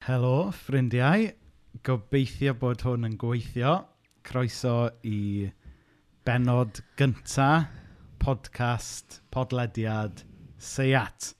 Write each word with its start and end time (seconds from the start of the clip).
Helo, 0.00 0.48
ffrindiau. 0.56 1.26
Gobeithio 1.84 2.54
bod 2.56 2.80
hwn 2.86 3.04
yn 3.04 3.18
gweithio. 3.20 3.72
Croeso 4.24 4.88
i 5.04 5.44
benod 6.24 6.80
gynta, 6.96 7.48
podcast, 8.24 9.18
podlediad, 9.28 10.22
seiat. 10.56 11.34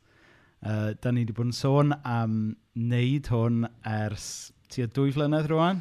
Uh, 0.60 0.92
da 0.92 1.08
ni 1.08 1.24
wedi 1.24 1.38
bod 1.38 1.48
yn 1.48 1.56
sôn 1.56 1.96
am 2.04 2.34
wneud 2.76 3.32
hwn 3.32 3.64
ers 3.94 4.28
tua 4.68 4.92
dwy 4.92 5.16
flynedd 5.16 5.48
rwan. 5.48 5.80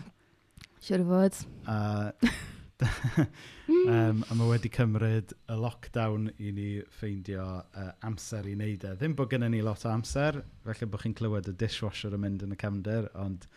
Siwr 0.80 1.04
o 1.04 1.10
fod. 1.12 1.44
Uh, 1.68 2.32
um, 2.82 4.22
a 4.24 4.36
mae 4.38 4.48
wedi 4.54 4.70
cymryd 4.72 5.34
y 5.52 5.58
lockdown 5.60 6.30
i 6.40 6.54
ni 6.56 6.68
ffeindio 7.00 7.46
uh, 7.60 7.90
amser 8.08 8.48
i 8.48 8.56
wneud 8.56 8.86
e. 8.88 8.94
Ddim 9.00 9.18
bod 9.20 9.32
gennym 9.34 9.52
ni 9.54 9.60
lot 9.66 9.84
o 9.86 9.92
amser, 9.92 10.40
felly 10.68 10.88
bod 10.92 11.04
chi'n 11.04 11.18
clywed 11.18 11.50
y 11.52 11.56
dishwasher 11.60 12.16
yn 12.16 12.24
mynd 12.24 12.46
yn 12.48 12.56
y 12.56 12.60
cefnder, 12.60 13.10
ond 13.20 13.50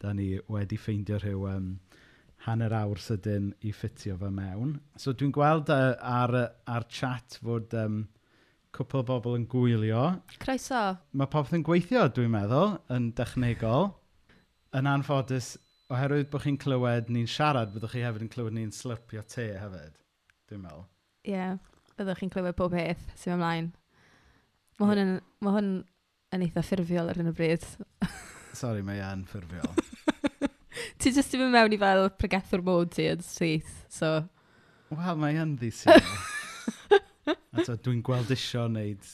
da 0.00 0.14
ni 0.16 0.32
wedi 0.48 0.78
ffeindio 0.80 1.20
rhyw 1.20 1.44
um, 1.50 1.68
hanner 2.46 2.72
awr 2.78 3.02
sydyn 3.04 3.50
i 3.68 3.74
ffitio 3.76 4.16
fe 4.20 4.32
mewn. 4.32 4.78
So 4.96 5.12
dwi'n 5.12 5.34
gweld 5.36 5.72
uh, 5.74 5.92
ar, 6.00 6.36
ar 6.64 6.88
chat 6.88 7.36
fod 7.44 7.76
um, 7.76 8.02
cwpl 8.76 9.02
o 9.02 9.06
bobl 9.12 9.36
yn 9.36 9.48
gwylio. 9.50 10.06
Croeso. 10.40 10.84
Mae 11.12 11.28
popeth 11.28 11.58
yn 11.58 11.66
gweithio, 11.66 12.06
dwi'n 12.16 12.32
meddwl, 12.32 12.78
yn 12.96 13.10
dechnegol. 13.18 13.90
Yn 14.78 14.86
anffodus, 14.86 15.56
oherwydd 15.90 16.30
bod 16.30 16.44
chi'n 16.44 16.58
clywed 16.60 17.10
ni'n 17.10 17.28
siarad, 17.30 17.72
byddwch 17.74 17.96
chi 17.96 18.04
hefyd 18.04 18.24
yn 18.26 18.30
clywed 18.30 18.54
ni'n 18.56 18.72
slypio 18.74 19.22
te 19.26 19.46
hefyd, 19.58 19.96
dwi'n 20.50 20.62
meddwl. 20.62 20.84
Ie, 21.26 21.34
yeah, 21.34 21.56
byddwch 21.98 22.22
chi'n 22.22 22.32
clywed 22.32 22.58
pob 22.58 22.74
peth 22.76 23.02
sy'n 23.18 23.36
ymlaen. 23.36 23.70
Mae 24.80 24.90
hwn 24.92 25.02
yn, 25.02 25.14
ma 25.44 25.54
hwn 25.56 25.70
yn 26.36 26.44
eitha 26.46 26.62
ffurfiol 26.64 27.10
ar 27.10 27.18
hyn 27.20 27.32
o 27.32 27.34
bryd. 27.36 27.66
Sorry, 28.60 28.84
mae 28.86 29.02
e'n 29.04 29.26
ffurfiol. 29.30 29.74
ti 31.00 31.12
jyst 31.12 31.34
i 31.34 31.40
fynd 31.40 31.54
mewn 31.54 31.74
i 31.74 31.80
fel 31.80 32.06
pregethwr 32.20 32.62
mod 32.66 32.94
ti 32.94 33.08
yn 33.10 33.24
syth, 33.26 33.74
so... 33.92 34.18
Wel, 34.90 35.18
mae 35.18 35.38
e'n 35.38 35.56
ddisyl. 35.58 35.98
A 37.30 37.62
dwi'n 37.66 38.00
gweld 38.06 38.30
isio 38.34 38.64
wneud 38.66 39.06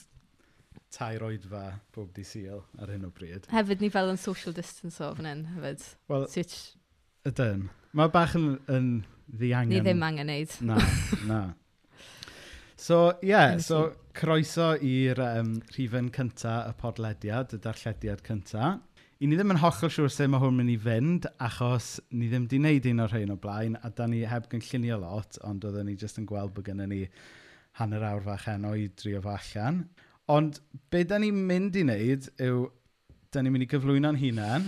tair 0.93 1.23
oedfa 1.27 1.63
bob 1.95 2.13
di 2.15 2.23
syl 2.27 2.63
ar 2.79 2.91
hyn 2.93 3.05
o 3.07 3.11
bryd. 3.13 3.47
Hefyd 3.51 3.83
ni 3.83 3.91
fel 3.93 4.11
yn 4.13 4.19
social 4.21 4.55
distance 4.55 5.01
o 5.03 5.13
fan 5.17 5.29
hyn 5.29 5.45
hefyd. 5.55 5.85
Wel, 6.11 6.27
Switch. 6.31 6.73
ydyn. 7.27 7.67
Mae 7.97 8.11
bach 8.13 8.35
yn, 8.37 8.57
yn 8.71 8.89
ddiangen. 9.27 9.73
Ni 9.73 9.83
ddim 9.83 10.03
angen 10.05 10.29
neud. 10.31 10.53
Na, 10.65 10.77
na. 11.27 11.41
So, 12.77 13.17
ie, 13.23 13.31
yeah, 13.31 13.57
so 13.57 13.87
croeso 14.17 14.75
i'r 14.85 15.17
um, 15.23 15.55
rhifen 15.73 16.11
cynta 16.13 16.59
y 16.69 16.75
podlediad, 16.77 17.55
y 17.57 17.61
darllediad 17.63 18.21
cynta. 18.25 18.75
I 19.17 19.25
ni 19.25 19.33
ddim 19.33 19.55
yn 19.55 19.61
hollol 19.63 19.89
siŵr 19.89 20.11
sef 20.13 20.29
mae 20.29 20.43
hwn 20.43 20.59
mynd 20.59 20.73
i 20.75 20.77
fynd, 20.77 21.25
achos 21.41 21.95
ni 22.13 22.29
ddim 22.29 22.45
wedi 22.45 22.59
gwneud 22.61 22.89
un 22.91 23.01
o'r 23.01 23.15
rhain 23.15 23.33
o 23.33 23.37
blaen, 23.41 23.79
a 23.81 23.89
da 23.89 24.05
ni 24.05 24.21
heb 24.29 24.45
gynllunio 24.51 24.99
lot, 25.01 25.39
ond 25.47 25.65
oedden 25.65 25.89
ni 25.89 25.97
jyst 25.97 26.21
yn 26.21 26.27
gweld 26.29 26.53
bod 26.53 26.67
gennym 26.69 26.93
ni 26.93 27.07
hanner 27.79 28.05
awr 28.11 28.21
fach 28.27 28.45
heno 28.51 28.75
i 28.77 28.85
drio 28.93 29.23
fo 29.25 29.33
allan. 29.33 29.81
Ond 30.27 30.59
be 30.91 31.05
da 31.07 31.17
ni'n 31.21 31.37
mynd 31.47 31.77
i 31.79 31.85
wneud 31.85 32.27
yw, 32.43 32.65
da 33.31 33.41
ni'n 33.41 33.53
mynd 33.53 33.63
i 33.63 33.69
gyflwyno'n 33.71 34.19
hunain, 34.19 34.65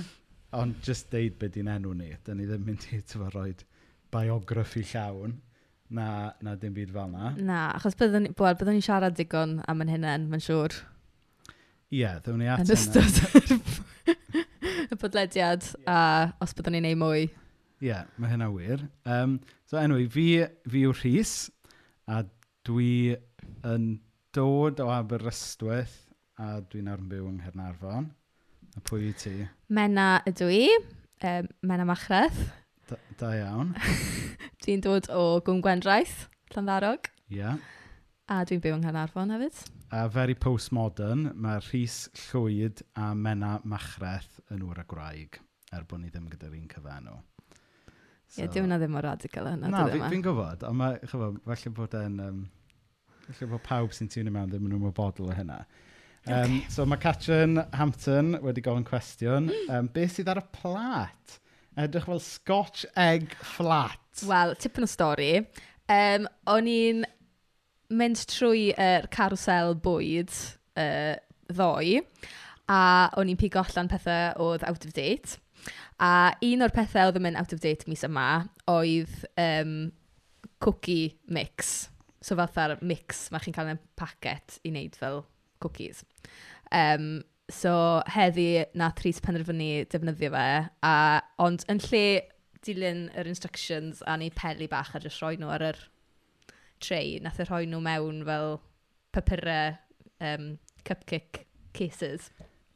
ond 0.56 0.78
just 0.86 1.10
deud 1.12 1.36
be 1.42 1.50
di'n 1.52 1.68
enw 1.74 1.92
ni. 2.00 2.14
Da 2.24 2.36
ni 2.36 2.48
ddim 2.48 2.64
mynd 2.68 2.86
i 2.96 3.02
tyfa, 3.04 3.28
roi 3.34 3.52
biograffi 4.14 4.86
llawn 4.94 5.36
na, 5.90 6.32
na 6.42 6.56
dim 6.56 6.74
byd 6.78 6.94
fel 6.96 7.12
na. 7.12 7.34
Na, 7.36 7.60
achos 7.76 7.98
byddwn 8.00 8.30
ni, 8.30 8.34
well, 8.40 8.56
byddwn 8.56 8.80
ni 8.80 8.86
siarad 8.86 9.18
digon 9.20 9.60
am 9.68 9.84
yn 9.84 9.94
hynny, 9.98 10.16
mae'n 10.32 10.46
siŵr. 10.48 10.80
Ie, 11.90 12.02
yeah, 12.06 12.18
ddewn 12.24 12.40
ni 12.44 12.50
at 12.50 12.64
hynny. 12.64 12.72
Yn 12.72 12.76
ystod 12.80 13.16
y 14.96 15.00
podlediad, 15.02 15.68
a 15.90 16.00
os 16.40 16.56
byddwn 16.56 16.80
ni'n 16.80 16.92
ei 16.94 17.00
mwy. 17.04 17.28
Ie, 17.28 17.90
yeah, 17.92 18.08
mae 18.16 18.32
hynna 18.32 18.48
wir. 18.54 18.88
Um, 19.04 19.42
so 19.68 19.80
anyway, 19.82 20.08
fi, 20.12 20.30
fi 20.72 20.88
yw 20.88 20.96
Rhys, 21.02 21.34
a 22.08 22.24
dwi 22.68 23.18
yn 23.68 23.98
dod 24.36 24.80
o 24.84 24.90
Aberystwyth 24.94 25.96
a 26.40 26.60
dwi'n 26.70 26.90
armbyw 26.92 27.26
yng 27.30 27.40
Nghernarfon. 27.42 28.10
A 28.78 28.82
pwy 28.86 29.10
i 29.10 29.14
ti? 29.18 29.34
Mena 29.74 30.20
ydw 30.30 30.50
i, 30.54 30.66
um, 31.26 31.50
Mena 31.66 31.88
Machreth. 31.90 32.44
Da, 32.90 33.00
da 33.20 33.32
iawn. 33.40 33.74
dwi'n 34.64 34.84
dod 34.86 35.10
o 35.14 35.40
Gwm 35.46 35.64
Gwendraeth, 35.66 36.28
Llanddarog. 36.54 37.10
Ie. 37.30 37.42
Yeah. 37.42 37.58
A 38.30 38.44
dwi'n 38.46 38.62
byw 38.62 38.78
yng 38.78 38.86
Nghernarfon 38.86 39.34
hefyd. 39.34 39.64
A 39.98 40.04
very 40.14 40.38
postmodern, 40.38 41.32
mae 41.34 41.64
Rhys 41.66 42.04
Llwyd 42.28 42.84
a 42.94 43.10
Mena 43.18 43.56
Machreth 43.66 44.38
yn 44.54 44.62
wyr 44.68 44.84
y 44.84 44.86
graig, 44.92 45.42
er 45.74 45.90
bod 45.90 46.04
ni 46.04 46.14
ddim 46.14 46.30
gyda'r 46.30 46.54
un 46.54 46.70
cyfenw. 46.70 47.18
So, 48.30 48.44
Ie, 48.44 48.46
yeah, 48.46 48.54
dwi'n 48.54 48.78
ddim 48.78 48.94
o 48.94 49.02
radical 49.02 49.50
yna. 49.50 49.74
Na, 49.74 49.88
e 49.90 49.96
fi'n 49.96 50.06
fi, 50.06 50.14
fi 50.14 50.22
gwybod, 50.28 50.70
ond 50.70 50.78
mae, 50.78 51.02
chyfo, 51.10 51.34
falle 51.50 51.76
bod 51.82 51.98
e'n... 51.98 52.22
Um, 52.28 52.40
Felly 53.30 53.52
bod 53.52 53.64
pawb 53.66 53.94
sy'n 53.94 54.10
tîn 54.12 54.30
i 54.30 54.34
mewn 54.34 54.50
ddim 54.50 54.66
yn 54.68 54.76
ymwybodol 54.80 55.30
o 55.30 55.38
hynna. 55.38 55.62
Um, 56.26 56.34
okay. 56.34 56.64
So 56.74 56.86
mae 56.90 57.00
Catrin 57.02 57.62
Hampton 57.78 58.36
wedi 58.44 58.64
gofyn 58.66 58.88
cwestiwn. 58.88 59.52
Um, 59.70 59.90
be 59.94 60.08
sydd 60.10 60.32
ar 60.32 60.42
y 60.42 60.46
plat? 60.56 61.40
Edrych 61.80 62.10
fel 62.10 62.22
Scotch 62.24 62.86
Egg 62.98 63.36
Flat. 63.46 64.24
Wel, 64.28 64.56
tipyn 64.60 64.88
o 64.88 64.90
stori. 64.90 65.32
Um, 65.90 66.26
o'n 66.50 66.68
i'n 66.70 67.06
mynd 67.90 68.26
trwy 68.30 68.70
yr 68.74 69.06
uh, 69.06 69.12
carwsel 69.14 69.78
bwyd 69.82 70.34
uh, 70.78 71.16
ddoe 71.50 72.02
a 72.70 72.82
o'n 73.18 73.32
i'n 73.32 73.40
pigo 73.40 73.62
allan 73.64 73.90
pethau 73.90 74.34
oedd 74.46 74.66
out 74.68 74.86
of 74.86 74.94
date. 74.98 75.40
A 76.00 76.36
un 76.46 76.66
o'r 76.66 76.74
pethau 76.74 77.10
oedd 77.10 77.18
yn 77.20 77.26
mynd 77.26 77.40
out 77.40 77.56
of 77.56 77.62
date 77.64 77.90
mis 77.90 78.06
yma 78.06 78.28
oedd 78.70 79.24
um, 79.42 79.74
cookie 80.64 81.16
mix. 81.32 81.90
So 82.22 82.36
fatha'r 82.40 82.80
mix 82.84 83.28
mae 83.32 83.44
chi'n 83.44 83.56
cael 83.56 83.74
yn 83.74 83.82
packet 84.00 84.60
i 84.64 84.74
wneud 84.74 84.98
fel 85.00 85.24
cookies. 85.64 86.04
Um, 86.76 87.22
so 87.50 87.72
heddi 88.12 88.66
na 88.78 88.92
Tris 88.96 89.22
penderfynu 89.24 89.88
defnyddio 89.90 90.32
fe, 90.36 90.50
a, 90.86 90.96
ond 91.42 91.66
yn 91.72 91.82
lle 91.88 92.04
dilyn 92.66 93.08
yr 93.18 93.30
instructions 93.30 94.04
a 94.06 94.18
ni 94.20 94.30
peli 94.36 94.68
bach 94.70 94.94
a 94.96 95.02
jyst 95.04 95.24
rhoi 95.24 95.38
nhw 95.40 95.52
ar 95.56 95.66
yr 95.72 95.80
tray, 96.84 97.18
nath 97.24 97.40
y 97.40 97.48
rhoi 97.48 97.66
nhw 97.70 97.82
mewn 97.84 98.24
fel 98.28 98.60
papurau 99.16 99.78
um, 100.20 100.52
cupcake 100.88 101.46
cases. 101.74 102.30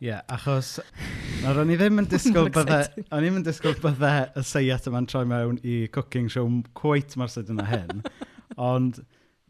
Ie, 0.04 0.10
yeah, 0.10 0.24
achos 0.32 0.78
nawr 1.44 1.62
o'n 1.64 1.72
i 1.72 1.78
ddim 1.80 2.02
yn 2.02 2.08
disgwyl 2.14 2.50
bydde, 2.54 2.80
o'n 3.06 3.24
i 3.24 3.28
ddim 3.28 3.42
yn 3.42 3.46
disgwyl 3.48 3.78
bydde 3.84 4.14
y 4.40 4.46
seiat 4.48 4.88
yma'n 4.90 5.08
troi 5.12 5.24
mewn 5.30 5.60
i 5.64 5.84
cooking 5.96 6.32
show 6.32 6.48
cweit 6.80 7.16
mor 7.20 7.32
sydyn 7.32 7.60
yna 7.60 7.68
hyn, 7.70 8.02
ond 8.72 9.04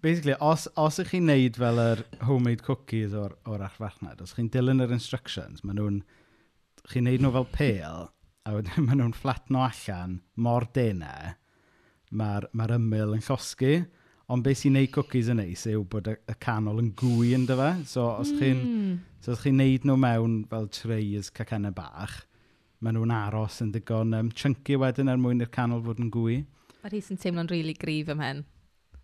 basically, 0.04 0.36
os, 0.44 0.68
os 0.78 1.00
ych 1.02 1.14
chi'n 1.14 1.30
neud 1.30 1.58
fel 1.60 1.80
yr 1.82 2.04
homemade 2.28 2.66
cookies 2.66 3.16
o'r, 3.18 3.38
or 3.48 3.64
archfarchnad, 3.64 4.22
os 4.24 4.36
chi'n 4.36 4.52
dilyn 4.52 4.84
yr 4.84 4.94
instructions, 4.94 5.64
maen 5.64 5.80
nhw'n, 5.80 6.02
chi'n 6.92 7.08
neud 7.08 7.24
nhw 7.24 7.32
fel 7.38 7.48
pale, 7.56 8.10
a 8.44 8.58
wedyn 8.58 8.84
maen 8.88 9.00
nhw'n 9.00 9.16
flatno 9.16 9.64
allan 9.64 10.20
mor 10.36 10.68
denau, 10.76 11.34
mae'r 12.14 12.50
ma 12.54 12.68
ymyl 12.76 13.16
yn 13.16 13.24
llosgu, 13.26 13.74
ond 14.32 14.46
beth 14.46 14.62
sy'n 14.62 14.78
neud 14.78 14.92
cookies 14.94 15.32
yn 15.32 15.40
neis 15.42 15.66
yw 15.72 15.84
bod 15.90 16.12
y, 16.12 16.16
y 16.30 16.36
canol 16.44 16.82
yn 16.82 16.92
gwy 17.00 17.34
yn 17.38 17.48
dyfa. 17.48 17.72
So 17.90 18.08
os 18.12 18.32
mm. 18.32 18.40
chi'n 18.40 18.62
hmm. 18.62 18.94
so, 19.24 19.36
chi 19.40 19.54
neud 19.56 19.88
nhw 19.88 19.98
mewn 20.00 20.38
fel 20.52 20.70
trays 20.74 21.32
cacennau 21.36 21.76
bach, 21.76 22.22
maen 22.84 22.98
nhw'n 23.00 23.16
aros 23.16 23.62
yn 23.64 23.72
digon 23.76 24.16
um, 24.18 24.32
chunky 24.36 24.78
wedyn 24.80 25.12
er 25.12 25.22
mwyn 25.22 25.44
i'r 25.44 25.52
canol 25.54 25.84
fod 25.86 26.02
yn 26.04 26.12
gwy. 26.14 26.42
Mae'r 26.84 26.98
hys 26.98 27.14
yn 27.14 27.22
teimlo'n 27.24 27.52
rili 27.52 27.72
really 27.72 27.80
grif 27.80 28.12
ym 28.12 28.24
hen. 28.24 28.44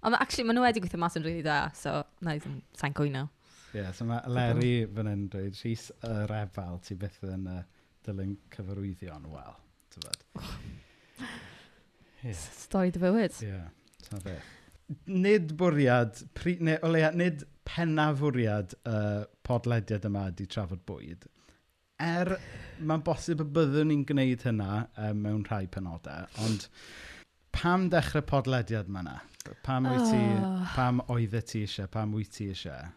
Ond 0.04 0.16
actually, 0.16 0.48
maen 0.48 0.56
nhw 0.56 0.64
wedi 0.64 0.82
gweithio 0.84 1.00
mas 1.02 1.18
yn 1.20 1.26
rili 1.26 1.42
really 1.42 1.48
da, 1.48 1.60
so 1.76 2.00
na 2.24 2.38
i 2.38 2.40
ddim 2.40 2.60
sa'n 2.80 2.96
cwyno. 2.96 3.26
Ie, 3.74 3.82
yeah, 3.82 3.92
so 3.94 4.06
mae 4.08 4.22
Leri 4.34 4.74
fan 4.96 5.10
hyn 5.12 5.26
dweud, 5.34 5.58
Rhys 5.60 5.90
yr 6.08 6.32
efal, 6.40 6.80
ti 6.86 6.96
byth 6.98 7.20
yn 7.28 7.50
uh, 7.52 7.60
dilyn 8.08 8.38
cyfarwyddion, 8.56 9.28
wel, 9.30 9.58
ti'n 9.94 10.07
fod. 10.07 10.24
Yeah. 12.24 12.40
Stoed 12.40 12.98
y 12.98 13.04
fywyd. 13.04 13.36
Ie, 13.44 13.51
yeah, 13.51 13.68
ta 14.07 14.22
beth. 14.24 14.56
Nid 15.06 15.54
bwriad, 15.60 16.24
pri, 16.34 16.56
ne, 16.66 16.80
o 16.81 16.90
leia, 16.90 17.12
nid 17.13 17.44
pennaf 17.69 18.24
bwriad 18.24 18.74
y 18.80 18.95
uh, 18.95 19.28
podlediad 19.45 20.07
yma 20.10 20.30
di 20.34 20.48
trafod 20.50 20.81
bwyd. 20.90 21.28
Er 22.02 22.38
mae'n 22.80 23.04
bosib 23.06 23.44
y 23.44 23.48
byddwn 23.60 23.92
ni'n 23.92 24.06
gwneud 24.07 24.48
hynna 24.48 24.86
um, 24.95 25.22
mewn 25.25 25.44
rhai 25.52 25.66
penodau, 25.72 26.31
ond 26.48 26.69
pam 27.56 27.90
dechrau 27.94 28.24
podlediad 28.25 28.90
yma 28.90 29.04
na? 29.06 29.18
Pam 29.63 29.88
wyt 29.88 30.06
ti, 30.09 30.24
oh. 30.44 30.63
pam 30.75 31.00
oeddet 31.09 31.47
ti 31.50 31.63
eisiau, 31.65 31.88
pam 31.91 32.12
wyt 32.18 32.31
ti 32.36 32.50
eisiau? 32.51 32.89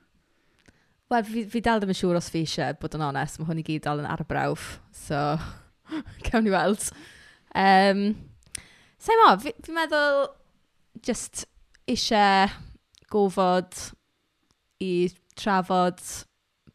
Wel, 1.13 1.25
fi, 1.29 1.45
fi 1.53 1.63
dal 1.65 1.81
ddim 1.81 1.93
yn 1.93 1.99
siŵr 1.99 2.19
os 2.19 2.31
fi 2.33 2.43
eisiau, 2.47 2.77
bod 2.81 2.97
yn 2.99 3.05
onest, 3.07 3.39
mae 3.39 3.49
hwn 3.51 3.63
i 3.63 3.65
gyd 3.67 3.85
dal 3.87 4.03
yn 4.03 4.11
arbrawf, 4.11 4.77
so 4.97 5.21
cawn 6.27 6.47
ni 6.47 6.53
weld. 6.55 6.89
Um, 7.55 8.05
Sa'i 9.03 9.19
mo, 9.19 9.33
fi'n 9.43 9.65
fi 9.67 9.75
meddwl 9.75 10.29
just 11.03 11.45
eisiau 11.91 12.51
gofod 13.13 13.75
i 14.83 15.09
trafod 15.39 15.99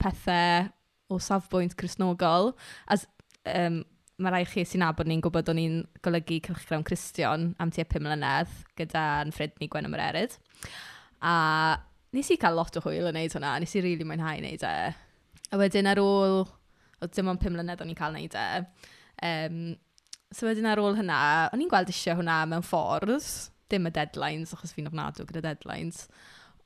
pethau 0.01 0.67
o 1.09 1.19
safbwynt 1.23 1.77
chrysnogol. 1.79 2.51
As, 2.91 3.05
um, 3.47 3.83
mae 4.17 4.33
rai 4.33 4.45
chi 4.49 4.63
sy'n 4.65 4.81
nabod 4.81 5.09
ni'n 5.09 5.21
gwybod 5.21 5.51
o'n 5.51 5.59
i'n 5.61 5.81
golygu 6.05 6.39
cylchgrawn 6.47 6.85
Cristion 6.85 7.51
am 7.61 7.71
tua 7.73 7.85
5 7.85 8.01
mlynedd 8.01 8.53
gyda'n 8.79 9.33
ffrind 9.35 9.59
ni 9.61 9.67
Gwen 9.69 9.85
Ymrerydd. 9.89 10.37
A 11.21 11.33
nes 12.17 12.31
i 12.33 12.37
cael 12.41 12.57
lot 12.57 12.79
o 12.79 12.81
hwyl 12.81 13.11
yn 13.11 13.17
neud 13.19 13.35
hwnna, 13.37 13.57
nes 13.61 13.75
i 13.75 13.81
rili 13.81 13.93
really 13.93 14.07
mwynhau 14.09 14.41
neud 14.41 14.63
e. 14.65 14.77
A 15.53 15.59
wedyn 15.61 15.89
ar 15.91 16.01
ôl, 16.01 16.39
o 16.97 17.09
dim 17.13 17.29
ond 17.29 17.43
5 17.43 17.53
mlynedd 17.53 17.83
o'n 17.83 17.91
i'n 17.93 17.99
cael 17.99 18.17
neud 18.17 18.39
e. 18.41 18.47
Um, 19.27 19.59
so 20.33 20.49
wedyn 20.49 20.69
ar 20.71 20.81
ôl 20.81 20.97
hynna, 20.97 21.19
o'n 21.53 21.61
i'n 21.61 21.69
gweld 21.69 21.93
eisiau 21.93 22.17
hwnna 22.17 22.39
mewn 22.49 22.65
ffordd, 22.65 23.29
dim 23.69 23.85
y 23.85 23.93
deadlines, 23.93 24.55
achos 24.55 24.73
fi'n 24.73 24.89
ofnadw 24.89 25.27
gyda 25.29 25.45
deadlines. 25.45 26.07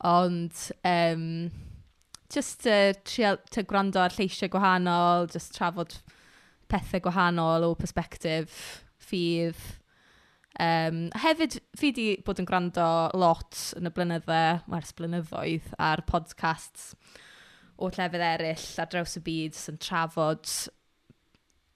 Ond, 0.08 0.56
um, 0.88 1.28
just 2.32 2.64
uh, 2.64 2.94
trial, 3.04 3.44
gwrando 3.68 4.00
ar 4.00 4.16
lleisiau 4.16 4.48
gwahanol, 4.56 5.28
just 5.36 5.52
trafod 5.58 6.00
pethau 6.72 7.04
gwahanol 7.06 7.68
o 7.68 7.76
persbectif, 7.80 8.58
ffydd. 9.04 9.60
Um, 10.62 11.06
hefyd, 11.24 11.58
fi 11.80 11.94
di 11.96 12.06
bod 12.26 12.42
yn 12.42 12.48
gwrando 12.48 12.86
lot 13.18 13.58
yn 13.80 13.88
y 13.88 13.94
blynyddau, 13.96 14.62
wers 14.72 14.92
blynyddoedd, 14.98 15.72
ar 15.80 16.04
podcasts 16.10 16.92
o 17.82 17.90
llefydd 17.90 18.24
eraill 18.26 18.68
ar 18.84 18.90
draws 18.92 19.18
y 19.18 19.24
byd 19.26 19.58
sy'n 19.58 19.80
trafod 19.82 20.50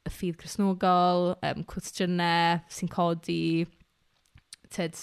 y 0.06 0.12
ffydd 0.14 0.38
chrysnogol, 0.42 1.32
um, 1.40 1.64
cwestiynau 1.72 2.62
sy'n 2.70 2.92
codi, 2.94 3.66
tyd, 4.76 5.00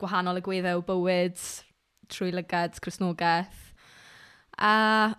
gwahanol 0.00 0.40
y 0.40 0.44
gweddau 0.46 0.80
o 0.80 0.86
bywyd 0.86 1.42
trwy 2.08 2.30
lygad 2.32 2.78
chrysnogaeth. 2.80 3.64
A 4.58 5.12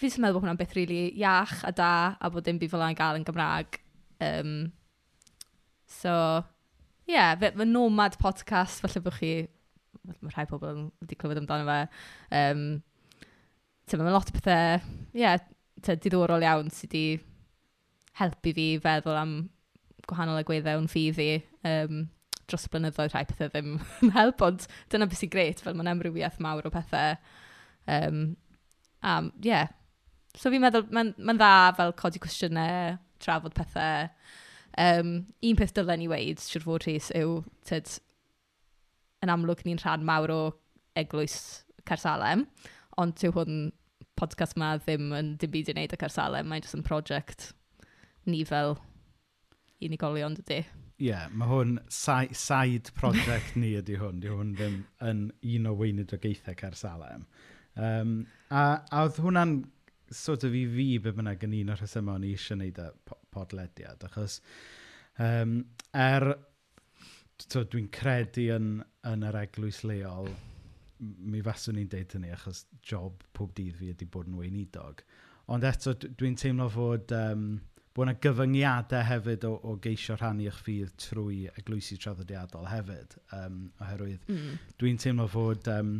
fi 0.00 0.08
sy'n 0.08 0.24
meddwl 0.24 0.38
bod 0.38 0.46
hwnna'n 0.46 0.60
beth 0.60 0.74
rili 0.76 0.96
really 0.96 1.20
iach 1.20 1.60
a 1.68 1.72
da, 1.76 1.92
a 2.16 2.30
bod 2.32 2.46
dim 2.46 2.58
byd 2.60 2.72
fel 2.72 2.80
yna'n 2.80 2.98
gael 2.98 3.18
yn 3.18 3.26
Gymraeg. 3.28 3.80
Um, 4.24 4.52
so, 5.90 6.12
ie, 7.04 7.14
yeah, 7.14 7.34
fe, 7.40 7.50
fe 7.56 7.66
nomad 7.68 8.16
podcast, 8.20 8.80
falle 8.80 9.02
bod 9.04 9.18
chi, 9.18 9.32
mae 10.08 10.32
rhai 10.32 10.46
pobl 10.48 10.86
wedi 11.02 11.18
clywed 11.20 11.42
amdano 11.42 11.66
fe. 11.68 11.80
Um, 12.42 12.62
Tyma, 13.90 14.06
mae 14.06 14.14
lot 14.14 14.30
o 14.30 14.36
pethau, 14.36 14.78
ie, 15.10 15.24
yeah, 15.24 15.36
diddorol 15.90 16.44
iawn 16.46 16.70
sydd 16.70 16.94
wedi 16.94 17.04
helpu 18.20 18.52
fi 18.54 18.66
feddwl 18.84 19.18
am 19.18 19.34
gwahanol 20.08 20.38
agweddau 20.40 20.78
o'n 20.78 20.88
ffydd 20.90 21.20
i. 21.24 21.32
Um, 21.66 22.06
dros 22.50 22.64
y 22.66 22.72
blynyddoedd 22.72 23.12
rhai 23.12 23.26
pethau 23.28 23.50
ddim 23.52 23.74
yn 24.06 24.14
help, 24.14 24.46
ond 24.46 24.64
dyna 24.92 25.10
beth 25.10 25.20
sy'n 25.20 25.32
gret, 25.34 25.60
fel 25.64 25.76
mae'n 25.76 25.92
emrywiaeth 25.92 26.40
mawr 26.42 26.70
o 26.70 26.72
pethau. 26.72 27.18
Um, 27.90 28.22
a, 29.02 29.18
um, 29.18 29.30
ie, 29.40 29.50
yeah, 29.50 29.68
So 30.38 30.52
fi'n 30.52 30.62
meddwl 30.62 30.86
mae'n 30.94 31.14
ma 31.26 31.34
dda 31.34 31.54
fel 31.78 31.94
codi 31.98 32.22
cwestiynau, 32.22 32.98
trafod 33.22 33.56
pethau. 33.56 34.10
Um, 34.78 35.14
un 35.42 35.58
peth 35.58 35.74
dylen 35.74 35.98
ni 36.02 36.08
weid, 36.10 36.38
siwr 36.42 36.64
fod 36.64 36.86
Rhys, 36.86 37.10
yw, 37.18 37.40
tyd, 37.66 37.90
yn 39.24 39.32
amlwg 39.34 39.64
ni'n 39.66 39.80
rhan 39.82 40.06
mawr 40.06 40.32
o 40.32 40.42
eglwys 40.98 41.64
Carsalem, 41.88 42.46
ond 43.00 43.16
tyw 43.18 43.34
hwn 43.34 43.70
podcast 44.20 44.56
ma 44.60 44.76
ddim 44.78 45.10
yn 45.16 45.34
dim 45.40 45.52
byd 45.52 45.72
i 45.72 45.74
wneud 45.74 45.96
â 45.96 45.98
Carsalem, 46.00 46.48
mae'n 46.48 46.62
jyst 46.62 46.78
yn 46.78 46.86
prosiect 46.86 47.50
ni 48.30 48.44
fel 48.46 48.76
unigolion 49.82 50.36
dydy. 50.38 50.62
Ie, 51.00 51.08
yeah, 51.08 51.28
mae 51.32 51.48
hwn 51.48 51.78
side 51.90 52.92
project 52.98 53.56
ni 53.56 53.72
ydy 53.78 53.96
hwn. 53.96 54.20
Di 54.20 54.28
hwn 54.28 54.52
ddim 54.58 54.82
yn 55.00 55.22
un 55.56 55.68
o 55.70 55.72
weinidogaethau 55.78 56.58
Carsalem. 56.60 57.24
Um, 57.80 58.26
a, 58.52 58.82
a 58.84 59.06
oedd 59.06 59.20
hwnna'n 59.24 59.54
sort 60.10 60.44
of 60.44 60.54
i 60.56 60.66
fi 60.68 60.86
be 61.02 61.12
bynnag 61.14 61.44
yn 61.46 61.56
un 61.60 61.72
o'r 61.74 61.82
rhesymau 61.82 62.18
o'n 62.18 62.26
i 62.26 62.34
eisiau 62.34 62.58
gwneud 62.58 62.78
y 62.82 63.16
podlediad, 63.34 64.06
achos 64.08 64.40
um, 65.22 65.60
er 65.96 66.32
dwi'n 67.50 67.88
credu 67.94 68.50
yn, 68.56 68.70
yn 69.08 69.26
yr 69.26 69.38
eglwys 69.44 69.82
leol, 69.88 70.28
mi 71.00 71.40
faswn 71.44 71.80
i'n 71.80 71.88
deud 71.88 72.14
hynny 72.16 72.32
achos 72.34 72.66
job 72.84 73.22
pob 73.36 73.54
dydd 73.56 73.78
fi 73.78 73.90
ydy 73.94 74.08
bod 74.12 74.28
yn 74.28 74.38
weinidog. 74.40 75.00
Ond 75.50 75.64
eto, 75.66 75.94
dwi'n 75.96 76.36
teimlo 76.38 76.68
fod, 76.70 77.14
um, 77.16 77.46
bod 77.96 78.06
yna 78.06 78.16
gyfyngiadau 78.22 79.06
hefyd 79.08 79.46
o, 79.48 79.54
o 79.66 79.76
geisio 79.82 80.16
rhannu 80.18 80.46
eich 80.46 80.60
ffydd 80.60 80.92
trwy 81.00 81.40
eglwysi 81.56 81.98
traddodiadol 81.98 82.68
hefyd. 82.70 83.16
Um, 83.36 83.62
oherwydd, 83.80 84.28
mm. 84.30 84.58
dwi'n 84.82 85.00
teimlo 85.00 85.26
fod 85.32 85.70
um, 85.72 85.96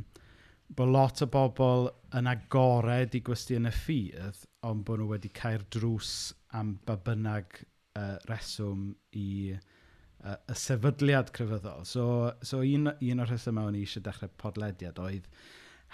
bod 0.76 0.93
lot 0.94 1.22
o 1.25 1.28
bobl 1.31 1.88
yn 2.19 2.31
agored 2.31 3.14
i 3.17 3.22
gwestiwn 3.26 3.69
y 3.70 3.75
ffydd, 3.75 4.44
ond 4.67 4.84
bod 4.87 5.00
nhw 5.00 5.11
wedi 5.12 5.31
cael 5.34 5.64
drws 5.75 6.14
am 6.56 6.76
babynnag 6.87 7.61
uh, 7.99 8.17
reswm 8.31 8.90
i 9.19 9.31
uh, 9.55 10.37
y 10.37 10.56
sefydliad 10.56 11.32
crefyddol. 11.37 11.84
So, 11.88 12.32
so 12.43 12.62
un, 12.62 12.90
un 12.93 13.25
o'r 13.25 13.31
rhesymau 13.32 13.70
o'n 13.70 13.78
i 13.78 13.84
eisiau 13.84 14.05
dechrau 14.06 14.32
podlediad 14.40 15.00
oedd 15.02 15.28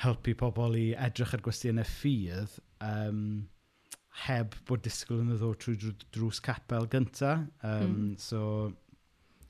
helpu 0.02 0.36
pobl 0.36 0.76
i 0.76 0.86
edrych 1.06 1.32
ar 1.36 1.44
gwestiwn 1.44 1.80
y 1.80 1.86
ffydd 1.88 2.58
um, 2.84 3.20
heb 4.26 4.56
bod 4.68 4.84
disgwyl 4.84 5.22
yn 5.22 5.34
y 5.34 5.38
ddod 5.40 5.60
trwy 5.62 5.94
drws 6.14 6.40
capel 6.44 6.88
gynta. 6.92 7.38
Um, 7.62 7.86
mm. 7.86 8.12
So, 8.20 8.42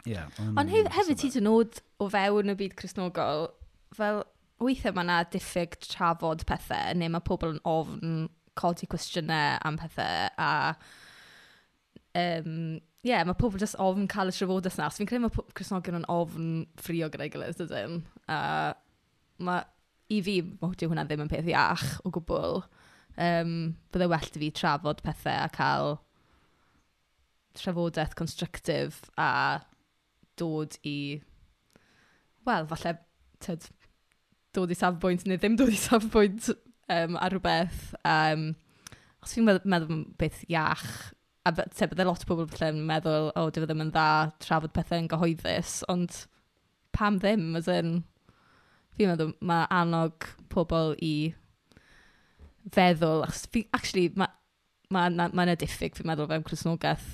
ie. 0.06 0.14
Yeah, 0.14 0.30
Ond 0.54 0.70
hef, 0.70 0.90
hefyd 0.94 1.22
ti 1.22 1.32
dynod 1.34 1.80
o 2.02 2.10
fewn 2.12 2.52
y 2.52 2.56
byd 2.58 2.76
Cresnogol, 2.78 3.48
fel 3.96 4.22
weithiau 4.62 4.96
mae 4.96 5.04
yna 5.04 5.20
diffyg 5.32 5.76
trafod 5.84 6.44
pethau, 6.48 6.94
neu 6.96 7.12
mae 7.12 7.24
pobl 7.24 7.54
yn 7.54 7.62
ofn 7.68 8.26
codi 8.56 8.88
cwestiynau 8.88 9.58
am 9.68 9.76
pethau, 9.80 10.30
a 10.40 10.50
um, 12.16 12.80
yeah, 13.06 13.22
mae 13.26 13.36
pobl 13.38 13.60
jyst 13.60 13.78
ofn 13.82 14.08
cael 14.10 14.32
y 14.32 14.34
trafodaeth 14.34 14.80
na. 14.80 14.88
So 14.90 15.02
fi'n 15.02 15.10
credu 15.10 15.26
mae 15.26 15.52
Cresnogion 15.56 16.00
yn 16.00 16.08
ofn 16.12 16.50
ffrio 16.80 17.10
gyda'i 17.12 17.30
gilydd, 17.32 17.60
dydyn. 17.60 18.00
A 18.32 18.40
mae, 19.46 19.66
i 20.10 20.22
fi, 20.24 20.40
mae 20.62 20.88
hwnna 20.88 21.04
ddim 21.06 21.26
yn 21.26 21.30
peth 21.30 21.52
iach 21.52 21.84
o 22.06 22.12
gwbl. 22.14 22.64
Um, 23.16 23.76
bydde 23.94 24.10
well 24.12 24.28
i 24.28 24.42
fi 24.42 24.50
trafod 24.52 25.00
pethau 25.04 25.44
a 25.44 25.52
cael 25.52 25.94
trafodaeth 27.56 28.16
constructive 28.18 29.08
a 29.16 29.60
dod 30.36 30.76
i, 30.84 31.22
wel, 32.44 32.66
falle, 32.68 32.92
tyd, 33.40 33.70
dod 34.56 34.72
i 34.72 34.78
safbwynt 34.78 35.26
neu 35.28 35.38
ddim 35.40 35.58
dod 35.58 35.72
i 35.72 35.78
safbwynt 35.80 36.50
um, 36.52 37.18
ar 37.20 37.34
rhywbeth. 37.34 37.92
Um, 38.06 38.48
os 39.24 39.34
fi'n 39.34 39.46
meddwl, 39.46 39.70
meddwl 39.70 40.02
beth 40.20 40.42
iach, 40.50 40.86
a 41.46 41.52
te, 41.54 41.86
bydde 41.86 42.06
lot 42.06 42.24
o 42.24 42.28
bobl 42.30 42.64
yn 42.66 42.82
meddwl, 42.88 43.30
o, 43.30 43.46
oh, 43.46 43.50
dyfa 43.54 43.66
e 43.66 43.70
ddim 43.70 43.84
yn 43.86 43.92
dda 43.94 44.08
trafod 44.42 44.74
pethau 44.74 45.02
yn 45.02 45.10
gyhoeddus, 45.10 45.80
ond 45.92 46.24
pam 46.96 47.20
ddim, 47.22 47.48
as 47.58 47.68
in, 47.70 48.00
fi'n 48.96 49.12
meddwl, 49.12 49.34
mae 49.46 49.66
annog 49.74 50.28
pobl 50.52 50.94
i 51.04 51.14
feddwl, 52.74 53.24
achos 53.26 53.46
fi, 53.52 53.66
actually, 53.76 54.08
mae 54.16 54.30
ma, 54.90 55.08
ma, 55.10 55.28
ma 55.30 55.46
yna 55.46 55.56
diffyg, 55.58 55.98
fi'n 55.98 56.10
meddwl, 56.10 56.30
fewn 56.30 56.46
Cresnogaeth, 56.46 57.10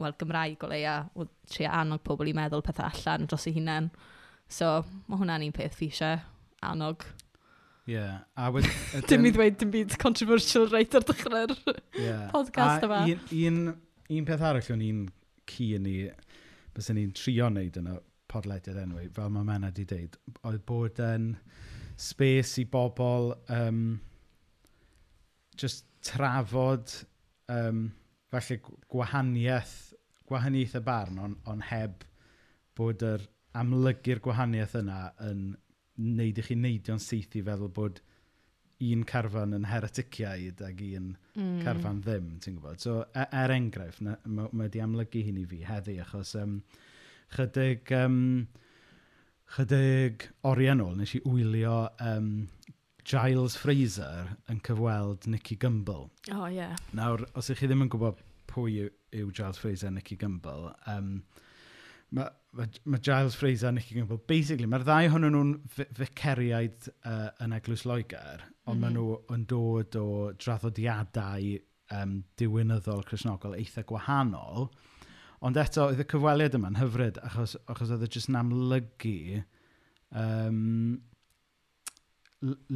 wel, 0.00 0.16
Gymraeg 0.18 0.66
o 0.66 0.70
leia, 0.70 0.96
o 1.14 1.26
trio 1.50 1.70
annog 1.76 2.02
pobl 2.06 2.30
i 2.30 2.34
meddwl 2.36 2.64
pethau 2.66 2.90
allan 2.90 3.26
dros 3.30 3.46
eu 3.50 3.54
hunain. 3.54 3.90
So, 4.50 4.80
mae 5.06 5.20
hwnna'n 5.20 5.46
un 5.46 5.54
peth 5.54 5.76
fi 5.78 5.90
eisiau 5.92 6.18
annog. 6.66 7.04
Ie. 7.88 7.94
Yeah. 7.94 8.18
A 8.36 8.50
wed, 8.54 8.68
dim 9.10 9.26
i 9.26 9.32
ddweud 9.34 9.56
dim 9.60 9.72
byd 9.74 9.96
controversial 10.02 10.68
reit 10.70 10.94
ar 10.94 11.06
dechrau'r 11.08 11.56
yeah. 11.98 12.28
podcast 12.34 12.86
yma. 12.86 13.02
Un, 13.08 13.24
un, 13.40 13.72
un 14.18 14.28
peth 14.28 14.44
arall 14.46 14.72
o'n 14.74 14.84
i'n 14.86 15.02
cu 15.50 15.72
yn 15.78 15.86
ni, 15.86 15.96
bys 16.76 16.92
ni'n 16.94 17.14
trio 17.16 17.48
wneud 17.50 17.80
yn 17.80 17.90
y 17.90 17.96
podlediad 18.30 18.78
enw, 18.84 19.08
fel 19.16 19.32
mae 19.34 19.46
Mena 19.48 19.72
di 19.74 19.86
dweud, 19.88 20.18
oedd 20.46 20.62
bod 20.68 21.00
yn 21.02 21.32
space 22.00 22.62
i 22.62 22.66
bobl 22.70 23.32
um, 23.52 23.98
just 25.58 25.88
trafod 26.06 26.92
um, 27.50 27.88
falle 28.30 28.60
gwahaniaeth, 28.92 29.74
gwahaniaeth 30.30 30.78
y 30.78 30.84
barn, 30.86 31.18
ond 31.18 31.50
on 31.50 31.64
heb 31.72 32.06
bod 32.78 33.02
yr 33.04 33.26
amlygu'r 33.58 34.22
gwahaniaeth 34.22 34.78
yna 34.80 35.00
yn 35.26 35.42
wneud 36.00 36.40
i 36.40 36.46
chi 36.46 36.56
neidio'n 36.56 37.02
seithi 37.02 37.44
feddwl 37.46 37.72
bod 37.76 38.00
un 38.80 39.02
carfan 39.04 39.52
yn 39.56 39.66
hereticiaid 39.68 40.62
ac 40.64 40.80
un 40.86 41.10
mm. 41.34 41.58
carfan 41.64 42.00
ddim, 42.04 42.30
ti'n 42.40 42.56
gwybod? 42.56 42.80
So, 42.80 43.02
er, 43.12 43.28
er 43.42 43.54
enghraifft, 43.54 44.00
mae 44.04 44.48
wedi 44.62 44.80
amlygu 44.84 45.24
hyn 45.26 45.40
i 45.42 45.44
fi 45.50 45.60
heddi, 45.68 45.98
achos 46.00 46.32
um, 46.40 46.56
chydig, 47.36 47.92
um, 47.98 48.46
chydig 49.56 50.30
oriau 50.48 50.78
nôl, 50.80 50.96
nes 50.96 51.12
i 51.18 51.22
wylio 51.26 51.82
um, 52.06 52.32
Giles 53.04 53.56
Fraser 53.58 54.32
yn 54.50 54.62
cyfweld 54.64 55.28
Nicky 55.28 55.58
Gumbel. 55.60 56.08
O, 56.30 56.38
oh, 56.38 56.48
ie. 56.48 56.60
Yeah. 56.62 56.80
Nawr, 56.96 57.26
os 57.36 57.52
ych 57.52 57.60
chi 57.60 57.68
ddim 57.68 57.84
yn 57.84 57.92
gwybod 57.92 58.24
pwy 58.50 58.80
yw, 58.86 58.90
yw 59.20 59.30
Giles 59.36 59.60
Fraser 59.60 59.90
a 59.90 59.94
Nicky 59.94 60.16
Gumbel, 60.20 60.70
um, 60.90 61.18
mae, 62.16 62.28
ma, 62.56 62.66
ma 62.84 62.98
Giles 62.98 63.36
Fraser 63.38 63.68
a 63.68 63.72
Nicky 63.72 63.96
Gimble, 63.96 64.20
basically, 64.30 64.68
mae'r 64.70 64.84
ddau 64.86 65.08
ohonyn 65.10 65.34
nhw'n 65.36 65.52
ficeriaid 65.98 66.88
uh, 67.06 67.28
yn 67.44 67.56
Eglwys 67.56 67.86
Loegr, 67.88 68.44
ond 68.44 68.46
mm 68.46 68.46
mhm. 68.46 68.72
-hmm. 68.72 68.80
maen 68.84 68.96
nhw 68.98 69.36
yn 69.36 69.44
dod 69.50 69.98
o 70.00 70.06
draddodiadau 70.38 71.52
um, 71.96 72.16
diwynyddol 72.40 73.04
Cresnogol 73.08 73.58
eitha 73.58 73.84
gwahanol. 73.86 74.70
Ond 75.46 75.56
eto, 75.56 75.86
oedd 75.88 76.02
y 76.02 76.08
cyfweliad 76.08 76.56
yma'n 76.58 76.80
hyfryd, 76.82 77.20
achos, 77.24 77.56
achos 77.70 77.94
oedd 77.94 78.04
e 78.04 78.10
jyst 78.12 78.28
yn 78.28 78.40
amlygu 78.42 79.40
um, 80.20 80.98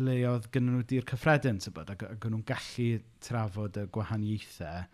le 0.07 0.17
oedd 0.29 0.49
gen 0.53 0.71
nhw 0.71 0.85
di'r 0.89 1.07
cyffredin, 1.09 1.61
sybod, 1.61 1.93
ac 1.93 2.07
o'n 2.09 2.33
nhw'n 2.33 2.47
gallu 2.49 2.89
trafod 3.25 3.81
y 3.81 3.87
gwahaniaethau 3.93 4.87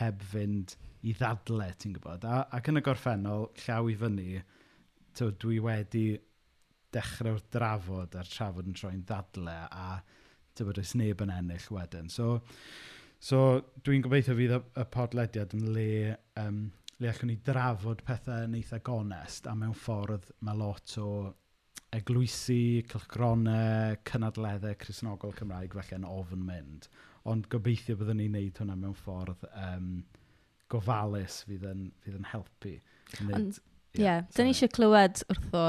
heb 0.00 0.24
fynd 0.32 0.76
i 1.06 1.14
ddadle, 1.14 1.68
ti'n 1.78 1.94
gwybod. 1.96 2.24
A, 2.26 2.40
ac 2.58 2.70
yn 2.72 2.80
y 2.80 2.84
gorffennol, 2.84 3.50
llaw 3.64 3.90
i 3.90 3.96
fyny, 3.98 4.40
to, 5.18 5.30
dwi 5.42 5.60
wedi 5.62 6.06
dechrau'r 6.94 7.42
drafod 7.52 8.16
a'r 8.16 8.30
trafod 8.32 8.68
yn 8.68 8.76
troi'n 8.76 9.04
ddadle 9.06 9.54
a 9.68 9.98
tybod 10.58 10.80
oes 10.80 10.94
neb 10.98 11.22
yn 11.24 11.32
ennill 11.34 11.68
wedyn. 11.74 12.08
So, 12.12 12.38
so 13.20 13.42
dwi'n 13.84 14.04
gobeithio 14.04 14.36
fydd 14.38 14.56
y, 14.56 14.60
y 14.80 14.86
podlediad 14.94 15.54
yn 15.58 15.68
le, 15.74 15.90
um, 16.42 16.62
le 16.98 17.10
allwn 17.12 17.32
ni 17.32 17.36
drafod 17.46 18.02
pethau 18.06 18.48
yn 18.48 18.56
eitha 18.58 18.80
gonest 18.84 19.46
a 19.46 19.54
mewn 19.58 19.76
ffordd 19.76 20.32
mae 20.46 20.58
lot 20.58 20.96
o 21.02 21.10
eglwysi, 21.94 22.84
cylchgronau, 22.90 23.96
cynadleddau 24.08 24.76
Cresnogol 24.80 25.36
Cymraeg 25.36 25.76
felly 25.76 25.96
yn 25.96 26.08
ofn 26.08 26.42
mynd. 26.44 26.88
Ond 27.28 27.48
gobeithio 27.52 27.96
byddwn 28.00 28.20
ni'n 28.22 28.34
neud 28.36 28.60
hwnna 28.60 28.76
mewn 28.76 28.96
ffordd 28.96 29.46
um, 29.52 29.92
gofalus 30.72 31.42
fydd 31.48 31.66
yn, 31.68 31.86
fydd 32.04 32.18
yn 32.18 32.28
helpu. 32.32 32.74
Ond, 33.28 33.60
ie, 33.96 34.02
yeah, 34.04 34.26
dyn 34.36 34.48
ni 34.48 34.54
eisiau 34.54 34.72
clywed 34.72 35.22
wrtho 35.32 35.64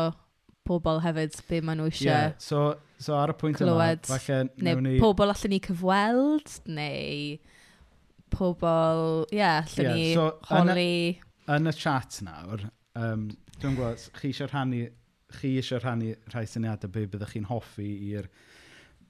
pobl 0.70 1.02
hefyd 1.04 1.38
be 1.50 1.62
maen 1.66 1.80
nhw 1.82 1.90
eisiau 1.90 2.12
yeah, 2.12 2.34
so, 2.44 2.66
so 3.02 3.16
ar 3.18 3.34
y 3.34 3.38
pwynt 3.40 3.58
clywed, 3.62 4.04
yma, 4.06 4.20
falle 4.20 4.68
neu 4.68 4.84
ni... 4.86 4.98
pobl 5.02 5.34
allan 5.34 5.54
ni 5.56 5.62
cyfweld, 5.66 6.60
neu 6.70 7.40
pobl, 8.36 9.26
ie, 9.32 9.40
yeah, 9.40 9.64
allan 9.64 9.88
yeah, 9.88 9.98
ni 9.98 10.14
so, 10.18 10.28
holi. 10.52 10.94
Yn 11.50 11.56
y, 11.56 11.58
yn 11.58 11.72
y 11.72 11.76
chat 11.80 12.20
nawr, 12.28 12.68
um, 13.00 13.26
dwi'n 13.58 13.80
gwybod, 13.80 14.06
chi 14.20 14.34
eisiau 14.34 14.52
rhannu, 14.52 14.86
chi 15.40 15.56
eisiau 15.62 15.82
rhannu 15.82 16.14
rhai 16.34 16.46
syniadau 16.50 16.92
be 16.94 17.08
byddwch 17.10 17.34
chi'n 17.38 17.50
hoffi 17.50 17.90
i'r 18.12 18.30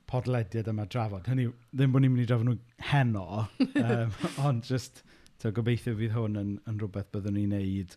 podlediad 0.09 0.69
yma 0.71 0.87
drafod. 0.89 1.27
Hynny, 1.29 1.49
ddim 1.75 1.91
bod 1.93 2.05
ni'n 2.05 2.15
mynd 2.15 2.23
i 2.23 2.29
drafod 2.29 2.47
nhw 2.47 2.57
heno, 2.93 3.45
um, 3.83 4.15
ond 4.47 4.69
just 4.69 5.03
So 5.39 5.51
gobeithio 5.55 5.95
fydd 5.95 6.15
hwn 6.15 6.35
yn, 6.39 6.55
yn 6.67 6.79
rhywbeth 6.81 7.13
byddwn 7.13 7.37
ni'n 7.39 7.53
neud. 7.55 7.93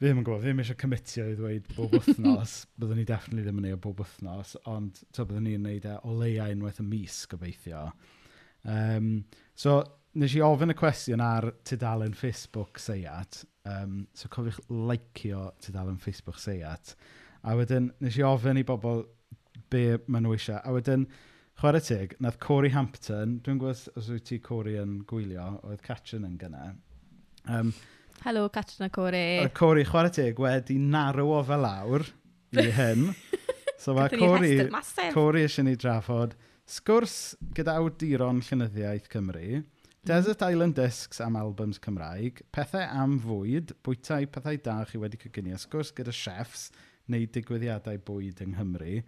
Fi 0.00 0.06
ddim 0.06 0.22
yn 0.22 0.24
gwybod, 0.26 0.42
fi 0.42 0.50
ddim 0.50 0.62
eisiau 0.62 0.78
cymitio 0.80 1.26
i 1.28 1.36
ddweud 1.38 1.68
bob 1.76 1.94
wythnos. 1.94 2.54
byddwn 2.80 2.98
ni 2.98 3.06
definitely 3.06 3.44
ddim 3.46 3.60
yn 3.60 3.68
neud 3.68 3.82
bob 3.84 4.02
wythnos, 4.02 4.56
ond 4.70 4.98
to 5.14 5.26
byddwn 5.28 5.46
ni'n 5.46 5.68
neud 5.68 5.86
e 5.86 5.94
o 6.02 6.16
leia 6.16 6.48
unwaith 6.50 6.82
y 6.82 6.86
mis 6.88 7.20
gobeithio. 7.30 7.84
Um, 8.66 9.12
so, 9.54 9.78
nes 10.18 10.34
i 10.34 10.42
ofyn 10.42 10.74
y 10.74 10.78
cwestiwn 10.80 11.22
ar 11.22 11.46
tudalen 11.68 12.16
Facebook 12.18 12.82
seiat. 12.82 13.44
Um, 13.68 14.06
so 14.16 14.28
cofiwch 14.32 14.58
laicio 14.72 15.50
tudalen 15.62 16.00
Facebook 16.02 16.40
seiat. 16.42 16.96
A 17.46 17.54
wedyn, 17.56 17.92
nes 18.02 18.18
i 18.18 18.26
ofyn 18.26 18.58
i 18.58 18.66
bobl 18.66 19.04
be 19.70 19.84
maen 20.08 20.26
nhw 20.26 20.34
eisiau. 20.34 20.58
A 20.64 20.74
wedyn, 20.74 21.06
Chwarae 21.60 21.82
teg, 21.84 22.14
nath 22.24 22.38
Corey 22.40 22.70
Hampton, 22.72 23.34
dwi'n 23.44 23.58
gwybod 23.60 23.98
os 24.00 24.06
wyt 24.08 24.22
ti 24.30 24.38
Corey 24.40 24.78
yn 24.80 24.94
gwylio, 25.04 25.58
oedd 25.68 25.82
Catrin 25.84 26.22
yn 26.24 26.38
gyna. 26.40 26.70
Um, 27.52 27.74
Helo, 28.22 28.46
Catrin 28.54 28.86
a 28.86 28.88
Corey. 28.88 29.42
Oedd 29.42 29.52
Corey, 29.58 29.84
chwarae 29.84 30.14
teg, 30.16 30.40
wedi 30.40 30.78
narw 30.80 31.26
o 31.28 31.42
fel 31.44 31.60
lawr 31.66 32.06
i 32.56 32.64
hyn. 32.78 33.10
so 33.82 33.92
mae 33.98 34.08
Corey, 34.14 34.70
Corey 35.12 35.44
eisiau 35.44 35.66
ni 35.68 35.76
drafod 35.76 36.32
sgwrs 36.64 37.18
gyda 37.52 37.74
awduron 37.82 38.40
Llynyddiaeth 38.46 39.12
Cymru, 39.12 39.60
mm. 39.60 39.66
Desert 40.08 40.46
Island 40.46 40.80
Discs 40.80 41.20
am 41.20 41.36
albums 41.36 41.76
Cymraeg, 41.84 42.40
pethau 42.56 42.88
am 42.88 43.18
fwyd, 43.20 43.74
bwytau 43.84 44.24
pethau 44.32 44.56
da 44.64 44.78
chi 44.88 45.02
wedi 45.02 45.20
cygynio, 45.20 45.60
sgwrs 45.60 45.92
gyda 45.92 46.16
chefs 46.24 46.70
neu 47.12 47.28
digwyddiadau 47.28 48.00
bwyd 48.08 48.40
yng 48.46 48.56
Nghymru, 48.56 49.02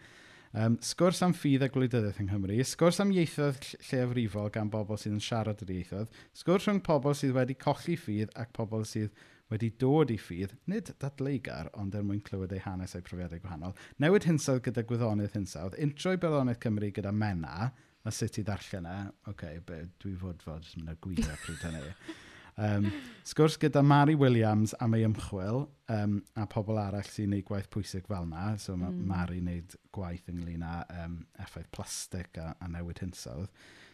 Um, 0.53 0.75
sgwrs 0.85 1.23
am 1.25 1.33
ffydd 1.33 1.63
a 1.65 1.69
gwleidyddiaeth 1.73 2.19
yng 2.21 2.27
Nghymru, 2.29 2.59
sgwrs 2.69 2.99
am 3.01 3.13
ieithoedd 3.15 3.71
lleafrifol 3.89 4.51
gan 4.53 4.69
bobl 4.73 4.99
sydd 5.01 5.15
yn 5.17 5.23
siarad 5.25 5.63
yr 5.65 5.71
ieithoedd, 5.73 6.11
sgwrs 6.37 6.67
rhwng 6.69 6.83
pobl 6.85 7.15
sydd 7.17 7.33
wedi 7.39 7.57
colli 7.57 7.95
ffydd 7.97 8.35
ac 8.43 8.51
pobl 8.59 8.85
sydd 8.91 9.17
wedi 9.49 9.71
dod 9.81 10.13
i 10.13 10.19
ffydd, 10.21 10.53
nid 10.69 10.91
dadleigar, 11.01 11.71
ond 11.81 11.97
er 11.97 12.05
mwyn 12.05 12.21
clywed 12.27 12.53
eu 12.53 12.61
hanes 12.67 12.93
a'i 12.93 13.07
profiadau 13.07 13.41
gwahanol, 13.41 13.73
newid 14.05 14.29
hinsawdd 14.29 14.61
gyda 14.67 14.85
gwyddonydd 14.91 15.39
hinsawdd, 15.39 15.79
intro 15.81 16.13
i 16.13 16.21
Belonydd 16.21 16.61
Cymru 16.61 16.93
gyda 16.99 17.15
mena, 17.17 17.71
a 18.05 18.13
sut 18.13 18.37
i 18.37 18.45
ddarllen 18.45 18.91
e, 18.93 18.99
oce, 19.33 19.55
okay, 19.57 19.89
dwi 20.05 20.13
fod 20.21 20.45
fod 20.45 20.69
yn 20.83 20.93
y 20.93 20.99
gwydda 21.01 21.41
pryd 21.47 21.65
hynny. 21.65 21.97
Um, 22.61 22.91
sgwrs 23.25 23.57
gyda 23.61 23.81
Mary 23.87 24.15
Williams 24.19 24.75
am 24.81 24.97
ei 24.97 25.07
ymchwil 25.07 25.65
um, 25.93 26.19
a 26.37 26.45
pobl 26.51 26.81
arall 26.81 27.07
sy'n 27.09 27.31
gwneud 27.31 27.47
gwaith 27.49 27.71
pwysig 27.73 28.09
fel 28.11 28.27
yna. 28.27 28.57
So 28.61 28.77
mae 28.77 28.93
mm. 28.93 29.07
Mary 29.09 29.41
wneud 29.41 29.77
gwaith 29.97 30.29
ynglyn 30.33 30.67
â 30.67 30.83
um, 31.05 31.23
effaith 31.41 31.71
plastig 31.75 32.41
a, 32.41 32.53
a 32.61 32.69
newid 32.73 33.01
hinsawdd. 33.05 33.49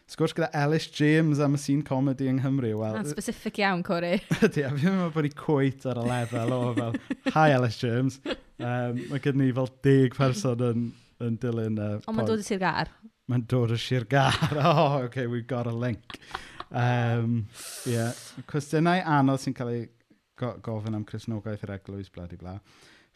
Sgwrs 0.09 0.33
gyda 0.33 0.49
Ellis 0.57 0.87
James 0.89 1.37
am 1.45 1.53
y 1.53 1.59
sîn 1.61 1.83
comedy 1.85 2.25
yng 2.31 2.39
Nghymru. 2.41 2.71
Well, 2.79 2.95
Na'n 2.97 3.11
specific 3.11 3.59
iawn, 3.61 3.83
Cori. 3.85 4.15
Ydy, 4.47 4.63
a 4.65 4.71
fi'n 4.73 4.95
meddwl 4.95 5.11
bod 5.13 5.27
i 5.29 5.31
cwyt 5.37 5.85
ar 5.85 5.99
y 6.01 6.05
lefel 6.07 6.55
o 6.55 6.61
fel, 6.79 6.97
hi 7.35 7.53
Ellis 7.53 7.77
James. 7.77 8.17
Um, 8.25 9.03
mae 9.11 9.21
gyda 9.21 9.37
ni 9.37 9.51
fel 9.53 9.69
deg 9.85 10.17
person 10.17 10.65
yn, 10.65 10.87
yn 11.21 11.37
dilyn... 11.43 11.77
Uh, 11.77 11.99
Ond 12.09 12.17
mae'n 12.17 12.31
dod 12.31 12.41
i 12.41 12.47
sir 12.47 12.57
gar. 12.63 12.89
Mae'n 13.29 13.45
dod 13.53 13.75
i 13.75 13.77
sir 13.77 14.07
gar. 14.09 14.33
Oh, 14.57 15.03
okay, 15.05 15.27
we've 15.29 15.45
got 15.47 15.69
a 15.69 15.75
link. 15.85 16.17
Um, 16.69 17.47
yeah. 17.89 18.13
Cwestiynau 18.49 19.01
anodd 19.17 19.41
sy'n 19.43 19.55
cael 19.57 19.73
ei 19.73 19.87
go 20.39 20.53
gofyn 20.63 20.97
am 20.97 21.05
Cresnogaeth 21.07 21.65
yr 21.67 21.75
Eglwys, 21.79 22.11
bla 22.13 22.27
di 22.29 22.39
bla. 22.39 22.57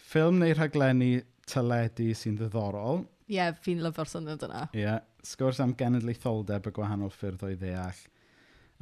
Ffilm 0.04 0.42
neu 0.42 0.56
rhaglenni 0.58 1.14
tyledu 1.50 2.10
sy'n 2.18 2.38
ddiddorol. 2.40 3.04
Ie, 3.30 3.38
yeah, 3.38 3.54
fi'n 3.66 3.84
lyfo'r 3.84 4.10
syniad 4.10 4.44
yna. 4.48 4.66
Ie. 4.74 4.84
Yeah. 4.84 5.04
Sgwrs 5.24 5.62
am 5.64 5.78
genedlaetholdeb 5.80 6.68
y 6.68 6.74
gwahanol 6.76 7.14
ffyrdd 7.14 7.46
o'i 7.48 7.56
ddeall. 7.60 8.02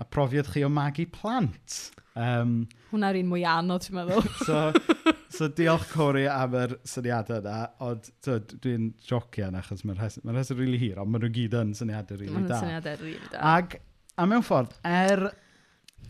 A 0.02 0.06
profiad 0.08 0.50
chi 0.50 0.64
o 0.66 0.70
magu 0.74 1.06
plant. 1.14 1.76
Um, 2.18 2.64
Hwna'r 2.90 3.20
un 3.20 3.30
mwy 3.30 3.44
anodd, 3.46 3.86
ti'n 3.86 4.00
meddwl. 4.00 4.26
so, 4.48 5.14
so 5.30 5.52
diolch 5.54 5.86
Cori 5.92 6.26
am 6.32 6.58
yr 6.58 6.74
syniadau 6.88 7.44
yna, 7.44 7.60
ond 7.86 8.10
so, 8.26 8.40
dwi'n 8.56 8.90
jocio 9.06 9.52
yna 9.52 9.62
achos 9.62 9.86
mae'r 9.86 10.02
rheswm, 10.02 10.26
mae'n 10.26 10.42
rili 10.42 10.58
really 10.64 10.82
hir, 10.82 11.04
ond 11.04 11.14
maen 11.14 11.28
nhw 11.28 11.34
gyd 11.38 11.60
yn 11.62 11.78
syniadau 11.78 12.18
rili 12.18 12.32
really 12.32 12.50
da. 12.50 12.58
Mae'n 12.58 12.66
syniadau 12.66 13.02
rili 13.04 13.14
really 13.20 13.32
da. 13.36 13.44
Ag 13.54 13.78
A 14.20 14.28
mewn 14.28 14.44
ffordd, 14.44 14.74
er, 14.88 15.30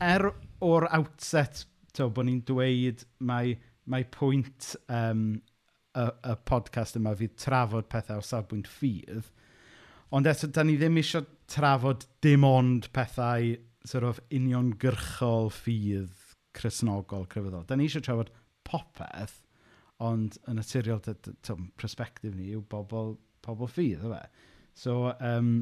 er 0.01 0.25
o'r 0.65 0.87
outset 0.97 1.65
to, 1.95 2.07
bod 2.09 2.27
ni'n 2.27 2.41
dweud 2.47 3.03
mae, 3.27 3.55
mae 3.91 4.07
pwynt 4.13 4.73
um, 4.87 5.35
y, 5.93 6.05
y 6.05 6.35
podcast 6.47 6.97
yma 6.99 7.13
fydd 7.19 7.37
trafod 7.41 7.89
pethau 7.91 8.21
o 8.21 8.25
safbwynt 8.25 8.69
ffydd, 8.71 9.29
ond 10.15 10.27
eto, 10.27 10.49
da 10.49 10.65
ni 10.65 10.77
ddim 10.79 10.99
eisiau 11.01 11.27
trafod 11.51 12.07
dim 12.23 12.45
ond 12.47 12.89
pethau 12.95 13.53
sort 13.87 14.07
of, 14.07 14.21
uniongyrchol 14.33 15.49
ffydd 15.53 16.17
chrysnogol, 16.57 17.27
crefyddol. 17.31 17.65
Da 17.67 17.77
ni 17.77 17.87
eisiau 17.87 18.03
trafod 18.05 18.31
popeth, 18.67 19.39
ond 20.01 20.37
yn 20.49 20.57
naturiol, 20.57 21.01
prospectif 21.79 22.33
ni 22.33 22.51
yw 22.55 22.63
bobl, 22.71 23.15
bobl 23.45 23.69
ffydd, 23.69 24.05
yw 24.07 24.17
e? 24.17 24.23
So, 24.77 25.11
um, 25.19 25.53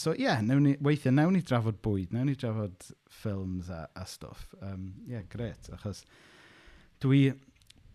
so 0.00 0.14
ie, 0.14 0.24
yeah, 0.26 0.40
ni, 0.44 0.76
weithiau, 0.84 1.14
newn 1.14 1.36
ni 1.36 1.42
drafod 1.46 1.78
bwyd, 1.84 2.14
newn 2.14 2.30
ni 2.30 2.36
drafod 2.38 2.88
ffilms 3.20 3.70
a, 3.74 3.84
a 3.98 4.06
stwff. 4.08 4.48
Ie, 4.58 4.72
um, 4.72 4.88
yeah, 5.10 5.26
gret, 5.30 5.70
achos 5.74 6.04
dwi... 7.02 7.28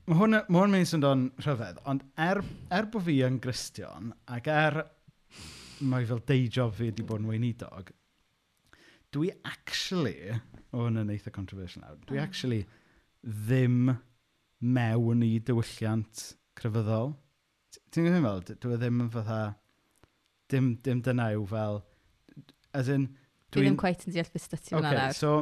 Mae 0.03 0.17
hwn, 0.19 0.35
ma 0.51 0.59
hwn 0.59 0.73
mynd 0.73 0.83
i 0.83 0.87
synd 0.89 1.05
o'n 1.07 1.21
rhyfedd, 1.39 1.77
ond 1.87 2.01
er, 2.19 2.41
er 2.75 2.87
bod 2.91 3.05
fi 3.05 3.21
yn 3.23 3.37
gristion, 3.43 4.09
ac 4.27 4.49
er 4.51 4.81
mae 5.87 6.03
fel 6.09 6.19
deijob 6.27 6.73
fi 6.75 6.89
wedi 6.89 7.05
bod 7.07 7.23
yn 7.23 7.29
weinidog, 7.31 7.93
dwi 9.15 9.29
actually, 9.47 10.33
o 10.73 10.83
hwn 10.83 10.99
yn 11.05 11.13
eitha 11.13 11.31
controversial 11.31 11.85
nawr, 11.85 12.01
dwi 12.09 12.19
mm. 12.19 12.25
actually 12.25 12.65
ddim 13.23 13.93
mewn 14.59 15.23
i 15.23 15.37
dywylliant 15.47 16.25
crefyddol. 16.59 17.13
Ti'n 17.93 18.09
gwybod 18.09 18.51
fel, 18.51 18.59
dwi 18.65 18.75
e 18.75 18.81
ddim 18.81 19.01
yn 19.05 19.11
fatha 19.13 19.41
dim, 20.51 20.73
dim 20.83 20.99
dyna 21.05 21.31
yw 21.37 21.47
fel 21.47 21.79
As 22.73 22.89
in, 22.89 23.07
dwi 23.53 23.67
ddim 23.67 23.77
quite 23.79 24.07
yn 24.07 24.15
deall 24.15 24.31
beth 24.33 24.47
sydd 24.47 24.65
ti'n 24.67 24.79
okay. 24.79 25.11
So, 25.17 25.33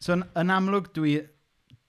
so 0.00 0.16
yn, 0.16 0.24
yn 0.40 0.52
amlwg 0.54 0.90
dwi, 0.96 1.18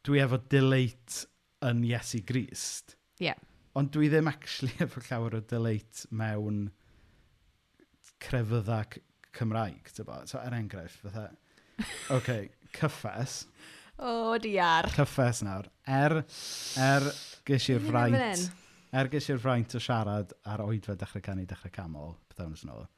dwi 0.08 0.24
efo 0.24 0.42
delight 0.52 1.24
yn 1.68 1.86
Iesu 1.88 2.24
Grist. 2.28 2.98
Ie. 3.22 3.30
Yeah. 3.30 3.48
Ond 3.80 3.94
dwi 3.96 4.10
ddim 4.12 4.28
actually 4.32 4.76
efo 4.86 5.04
llawer 5.08 5.40
o 5.40 5.44
delight 5.48 6.06
mewn 6.12 6.66
crefyddau 8.22 9.00
Cymraeg. 9.38 9.92
Tybo. 9.96 10.22
So, 10.28 10.42
er 10.44 10.58
enghraifft, 10.58 11.06
fatha. 11.06 11.30
OK, 12.18 12.50
cyffes. 12.76 13.46
O, 13.98 14.34
oh, 14.34 14.38
diar. 14.42 14.90
Cyffes 14.96 15.44
nawr. 15.46 15.70
Er, 15.88 16.22
er 16.82 17.08
ges 17.48 17.70
i'r 17.72 17.86
fraint... 17.86 18.50
Er 18.92 19.08
ges 19.08 19.30
i'r 19.32 19.40
fraint 19.40 19.72
o 19.78 19.80
siarad 19.80 20.34
ar 20.52 20.66
oedfa 20.66 20.98
dechrau 21.00 21.24
canu, 21.24 21.46
dechrau 21.48 21.72
camol, 21.72 22.18
pethau 22.28 22.50
yn 22.52 22.74
ôl 22.74 22.90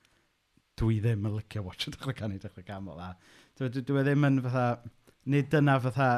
dwi 0.79 0.99
ddim 1.03 1.27
yn 1.29 1.37
licio 1.37 1.63
watch 1.65 1.87
yn 1.87 1.95
dechrau 1.95 2.15
canu, 2.17 2.39
dechrau 2.41 2.65
canu 2.67 2.97
fel 2.97 3.15
Dwi, 3.53 3.69
dwi, 3.69 3.83
dwi 3.85 4.03
ddim 4.07 4.25
yn 4.29 4.39
fatha, 4.41 4.65
nid 5.29 5.51
dyna 5.53 5.77
fatha 5.83 6.09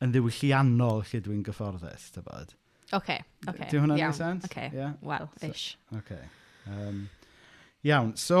yn 0.00 0.14
ddiwylliannol 0.14 1.04
lle 1.10 1.20
dwi'n 1.26 1.44
gyfforddus, 1.44 2.08
dy 2.14 2.24
bod. 2.24 2.54
Oce, 2.90 2.96
okay, 2.96 3.18
oce. 3.44 3.52
Okay, 3.52 3.68
Di 3.70 3.82
hwnna'n 3.82 4.00
yeah, 4.00 4.14
sens? 4.16 4.46
Oce, 4.48 4.50
okay, 4.50 4.70
yeah? 4.74 4.94
well, 5.02 5.28
so, 5.36 5.50
ish. 5.50 5.76
So, 5.90 5.98
okay. 6.00 6.22
Um, 6.66 7.04
iawn, 7.84 8.16
so... 8.16 8.40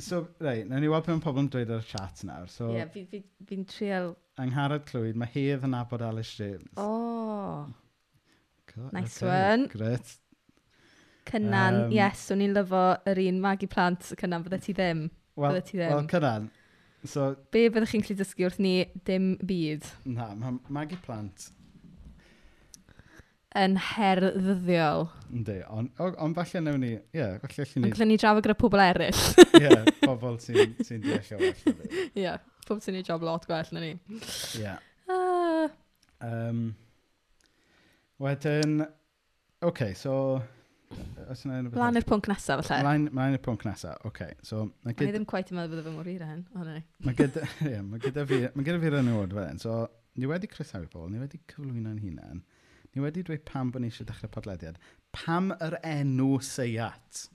So, 0.00 0.22
rei, 0.40 0.64
na 0.64 0.80
ni 0.80 0.88
weld 0.88 1.04
pe 1.04 1.12
beth 1.12 1.20
pobl 1.26 1.42
yn 1.42 1.50
dweud 1.52 1.70
ar 1.76 1.84
y 1.84 1.88
chat 1.90 2.24
nawr. 2.24 2.48
So, 2.48 2.70
Ie, 2.72 2.80
yeah, 2.80 2.88
fi'n 2.94 3.04
fi, 3.10 3.20
fi, 3.20 3.46
fi 3.50 3.60
trial... 3.68 4.14
Angharad 4.40 4.86
Clwyd, 4.88 5.18
mae 5.20 5.28
Hedd 5.34 5.66
yn 5.68 5.76
abod 5.76 6.00
Alice 6.06 6.32
James. 6.32 6.72
Oh! 6.80 7.68
God, 8.72 8.92
nice 8.96 9.20
okay, 9.20 9.28
one. 9.28 9.68
Gret. 9.68 10.14
Cynan, 11.28 11.84
um, 11.86 11.94
yes, 11.94 12.26
o'n 12.34 12.42
i'n 12.44 12.56
lyfo 12.56 12.82
yr 13.12 13.22
un 13.28 13.40
magu 13.44 13.68
plant, 13.70 14.10
y 14.12 14.18
cynan, 14.20 14.44
fydde 14.46 14.60
ti 14.64 14.74
ddim. 14.76 15.06
Wel, 15.38 15.54
bydde 15.54 15.64
ti 15.68 15.78
ddim. 15.78 15.94
Wel, 15.94 16.10
cynan. 16.10 16.50
So, 17.02 17.32
Be 17.54 17.66
byddwch 17.72 17.96
chi'n 17.96 18.04
gallu 18.04 18.18
dysgu 18.20 18.46
wrth 18.46 18.60
ni 18.62 18.76
dim 19.08 19.32
byd? 19.42 19.88
Na, 20.06 20.32
mae 20.38 20.58
magu 20.70 20.98
plant 21.02 21.50
yn 23.58 23.76
herddiol. 23.76 25.08
Ynddi, 25.32 25.58
ond 25.68 26.00
on, 26.00 26.14
on 26.24 26.36
falle 26.36 26.62
newn 26.64 26.80
ni, 26.82 26.92
ie, 26.96 27.18
yeah, 27.18 27.34
falle 27.42 27.66
allwn 27.66 27.84
ni... 27.84 27.90
Ond 27.92 28.08
ni 28.08 28.16
drafod 28.20 28.46
gyda 28.46 28.56
pobl 28.58 28.82
eraill. 28.84 29.20
Ie, 29.42 29.60
yeah, 29.66 29.90
pobl 30.00 30.38
sy'n 30.40 30.72
sy 30.80 30.98
deall 31.02 31.34
o 31.36 31.40
well. 31.42 31.82
Ie, 31.90 32.06
yeah, 32.22 32.40
pobl 32.68 32.80
sy'n 32.84 32.98
ei 33.00 33.06
job 33.06 33.24
lot 33.26 33.44
gwell 33.48 33.74
na 33.76 33.84
ni. 33.84 33.92
Ie. 34.16 34.62
Yeah. 34.62 34.80
Uh... 35.10 35.68
Um, 36.22 36.64
wedyn, 38.22 38.86
oce, 38.86 39.68
okay, 39.68 39.94
so 39.98 40.14
Os 41.32 41.44
yna 41.46 41.58
unrhyw 41.58 41.70
beth... 41.70 41.78
Mlaen 41.78 41.98
i'r 42.00 42.06
pwnc 42.08 42.28
nesaf, 42.30 42.62
falle. 42.66 42.82
Mlaen, 42.84 43.06
mlaen 43.14 43.36
i'r 43.36 43.42
pwnc 43.44 43.66
nesaf, 43.68 43.98
oce. 44.02 44.10
Okay. 44.10 44.36
So, 44.46 44.66
mae 44.86 44.96
gyd... 44.96 45.08
Ni 45.08 45.14
ddim 45.16 45.26
quite 45.28 45.54
yn 45.54 45.60
meddwl 45.60 45.80
bod 45.82 45.90
y 45.90 45.94
mor 45.94 46.10
hir 46.10 46.24
hyn, 46.26 46.42
ond 46.58 46.68
ni. 46.68 46.82
Mae 47.06 47.18
gyda, 47.18 47.44
yeah, 47.70 47.84
ma 47.86 48.00
gyda 48.02 48.26
fi, 48.28 48.40
ma 48.54 48.66
gyda 48.66 48.82
fi 48.82 48.92
rynwod 48.94 49.36
fe. 49.38 49.46
So, 49.62 49.78
ni 50.18 50.28
wedi 50.30 50.50
croesawu 50.50 50.88
pobl, 50.92 51.12
ni 51.12 51.22
wedi 51.22 51.40
cyflwyno'n 51.52 52.02
hunain. 52.02 52.42
Ni 52.92 53.04
wedi 53.04 53.24
dweud 53.24 53.46
pam 53.48 53.70
bod 53.72 53.84
ni 53.84 53.88
eisiau 53.92 54.08
dechrau 54.08 54.32
podlediad. 54.34 54.80
Pam 55.16 55.54
yr 55.56 55.78
enw 55.80 56.34
Seiat? 56.44 57.26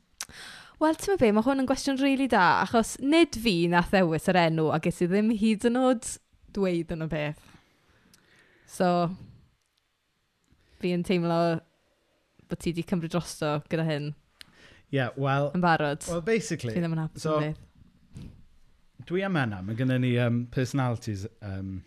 Wel, 0.77 0.97
ti'n 1.01 1.17
be, 1.17 1.31
mae 1.33 1.45
hwn 1.45 1.63
yn 1.63 1.69
gwestiwn 1.69 1.97
rili 1.97 2.11
really 2.11 2.27
da, 2.29 2.61
achos 2.61 2.97
nid 3.01 3.39
fi 3.41 3.55
na 3.71 3.81
ddewis 3.87 4.29
yr 4.29 4.37
enw, 4.43 4.67
a 4.69 4.77
ges 4.83 5.01
i 5.01 5.07
ddim 5.09 5.31
hyd 5.39 5.65
yn 5.65 5.79
oed 5.81 6.11
dweud 6.53 6.93
yn 6.93 7.05
y 7.07 7.07
beth. 7.09 7.55
So, 8.69 8.91
fi 10.77 10.91
yn 10.93 11.05
teimlo 11.07 11.39
bod 12.49 12.61
ti 12.63 12.73
wedi 12.73 12.85
cymryd 12.87 13.13
drosto 13.13 13.57
gyda 13.71 13.85
hyn? 13.87 14.11
Ie, 14.87 14.99
yeah, 14.99 15.15
wel... 15.19 15.51
Yn 15.57 15.63
barod. 15.63 16.05
Well, 16.07 16.23
basically... 16.25 16.75
Fi 16.75 16.83
ddim 16.83 16.95
yn 16.95 17.03
hapus 17.03 17.25
so, 17.27 17.39
Dwi 19.07 19.23
am 19.23 19.37
enna, 19.39 19.61
mae 19.63 19.75
gennym 19.79 20.01
ni 20.03 20.13
um, 20.19 20.41
personalities 20.51 21.23
um, 21.45 21.77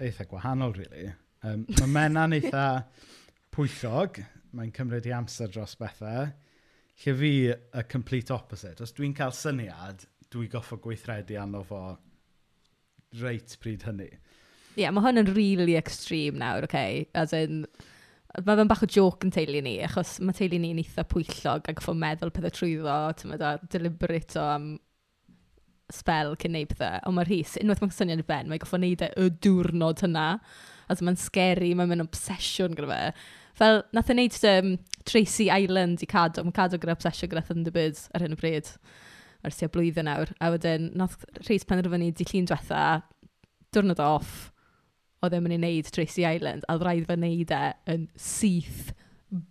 eitha 0.00 0.24
gwahanol, 0.28 0.72
really. 0.78 1.10
Um, 1.44 1.66
mae 1.80 1.88
menna'n 1.92 2.34
eitha 2.38 2.66
pwyllog, 3.52 4.20
mae'n 4.56 4.72
cymryd 4.76 5.08
i 5.08 5.12
amser 5.16 5.52
dros 5.52 5.76
bethau. 5.80 6.30
Lle 7.02 7.14
fi, 7.20 7.32
y 7.52 7.84
complete 7.92 8.32
opposite. 8.34 8.80
Os 8.84 8.94
dwi'n 8.96 9.12
cael 9.16 9.34
syniad, 9.36 10.06
dwi 10.32 10.48
goffo 10.52 10.80
gweithredu 10.82 11.36
arno 11.40 11.60
fo 11.66 11.82
reit 13.20 13.56
pryd 13.62 13.84
hynny. 13.88 14.08
Ie, 14.78 14.84
yeah, 14.84 14.94
mae 14.94 15.04
hwn 15.04 15.22
yn 15.24 15.32
really 15.34 15.76
extreme 15.78 16.40
nawr, 16.40 16.64
oce? 16.64 16.72
Okay? 16.72 17.06
As 17.18 17.34
in, 17.36 17.66
Mae 18.36 18.58
fe'n 18.58 18.68
bach 18.68 18.84
o 18.84 18.86
joc 18.92 19.24
yn 19.24 19.32
teulu 19.32 19.62
ni, 19.64 19.78
achos 19.86 20.18
mae 20.20 20.36
teulu 20.36 20.58
ni'n 20.60 20.82
eitha 20.82 21.06
pwyllog 21.08 21.70
ac 21.70 21.80
ffo'n 21.80 21.98
meddwl 22.02 22.32
pethau 22.34 22.52
trwyddo, 22.52 22.96
ti'n 23.16 23.32
meddwl, 23.32 23.62
deliberate 23.72 24.36
o 24.36 24.44
am 24.52 24.66
spel 25.92 26.34
cyn 26.40 26.52
neud 26.54 26.68
pethau. 26.74 27.00
Ond 27.08 27.16
mae'r 27.16 27.30
rhys, 27.30 27.56
unwaith 27.62 27.80
mae'n 27.82 27.94
syniad 27.96 28.22
i 28.22 28.26
ben, 28.28 28.50
mae'n 28.50 28.62
goffo 28.62 28.80
neud 28.80 29.04
e 29.06 29.08
y 29.16 29.30
diwrnod 29.44 30.04
hynna. 30.04 30.26
A 30.88 30.96
mae'n 31.00 31.20
scary, 31.20 31.72
mae'n 31.76 31.90
mynd 31.90 32.04
obsesiwn 32.04 32.76
gyda 32.76 32.90
fe. 32.92 33.28
Fel, 33.58 33.82
nath 33.96 34.12
e 34.12 34.14
wneud 34.14 34.36
um, 34.52 34.74
Tracy 35.08 35.48
Island 35.52 36.04
i 36.04 36.08
cadw. 36.08 36.44
Mae 36.44 36.56
cadw 36.56 36.80
gyda 36.80 36.94
obsesiwn 36.96 37.32
gyda 37.32 37.44
Thunderbirds 37.48 38.06
ar 38.14 38.24
hyn 38.24 38.36
o 38.36 38.38
bryd. 38.40 38.70
Ar 39.44 39.56
tua 39.56 39.72
blwyddyn 39.72 40.08
nawr. 40.08 40.32
A 40.44 40.52
wedyn, 40.52 40.92
nath 41.00 41.24
rhys 41.46 41.66
penderfynu 41.68 42.12
di 42.12 42.28
llun 42.28 42.48
diwetha, 42.48 42.84
diwrnod 43.74 44.04
off 44.04 44.48
oedd 45.24 45.36
e'n 45.36 45.44
mynd 45.44 45.56
i 45.56 45.60
wneud 45.60 45.92
Tracy 45.94 46.24
Island, 46.28 46.66
a 46.66 46.76
oedd 46.76 46.86
rhaid 46.86 47.06
fe 47.08 47.18
wneud 47.18 47.54
e 47.54 47.62
yn 47.94 48.08
syth 48.22 48.92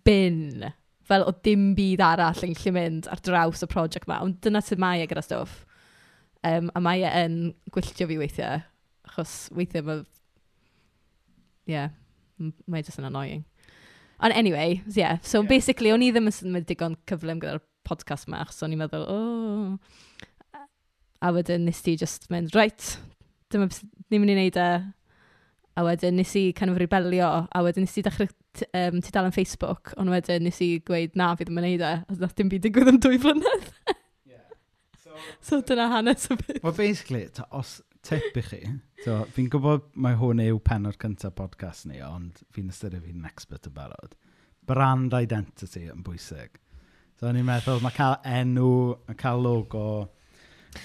bin. 0.06 0.68
Fel 1.08 1.24
o 1.24 1.32
dim 1.44 1.72
byd 1.76 2.02
arall 2.04 2.44
yn 2.44 2.54
gallu 2.56 2.74
mynd 2.76 3.08
ar 3.12 3.22
draws 3.24 3.64
y 3.64 3.70
prosiect 3.70 4.08
yma, 4.08 4.20
ond 4.24 4.40
dyna 4.44 4.62
sydd 4.64 4.82
mae 4.82 5.04
e 5.04 5.08
gyda 5.10 5.24
stwff. 5.24 5.64
Um, 6.46 6.68
a 6.76 6.82
mae 6.84 7.02
e 7.02 7.12
yn 7.24 7.38
gwylltio 7.74 8.06
fi 8.10 8.20
weithiau, 8.20 8.62
achos 9.10 9.40
weithiau 9.56 9.86
mae... 9.88 10.04
Ie, 10.04 10.14
Yeah, 11.68 11.92
mae 12.66 12.80
jyst 12.80 13.00
yn 13.00 13.08
annoying. 13.10 13.44
Ond 14.24 14.34
anyway, 14.34 14.82
yeah, 14.94 15.18
so 15.22 15.42
yeah. 15.42 15.48
basically, 15.50 15.92
o'n 15.92 16.02
i 16.02 16.10
ddim 16.14 16.30
yn 16.30 16.34
symud 16.34 16.66
digon 16.66 16.96
cyflym 17.10 17.42
gyda'r 17.42 17.60
podcast 17.86 18.28
yma, 18.28 18.40
achos 18.42 18.62
o'n 18.64 18.74
i'n 18.74 18.80
meddwl. 18.80 19.04
Oh. 19.12 20.64
A 21.22 21.32
wedyn 21.34 21.66
nes 21.68 21.82
ti 21.84 21.94
just 22.00 22.26
mynd, 22.32 22.54
right, 22.56 22.94
dyma 23.52 23.68
beth 23.68 23.82
ni'n 24.08 24.24
mynd 24.24 24.32
i 24.32 24.38
wneud 24.38 24.58
e 24.62 24.68
a 25.78 25.84
wedyn 25.86 26.16
nes 26.18 26.34
i 26.38 26.48
kind 26.58 26.72
of 26.72 26.80
rebelio, 26.80 27.28
a 27.54 27.62
wedyn 27.62 27.86
nes 27.86 27.96
i 28.00 28.02
dechrau 28.02 28.28
um, 28.74 28.98
tudalen 29.04 29.34
Facebook, 29.34 29.92
ond 30.00 30.10
wedyn 30.10 30.42
nes 30.46 30.58
i 30.64 30.70
gweud 30.86 31.14
na 31.18 31.30
fi 31.38 31.46
ddim 31.46 31.60
yn 31.60 31.68
neud 31.68 31.84
e, 31.86 31.92
a 32.02 32.18
nath 32.18 32.34
dim 32.38 32.50
byd 32.50 32.64
digwydd 32.66 32.90
am 32.92 32.98
dwy 33.04 33.20
flynedd. 33.22 33.68
yeah. 34.26 34.48
so, 34.98 35.14
so 35.50 35.60
dyna 35.68 35.86
hanes 35.92 36.26
y 36.32 36.38
byd. 36.40 36.60
Well, 36.64 36.74
basically, 36.74 37.28
ta, 37.34 37.46
os 37.54 37.78
tip 38.06 38.36
i 38.40 38.44
chi, 38.44 38.62
so, 39.04 39.20
fi'n 39.36 39.50
gwybod 39.52 39.86
mai 40.02 40.14
hwn 40.18 40.42
yw 40.48 40.58
penod 40.66 40.98
cyntaf 41.02 41.36
podcast 41.38 41.86
ni, 41.90 42.02
ond 42.02 42.42
fi'n 42.54 42.72
ystyried 42.74 43.06
fi'n 43.06 43.30
expert 43.30 43.70
yn 43.70 43.76
barod. 43.78 44.18
Brand 44.68 45.14
identity 45.14 45.86
yn 45.92 46.02
bwysig. 46.06 46.58
So, 47.18 47.30
o'n 47.30 47.38
i'n 47.38 47.46
meddwl, 47.46 47.82
mae 47.84 47.94
cael 47.94 48.18
enw, 48.26 48.70
mae 49.06 49.18
cael 49.18 49.42
logo 49.46 49.88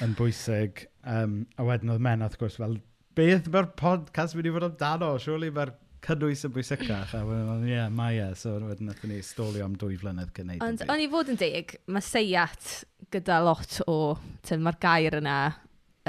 yn 0.06 0.14
bwysig. 0.18 0.86
Um, 1.10 1.44
a 1.58 1.66
wedyn 1.66 1.92
oedd 1.94 2.06
men, 2.06 2.24
wrth 2.26 2.38
gwrs, 2.42 2.62
fel 2.62 2.78
beth 3.18 3.50
mae'r 3.54 3.72
podcast 3.80 4.38
wedi 4.38 4.52
bod 4.54 4.68
amdano? 4.68 5.14
Surely 5.22 5.52
mae'r 5.54 5.74
cynnwys 6.04 6.44
yn 6.48 6.54
bwysicach. 6.56 7.14
A 7.18 7.24
wedyn, 7.28 7.66
ie, 7.68 7.76
yeah, 7.76 7.92
mae 7.94 8.20
e. 8.22 8.30
So, 8.40 8.56
wedyn 8.68 8.90
nath 8.90 9.04
ni 9.10 9.22
stolio 9.26 9.68
am 9.68 9.78
dwy 9.80 9.98
flynedd 10.02 10.34
gwneud. 10.36 10.64
Ond, 10.66 10.86
o'n 10.90 11.04
i 11.04 11.10
fod 11.12 11.32
yn 11.34 11.40
deg, 11.40 11.76
mae 11.88 12.06
seiat 12.06 12.72
gyda 13.14 13.40
lot 13.46 13.80
o... 13.88 13.98
Tyn, 14.44 14.64
mae'r 14.66 14.80
gair 14.84 15.20
yna 15.22 15.38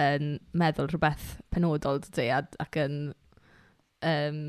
yn 0.00 0.38
meddwl 0.58 0.88
rhywbeth 0.90 1.36
penodol, 1.54 2.00
dydy, 2.02 2.30
ac 2.34 2.78
yn 2.82 2.96
um, 4.04 4.40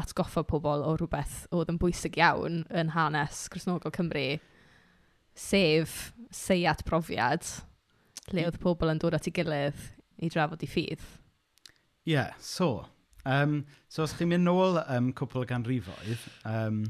atgoffa 0.00 0.44
pobl 0.48 0.84
o 0.86 0.94
rhywbeth 0.96 1.44
oedd 1.54 1.72
yn 1.72 1.80
bwysig 1.82 2.16
iawn 2.18 2.62
yn 2.72 2.94
hanes 2.94 3.44
Cresnogol 3.52 3.92
Cymru, 3.94 4.38
sef 5.36 6.14
seiat 6.34 6.84
profiad, 6.88 7.44
lle 8.30 8.40
hmm. 8.40 8.48
oedd 8.48 8.62
pobl 8.62 8.94
yn 8.94 9.02
dod 9.02 9.18
at 9.18 9.28
ei 9.28 9.36
gilydd 9.36 9.84
i 10.24 10.30
drafod 10.32 10.64
i 10.64 10.70
ffydd. 10.70 11.04
Ie, 12.06 12.12
yeah, 12.18 12.34
so, 12.40 12.86
Um, 13.24 13.64
so 13.88 14.02
os 14.04 14.12
chi'n 14.18 14.28
mynd 14.28 14.44
nôl 14.44 14.74
um, 14.84 15.06
cwpl 15.16 15.40
o 15.40 15.44
ganrifoedd, 15.48 16.24
um, 16.44 16.82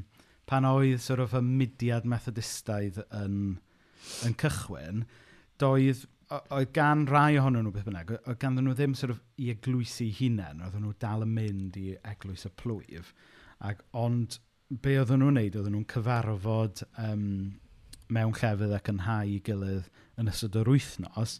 pan 0.51 0.65
oedd 0.67 0.99
sort 0.99 1.21
of 1.23 1.31
y 1.37 1.39
mudiad 1.39 2.03
Methodistaidd 2.11 2.97
yn, 3.21 3.37
yn 4.27 4.35
cychwyn, 4.41 5.05
doedd, 5.63 6.01
o- 6.35 6.41
oedd 6.57 6.73
gan 6.75 7.05
rai 7.07 7.37
ohonyn 7.39 7.63
nhw 7.63 7.71
beth 7.77 7.87
bynnag, 7.87 8.11
oedd 8.25 8.41
ganddyn 8.41 8.67
nhw 8.67 8.75
ddim 8.75 8.97
sort 8.99 9.13
of 9.15 9.21
i 9.39 9.47
eglwysu 9.53 10.09
hunain, 10.19 10.59
oedd 10.67 10.75
nhw 10.81 10.91
dal 11.05 11.23
yn 11.23 11.31
mynd 11.37 11.79
i 11.79 11.85
eglwys 12.11 12.43
y 12.49 12.51
plwyf. 12.59 13.13
Ac, 13.63 13.85
ond 13.95 14.35
be 14.83 14.97
oedden 14.99 15.23
nhw'n 15.23 15.39
neud, 15.39 15.55
oedden 15.55 15.77
nhw'n 15.77 15.87
cyfarfod 15.95 16.83
um, 16.99 17.23
mewn 18.11 18.35
llefydd 18.41 18.75
ac 18.81 18.91
yn 18.91 19.05
hau 19.07 19.23
i 19.23 19.39
gilydd 19.47 19.87
yn 20.19 20.33
ystod 20.35 20.59
yr 20.65 20.73
wythnos 20.75 21.39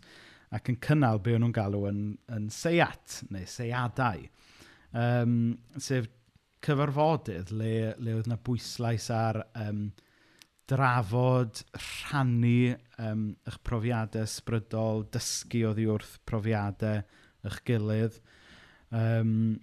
ac 0.54 0.70
yn 0.72 0.80
cynnal 0.84 1.22
be 1.24 1.36
o'n 1.36 1.46
nhw'n 1.46 1.56
galw 1.56 1.88
yn, 1.90 2.02
yn 2.36 2.50
seiat 2.54 3.22
neu 3.34 3.48
seiadau, 3.50 4.26
um, 4.94 5.38
sef 5.82 6.10
cyfarfodydd 6.66 7.54
le, 7.54 7.76
le 8.02 8.18
oedd 8.18 8.30
yna 8.30 8.40
bwyslais 8.46 9.10
ar 9.14 9.42
um, 9.62 9.88
drafod, 10.70 11.62
rhannu 11.78 12.74
um, 13.02 13.28
eich 13.46 13.60
profiadau 13.68 14.26
sbrydol, 14.30 15.06
dysgu 15.14 15.66
oddi 15.70 15.86
wrth 15.92 16.18
profiadau 16.26 17.04
eich 17.46 17.62
gilydd. 17.68 18.18
Um, 18.96 19.60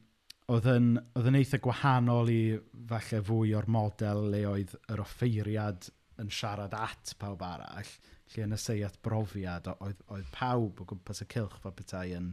oedd 0.53 0.68
yn, 0.68 0.95
oedd 1.16 1.29
yn 1.31 1.38
eitha 1.38 1.59
gwahanol 1.62 2.31
i 2.31 2.42
falle 2.90 3.23
fwy 3.27 3.55
o'r 3.59 3.68
model 3.71 4.27
le 4.33 4.45
oedd 4.51 4.75
yr 4.92 5.03
offeiriad 5.03 5.88
yn 6.23 6.31
siarad 6.31 6.75
at 6.77 7.14
pawb 7.18 7.42
arall, 7.47 7.92
lle 8.33 8.47
yn 8.47 8.57
y 8.57 8.61
seiat 8.61 8.99
brofiad, 9.05 9.68
oedd, 9.85 10.01
oedd 10.12 10.29
pawb 10.35 10.83
o 10.83 10.88
gwmpas 10.88 11.23
y 11.25 11.29
cilch 11.33 11.59
fel 11.62 11.75
bethau 11.79 12.14
yn, 12.16 12.33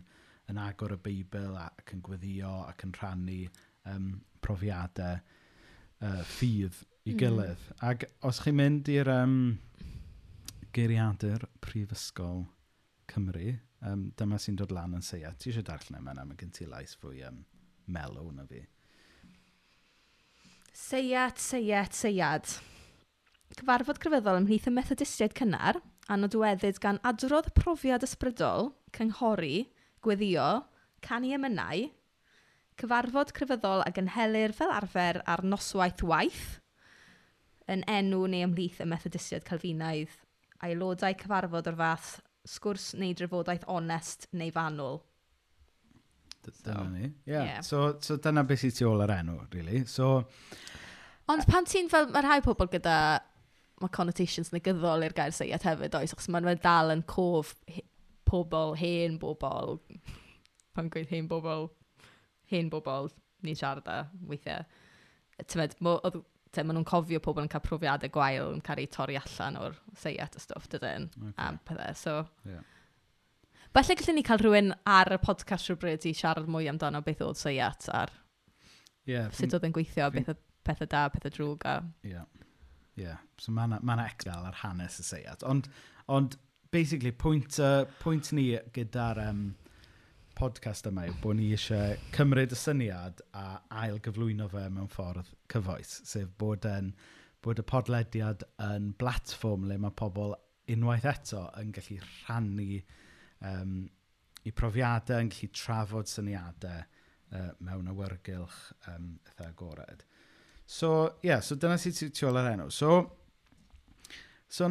yn 0.49 0.61
agor 0.61 0.95
y 0.95 0.99
Beibl 1.05 1.57
ac 1.59 1.93
yn 1.95 2.03
gweddio 2.05 2.53
ac 2.65 2.85
yn 2.87 2.95
rhannu 2.97 3.41
um, 3.89 4.11
profiadau 4.43 5.19
uh, 5.19 6.21
ffydd 6.23 6.77
i 7.05 7.13
hmm. 7.13 7.19
gilydd. 7.19 7.65
Mm. 7.65 7.81
Ac 7.91 8.07
os 8.27 8.41
chi'n 8.43 8.57
mynd 8.59 8.89
i'r 8.93 9.11
um, 9.13 9.35
geiriadur 10.75 11.45
Prifysgol 11.63 12.45
Cymru, 13.09 13.53
um, 13.85 14.09
dyma 14.17 14.39
sy'n 14.41 14.57
dod 14.59 14.73
lan 14.75 14.97
yn 14.97 15.05
seiat. 15.05 15.39
Ti 15.39 15.51
eisiau 15.51 15.65
darllen 15.67 15.97
e, 15.97 16.03
yma 16.03 16.15
na, 16.15 16.27
mae 16.27 16.39
gen 16.39 16.53
ti 16.55 16.67
lais 16.69 16.95
fwy 17.01 17.23
um, 17.27 17.43
melw 17.89 18.31
na 18.35 18.45
fi. 18.49 18.63
Seiat, 20.79 21.41
seiat, 21.41 21.95
seiad. 21.97 22.51
Cyfarfod 23.57 23.97
crefyddol 23.99 24.43
ymhlith 24.43 24.69
y 24.69 24.73
methodistiaid 24.73 25.33
cynnar, 25.37 25.81
a 26.09 26.17
nodweddyd 26.17 26.79
gan 26.81 26.99
adrodd 27.05 27.51
profiad 27.57 28.03
ysbrydol, 28.05 28.71
cynghori, 28.95 29.67
gweddio, 30.03 30.47
canu 31.05 31.33
emynau, 31.37 31.85
cyfarfod 32.79 33.33
crefyddol 33.35 33.83
a 33.85 33.91
gynhelir 33.93 34.55
fel 34.55 34.73
arfer 34.73 35.21
ar 35.29 35.43
noswaith 35.45 36.01
waith, 36.09 36.47
yn 37.69 37.83
enw 37.91 38.23
neu 38.31 38.47
ymhlith 38.47 38.79
y 38.81 38.87
Methodistiaid 38.89 39.45
Calfinaidd, 39.45 40.15
aelodau 40.65 41.13
cyfarfod 41.19 41.69
o'r 41.69 41.77
fath 41.83 42.09
sgwrs 42.49 42.93
neu 42.97 43.13
drafodaeth 43.13 43.67
onest 43.69 44.27
neu 44.33 44.51
fanwl. 44.55 45.03
Dyna 46.49 46.83
ni. 46.89 47.11
Yeah. 47.29 47.59
So, 47.61 47.99
so 48.01 48.17
dyna 48.17 48.41
beth 48.47 48.63
sy'n 48.63 48.73
tu 48.73 48.87
ôl 48.89 49.03
yr 49.05 49.13
enw, 49.19 49.35
really. 49.53 49.83
So, 49.85 50.23
Ond 51.29 51.45
pan 51.45 51.67
ti'n 51.69 51.91
fel, 51.91 52.07
mae 52.09 52.25
rhai 52.25 52.39
pobl 52.41 52.71
gyda 52.73 52.95
mae 53.81 53.93
connotations 53.95 54.51
negyddol 54.53 55.05
i'r 55.05 55.15
gair 55.17 55.35
seiad 55.35 55.65
hefyd 55.65 55.97
oes, 55.99 56.15
achos 56.15 56.29
mae'n 56.31 56.61
dal 56.63 56.93
yn 56.93 57.03
cof 57.09 57.55
he, 57.67 57.83
pobl, 58.29 58.75
hen 58.79 59.17
bobl, 59.21 59.79
pan 60.75 60.89
gweud 60.93 61.09
hen 61.11 61.29
bobl, 61.31 61.69
hen 62.51 62.69
bobl, 62.73 63.09
ni'n 63.45 63.57
siarad 63.57 63.87
â 63.89 64.01
weithiau. 64.29 64.65
Tymed, 65.49 65.77
te, 66.51 66.63
maen 66.63 66.79
nhw'n 66.79 66.87
cofio 66.87 67.21
pobl 67.23 67.45
yn 67.45 67.51
cael 67.51 67.63
profiadau 67.65 68.11
gwael 68.13 68.55
yn 68.55 68.63
cael 68.65 68.81
eu 68.83 68.89
torri 68.91 69.17
allan 69.19 69.59
o'r 69.61 69.77
seiad 69.97 70.35
a 70.35 70.43
stwff 70.43 70.67
dydyn 70.73 71.07
okay. 71.13 71.33
am 71.45 71.59
pethau. 71.67 71.95
So, 71.97 72.17
yeah. 72.49 72.65
Falle 73.75 73.95
gallwn 73.99 74.17
ni 74.17 74.25
cael 74.25 74.41
rhywun 74.41 74.73
ar 74.89 75.13
y 75.13 75.19
podcast 75.21 75.69
rhywbryd 75.69 76.07
i 76.09 76.15
siarad 76.17 76.49
mwy 76.49 76.69
amdano 76.71 77.03
beth 77.05 77.21
oedd 77.25 77.37
seiat 77.39 77.85
ar 77.93 78.13
yeah, 79.09 79.29
sut 79.35 79.53
oedd 79.53 79.67
yn 79.69 79.75
gweithio, 79.75 80.09
beth 80.13 80.33
oedd 80.33 80.41
pethau 80.65 80.89
da, 80.89 81.05
pethau 81.13 81.33
drwg 81.35 81.65
a... 81.69 81.79
Yeah. 82.07 82.25
Yeah. 82.99 83.23
So 83.39 83.53
mae 83.55 83.69
yna 83.69 83.79
ma 83.85 83.95
exgal 84.03 84.45
ar 84.49 84.59
hanes 84.59 84.99
y 84.99 85.07
seiat. 85.07 85.45
Ond, 85.47 85.69
ond 86.11 86.35
basically, 86.71 87.13
pwynt, 87.15 87.59
uh, 87.63 87.85
pwynt 88.03 88.33
ni 88.35 88.51
gyda'r 88.75 89.21
um, 89.23 89.43
podcast 90.39 90.87
yma 90.87 91.05
yw 91.09 91.15
bod 91.23 91.39
ni 91.39 91.49
eisiau 91.55 91.95
cymryd 92.15 92.53
y 92.55 92.59
syniad 92.59 93.23
a 93.35 93.45
ail 93.81 93.97
gyflwyno 94.03 94.47
fe 94.51 94.65
mewn 94.71 94.91
ffordd 94.91 95.31
cyfoes, 95.51 95.97
sef 96.07 96.29
bod, 96.39 96.67
en, 96.69 96.93
bod 97.43 97.59
y 97.59 97.65
podlediad 97.67 98.45
yn 98.63 98.93
blatfform 98.99 99.67
le 99.67 99.79
mae 99.83 99.95
pobl 99.99 100.35
unwaith 100.71 101.07
eto 101.11 101.43
yn 101.59 101.73
gallu 101.75 101.97
rhannu 102.03 102.79
um, 103.49 103.75
i 104.47 104.53
profiadau, 104.55 105.25
yn 105.25 105.31
gallu 105.33 105.51
trafod 105.55 106.11
syniadau 106.11 106.83
uh, 106.83 107.51
mewn 107.65 107.91
awyrgylch 107.91 108.59
um, 108.93 109.13
eitha 109.27 109.49
agored. 109.49 110.05
So, 110.69 110.89
ie, 111.23 111.31
yeah, 111.31 111.39
so 111.41 111.55
dyna 111.57 111.79
sy'n 111.81 111.95
tu, 111.97 112.11
tu 112.13 112.27
ôl 112.29 112.37
yr 112.37 112.51
enw. 112.51 112.67
So, 112.69 112.99
so, 114.45 114.67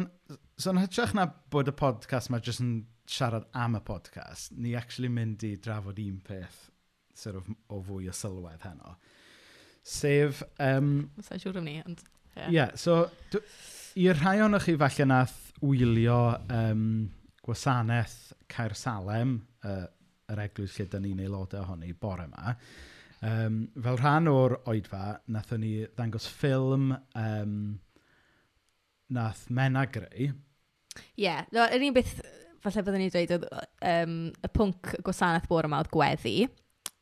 so 0.55 0.71
yn 0.71 0.79
hytrach 0.79 1.11
na 1.17 1.25
bod 1.51 1.67
y 1.67 1.73
podcast 1.75 2.31
mae 2.31 2.39
jyst 2.45 2.63
yn 2.63 2.69
siarad 3.09 3.49
am 3.51 3.75
y 3.75 3.81
podcast, 3.83 4.53
ni 4.55 4.77
actually 4.79 5.09
mynd 5.11 5.43
i 5.43 5.57
drafod 5.59 5.99
un 5.99 6.21
peth 6.23 6.69
sort 7.19 7.35
of, 7.41 7.49
o 7.67 7.81
fwy 7.83 8.07
o 8.07 8.15
sylwedd 8.15 8.63
heno. 8.63 8.95
Sef... 9.83 10.39
Um, 10.63 11.09
Sa'n 11.25 11.43
siŵr 11.43 11.59
am 11.59 11.67
ni, 11.67 11.75
ond... 11.83 12.05
Ie, 12.29 12.45
yeah. 12.45 12.53
yeah, 12.55 12.71
so 12.79 13.41
i'r 13.99 14.21
rhai 14.21 14.37
o'n 14.45 14.55
chi 14.63 14.77
falle 14.79 15.09
nath 15.09 15.35
wylio 15.65 16.21
um, 16.47 16.85
gwasanaeth 17.43 18.19
Caer 18.47 18.77
Salem, 18.77 19.41
uh, 19.67 19.83
yr 20.31 20.45
eglwys 20.45 20.79
lle 20.79 20.87
dyn 20.93 21.09
ni'n 21.09 21.25
aelodau 21.25 21.65
ohoni, 21.65 21.91
bore 21.91 22.29
yma, 22.29 22.55
Um, 23.19 23.65
fel 23.83 23.97
rhan 23.99 24.29
o'r 24.31 24.55
oedfa, 24.69 25.19
nathon 25.27 25.59
ni 25.65 25.73
ddangos 25.89 26.27
ffilm 26.31 26.93
um, 27.19 27.55
nath 29.11 29.49
Mena 29.51 29.83
greu. 29.91 30.29
Ie, 30.29 31.25
yeah, 31.25 31.43
no, 31.51 31.65
yr 31.67 31.83
un 31.83 31.97
beth 31.97 32.15
falle 32.63 32.83
byddwn 32.83 33.03
ni'n 33.03 33.11
dweud, 33.11 33.33
oedd 33.35 33.45
um, 33.89 34.15
y 34.31 34.51
pwnc 34.55 34.93
gwasanaeth 35.03 35.49
bore 35.51 35.67
yma 35.67 35.81
oedd 35.83 35.91
gweddi, 35.91 36.37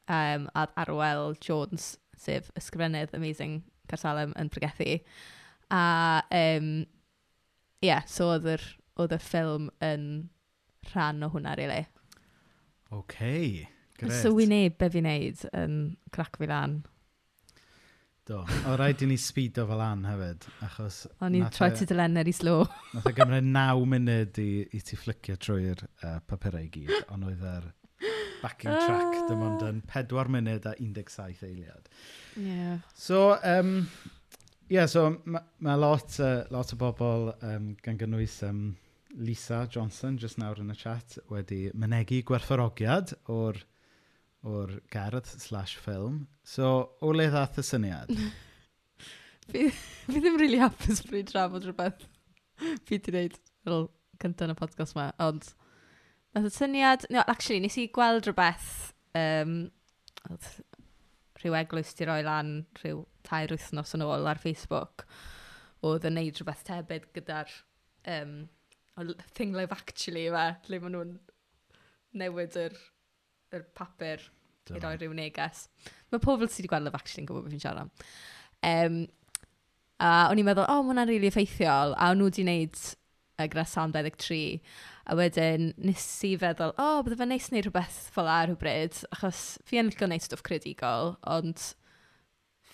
um, 0.10 0.50
a 0.58 0.66
Arwel 0.84 1.36
Jones, 1.44 1.96
sef 2.18 2.50
ysgrifennydd 2.58 3.14
Amazing 3.18 3.62
Carsalem 3.90 4.34
yn 4.42 4.50
Pregethu. 4.54 4.98
A, 5.70 5.86
um, 6.34 6.74
ie, 7.84 7.92
yeah, 7.92 8.06
so 8.10 8.34
oedd 8.34 8.50
yr, 8.58 8.68
oedd 8.98 9.14
y 9.14 9.22
ffilm 9.22 9.70
yn 9.86 10.06
rhan 10.92 11.26
o 11.26 11.34
hwnna. 11.34 11.58
Really. 11.62 11.86
Oce. 12.90 13.04
Okay. 13.04 13.77
Gret. 13.98 14.78
be 14.78 14.90
fi'n 14.94 15.10
neud 15.10 15.48
yn 15.58 15.74
crac 16.14 16.38
fi 16.38 16.50
lan. 16.50 16.80
Do. 18.28 18.42
O 18.68 18.74
rhaid 18.76 19.02
i 19.06 19.08
ni 19.08 19.16
speedo 19.16 19.64
fel 19.70 19.80
an 19.80 20.04
hefyd, 20.04 20.46
achos... 20.66 21.06
O'n 21.24 21.36
i'n 21.38 21.48
troi 21.56 21.70
ti 21.80 21.86
dylenner 21.88 22.28
i 22.28 22.34
slo. 22.36 22.58
Nath 22.92 23.06
e- 23.08 23.08
o 23.08 23.12
e 23.14 23.16
gymryd 23.16 23.48
naw 23.48 23.86
munud 23.88 24.40
i, 24.44 24.52
i 24.68 24.82
ti 24.84 25.00
flicio 25.00 25.38
trwy'r 25.40 25.86
uh, 25.88 26.18
papurau 26.28 26.66
i 26.66 26.68
gyd, 26.74 26.92
ond 27.16 27.30
oedd 27.30 27.46
e'r 27.48 27.70
yr 27.70 27.70
backing 28.42 28.76
track 28.84 29.16
ah. 29.16 29.24
dim 29.30 29.46
ond 29.48 29.64
yn 29.66 29.80
4 29.94 30.34
munud 30.34 30.68
a 30.68 30.74
17 30.80 31.48
eiliad. 31.48 31.88
Yeah. 32.36 32.84
So, 32.94 33.38
um, 33.44 33.88
yeah, 34.70 34.86
so 34.92 35.08
mae 35.24 35.42
ma 35.64 35.78
lot, 35.80 36.20
uh, 36.20 36.44
lot 36.52 36.74
o 36.76 36.82
bobl 36.84 37.32
um, 37.40 37.72
gan 37.84 37.98
gynnwys 38.02 38.42
um, 38.48 38.76
Lisa 39.16 39.64
Johnson, 39.72 40.20
just 40.20 40.38
nawr 40.38 40.60
yn 40.62 40.76
y 40.76 40.78
chat, 40.78 41.18
wedi 41.32 41.68
mynegu 41.74 42.22
gwerthorogiad 42.28 43.16
o'r 43.32 43.64
o'r 44.48 44.78
gerdd 44.94 45.28
slash 45.28 45.78
ffilm. 45.82 46.26
So, 46.48 46.94
o 47.04 47.12
le 47.16 47.28
ddath 47.32 47.60
y 47.60 47.66
syniad? 47.66 48.12
fi, 49.52 49.68
fi 49.72 50.22
ddim 50.22 50.40
really 50.40 50.62
hapus 50.62 51.04
bryd 51.08 51.32
drafod 51.32 51.68
rhywbeth. 51.68 52.08
fi 52.88 52.98
di 52.98 53.14
wneud 53.14 53.38
fel 53.38 53.88
cyntaf 54.22 54.48
yn 54.48 54.56
y 54.56 54.58
podcast 54.58 54.96
yma, 54.96 55.10
ond 55.24 55.52
nath 56.36 56.50
y 56.50 56.54
syniad... 56.54 57.08
No, 57.14 57.24
actually, 57.28 57.62
nes 57.64 57.78
i 57.78 57.88
gweld 57.94 58.30
rhywbeth 58.30 58.94
um, 59.18 59.58
rhyw 61.38 61.58
eglwys 61.60 61.94
di 61.98 62.08
roi 62.10 62.22
lan 62.26 62.62
rhyw 62.82 63.04
tair 63.28 63.54
wythnos 63.54 63.94
yn 63.98 64.06
ôl 64.06 64.30
ar 64.30 64.42
Facebook 64.42 65.06
oedd 65.86 66.08
yn 66.10 66.18
neud 66.18 66.40
rhywbeth 66.40 66.64
tebyg 66.68 67.12
gyda'r 67.16 67.52
um, 68.16 68.38
thing 69.38 69.54
live 69.54 69.76
actually 69.76 70.26
yma, 70.32 70.48
lle 70.68 70.82
maen 70.82 70.96
nhw'n 70.96 71.14
newid 72.18 72.58
yr, 72.58 72.74
yr 73.54 73.68
papur 73.78 74.24
i 74.76 74.82
roi 74.84 74.96
rhyw 74.98 75.16
neges. 75.16 75.68
Mae 76.12 76.24
pobl 76.24 76.48
sydd 76.48 76.66
wedi 76.66 76.72
gweld 76.74 76.88
Love 76.88 77.00
Actually 77.00 77.24
yn 77.24 77.30
gwybod 77.30 77.48
beth 77.48 77.56
fi'n 77.56 77.64
siarad 77.64 77.86
am. 77.86 77.92
Um, 78.68 79.00
a 80.04 80.12
o'n 80.30 80.40
i'n 80.42 80.48
meddwl, 80.48 80.68
o, 80.68 80.78
oh, 80.78 80.86
mae 80.86 80.94
hwnna'n 80.94 81.10
rili 81.10 81.22
really 81.24 81.32
effeithiol. 81.34 81.96
A 81.98 82.12
o'n 82.12 82.22
nhw 82.22 82.30
wedi 82.30 82.46
gwneud 82.46 82.78
uh, 82.78 83.48
gyda 83.48 83.66
Sam 83.70 83.94
23. 83.96 84.40
A 85.08 85.18
wedyn 85.18 85.72
nes 85.80 86.06
i 86.28 86.34
feddwl, 86.40 86.74
o, 86.76 86.86
oh, 86.86 87.04
bydde 87.06 87.20
fe'n 87.22 87.32
neis 87.32 87.50
wneud 87.52 87.68
rhywbeth 87.68 88.00
fel 88.14 88.32
ar 88.32 88.52
hwbryd, 88.52 89.02
achos 89.16 89.44
fi 89.68 89.80
yn 89.82 89.92
licio 89.92 90.08
wneud 90.10 90.26
stwff 90.26 90.44
creadigol, 90.48 91.16
ond 91.38 91.70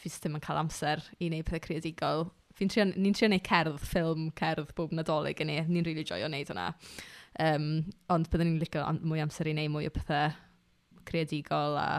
fi 0.03 0.12
ddim 0.12 0.39
yn 0.39 0.43
cael 0.43 0.62
amser 0.63 1.03
i 1.19 1.29
wneud 1.29 1.45
pethau 1.47 1.63
creadigol. 1.67 2.25
Fi'n 2.58 2.69
trio, 2.69 2.86
ni'n 2.91 3.15
trio 3.17 3.29
wneud 3.29 3.45
cerdd, 3.47 3.77
ffilm, 3.82 4.29
cerdd, 4.38 4.73
bob 4.77 4.91
nadolig 4.93 5.41
yn 5.41 5.49
ni. 5.49 5.60
Ni'n 5.62 5.86
rili 5.86 6.01
really 6.01 6.10
joio 6.10 6.29
wneud 6.29 6.51
hwnna. 6.51 6.71
Um, 7.41 7.69
ond 8.13 8.27
byddwn 8.29 8.51
ni'n 8.51 8.60
licio 8.62 8.84
am, 8.86 8.99
mwy 9.10 9.23
amser 9.23 9.49
i 9.49 9.56
wneud 9.56 9.71
mwy 9.73 9.88
o 9.89 9.93
pethau 9.93 10.34
creadigol 11.08 11.78
a, 11.80 11.89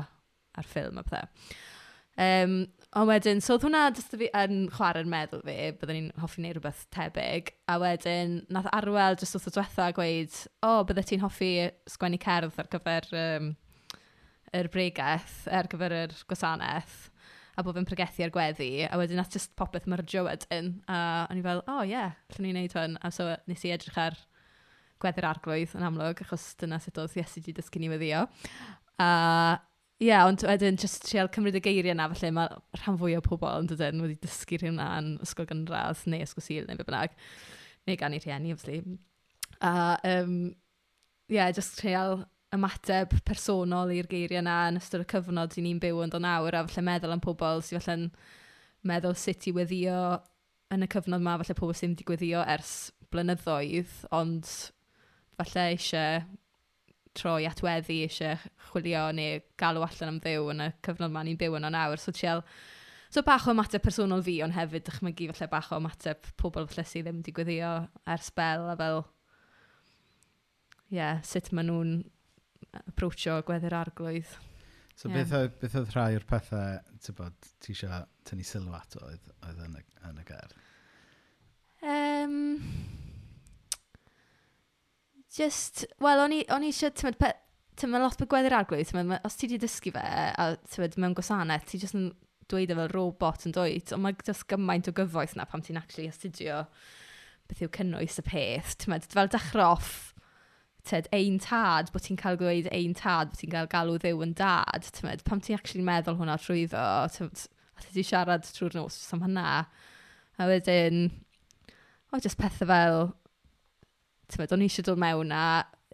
a'r 0.59 0.69
ffilm 0.71 1.01
a 1.01 1.07
pethau. 1.07 1.55
Um, 2.15 2.59
ond 2.95 3.11
wedyn, 3.11 3.41
so 3.43 3.57
oedd 3.57 3.65
hwnna 3.67 3.89
jyst 3.97 4.13
fi 4.15 4.29
yn 4.39 4.69
chwarae'r 4.75 5.09
meddwl 5.11 5.43
fi, 5.43 5.57
byddwn 5.81 5.97
ni'n 5.99 6.23
hoffi 6.23 6.41
wneud 6.41 6.59
rhywbeth 6.59 6.85
tebyg. 6.95 7.51
A 7.71 7.79
wedyn, 7.83 8.37
nath 8.55 8.71
Arwel 8.77 9.19
jyst 9.19 9.35
wrth 9.39 9.51
y 9.51 9.55
diwetha 9.57 9.89
gweud, 9.97 10.37
o, 10.61 10.69
oh, 10.71 10.85
byddai 10.87 11.09
ti'n 11.11 11.25
hoffi 11.25 11.51
sgwennu 11.91 12.21
cerdd 12.23 12.61
ar 12.63 12.71
gyfer 12.71 13.11
um, 13.19 13.51
yr 14.55 14.71
bregaeth, 14.71 15.41
ar 15.51 15.71
gyfer 15.73 15.97
yr 16.05 16.15
gwasanaeth 16.31 17.03
a 17.55 17.63
bod 17.63 17.77
fe'n 17.77 17.87
pregethu 17.87 18.25
ar 18.25 18.33
gweddi, 18.35 18.71
a 18.87 18.99
wedyn 18.99 19.19
nath 19.21 19.35
just 19.35 19.53
popeth 19.59 19.87
myrdio 19.91 20.25
wedyn, 20.27 20.73
a 20.91 21.27
o'n 21.31 21.39
i 21.39 21.45
fel, 21.45 21.63
o 21.63 21.77
oh, 21.77 21.83
ie, 21.87 21.93
yeah, 21.93 22.17
llwn 22.35 22.49
ni'n 22.49 22.59
neud 22.59 22.75
hwn, 22.75 22.97
a 22.99 23.11
so 23.15 23.29
nes 23.51 23.63
i 23.67 23.71
edrych 23.75 23.99
ar 24.03 24.17
gweddi'r 25.03 25.29
arglwydd 25.29 25.77
yn 25.79 25.87
amlwg, 25.87 26.25
achos 26.25 26.49
dyna 26.59 26.81
sut 26.83 26.99
oedd 26.99 27.15
Iesu 27.19 27.39
wedi 27.39 27.55
dysgu 27.55 27.83
ni 27.83 27.91
weddio. 27.93 28.25
A 29.03 29.09
ie, 30.03 30.09
yeah, 30.11 30.27
ond 30.27 30.43
wedyn 30.47 30.77
jyst 30.79 31.07
trial 31.07 31.31
cymryd 31.33 31.57
y 31.59 31.63
geiriau 31.65 31.95
yna, 31.95 32.09
felly 32.13 32.33
mae 32.35 32.51
rhan 32.81 32.99
fwy 33.01 33.15
o 33.19 33.23
pobl 33.25 33.63
yn 33.63 33.71
dydyn 33.71 34.03
wedi 34.03 34.19
dysgu 34.23 34.59
rhywna 34.61 34.89
yn 35.01 35.15
ysgol 35.25 35.49
gynradd 35.49 36.03
neu 36.11 36.25
ysgol 36.27 36.45
sil 36.45 36.67
neu 36.69 36.79
be 36.79 36.87
bynnag, 36.87 37.15
neu 37.89 37.99
gan 38.01 38.17
i 38.17 38.21
rhieni, 38.23 38.55
obviously. 38.55 38.99
A 39.65 39.97
um, 40.11 40.37
ie, 41.31 41.39
yeah, 41.39 41.53
jyst 41.55 41.79
trial 41.79 42.25
ymateb 42.55 43.15
personol 43.27 43.91
i'r 43.95 44.11
geiriau 44.11 44.43
yna 44.43 44.59
yn 44.71 44.79
ystod 44.83 45.03
y 45.03 45.09
cyfnod 45.11 45.57
i 45.59 45.65
ni'n 45.65 45.81
byw 45.83 46.05
yn 46.05 46.13
dod 46.13 46.23
nawr, 46.27 46.55
a 46.55 46.67
falle 46.69 46.87
meddwl 46.91 47.15
am 47.15 47.23
pobl 47.25 47.63
sydd 47.65 47.81
falle'n 47.81 48.09
meddwl 48.87 49.17
sut 49.19 49.49
i 49.49 49.55
weddio 49.57 49.99
yn 50.75 50.85
y 50.85 50.91
cyfnod 50.91 51.23
yma, 51.23 51.39
falle 51.41 51.59
pobl 51.59 51.75
sy'n 51.79 51.95
wedi 51.95 52.07
gweddio 52.11 52.45
ers 52.55 52.75
blynyddoedd, 53.15 53.95
ond 54.15 54.51
falle 55.39 55.69
eisiau 55.73 56.23
troi 57.19 57.47
atweddi 57.49 58.01
eisiau 58.07 58.39
chwilio 58.69 59.09
neu 59.17 59.43
galw 59.61 59.85
allan 59.87 60.15
am 60.15 60.23
ddew 60.23 60.49
yn 60.53 60.65
y 60.67 60.71
cyfnod 60.87 61.15
ma 61.15 61.23
ni'n 61.27 61.39
byw 61.41 61.59
yno 61.61 61.71
nawr. 61.73 62.01
So 62.03 62.15
tiel, 62.15 62.43
so 63.15 63.23
bach 63.27 63.47
o 63.49 63.55
ymateb 63.55 63.85
personol 63.85 64.25
fi, 64.27 64.41
ond 64.47 64.57
hefyd 64.57 64.87
dychmygu 64.89 65.31
falle 65.33 65.51
bach 65.53 65.71
o 65.73 65.79
ymateb 65.83 66.27
pobl 66.41 66.67
falle 66.71 66.87
sydd 66.91 67.07
ddim 67.09 67.21
wedi 67.23 67.37
gweddio 67.37 67.75
ar 68.15 68.27
bel 68.41 68.67
a 68.73 68.75
fel, 68.81 69.05
ie, 70.91 70.99
yeah, 70.99 71.23
sut 71.27 71.53
maen 71.55 71.71
nhw'n 71.71 71.95
approachio 72.83 73.39
gweddi'r 73.47 73.79
arglwydd. 73.79 74.35
So 74.95 75.09
yeah. 75.09 75.17
beth, 75.17 75.33
oedd, 75.39 75.57
beth 75.63 75.79
oedd 75.81 75.95
rhai 75.95 76.11
o'r 76.19 76.27
pethau, 76.29 76.83
ti'n 77.03 77.19
bod, 77.19 77.49
ti 77.63 77.75
eisiau 77.75 78.05
tynnu 78.29 78.47
sylw 78.47 78.77
at 78.79 78.99
oedd, 79.01 79.33
oedd 79.47 79.65
yn, 79.67 79.79
y, 79.81 79.87
yn 80.11 80.21
y 80.23 80.27
ger? 80.29 80.55
Um, 81.85 82.37
Just, 85.35 85.83
wel, 85.99 86.21
o'n 86.23 86.33
i, 86.37 86.45
on 86.55 86.63
i 86.63 86.71
eisiau, 86.71 86.93
ti'n 86.95 87.11
meddwl, 87.11 87.33
ti'n 87.75 87.91
meddwl, 87.91 88.07
lot 88.07 88.21
o 88.23 88.27
gweddi'r 88.31 88.55
arglwydd, 88.55 88.87
ti'n 88.87 89.01
meddwl, 89.01 89.23
os 89.27 89.35
ti 89.35 89.49
wedi 89.49 89.59
dysgu 89.65 89.91
fe, 89.97 90.03
a 90.31 90.45
ti'n 90.63 90.85
meddwl, 90.85 91.03
mewn 91.03 91.17
gwasanaeth, 91.19 91.65
ti 91.67 91.81
jyst 91.83 91.97
yn 91.99 92.13
dweud 92.53 92.75
fel 92.79 92.93
robot 92.93 93.49
yn 93.49 93.55
dweud, 93.57 93.91
ond 93.97 94.05
mae 94.05 94.15
just 94.21 94.47
gymaint 94.53 94.91
o 94.91 94.95
gyfoeth 94.95 95.35
na 95.35 95.47
pam 95.51 95.65
ti'n 95.65 95.81
actually 95.81 96.07
astudio 96.07 96.61
beth 97.51 97.65
yw 97.65 97.71
cynnwys 97.75 98.21
y 98.23 98.25
peth, 98.29 98.77
ti'n 98.79 98.95
meddwl, 98.95 99.17
fel 99.17 99.33
dechrau 99.35 99.73
off, 99.73 99.97
ted 100.87 101.11
ein 101.17 101.41
tad, 101.43 101.91
bod 101.91 102.07
ti'n 102.07 102.21
cael 102.21 102.39
gweud 102.39 102.71
ein 102.71 102.95
tad, 102.95 103.33
bod 103.33 103.43
ti'n 103.43 103.57
cael 103.57 103.73
galw 103.75 103.99
ddew 103.99 104.23
yn 104.29 104.37
dad, 104.39 104.87
ti'n 104.87 105.09
meddwl, 105.09 105.27
pam 105.27 105.43
ti'n 105.43 105.59
actually 105.59 105.83
meddwl 105.89 106.21
hwnna 106.21 106.39
trwy 106.45 106.69
ddo, 106.71 106.87
a 107.11 107.89
ti 107.89 108.07
siarad 108.07 108.47
trwy'r 108.55 108.79
nos 108.79 109.03
am 109.17 109.27
hynna. 109.27 109.65
A 110.39 110.47
wedyn, 110.47 111.09
o, 112.13 112.23
just 112.23 112.39
pethau 112.39 112.71
fel, 112.71 113.05
timod, 114.35 114.53
o'n 114.55 114.65
i 114.65 114.69
eisiau 114.69 114.87
dod 114.89 115.01
mewn 115.01 115.33
a 115.35 115.45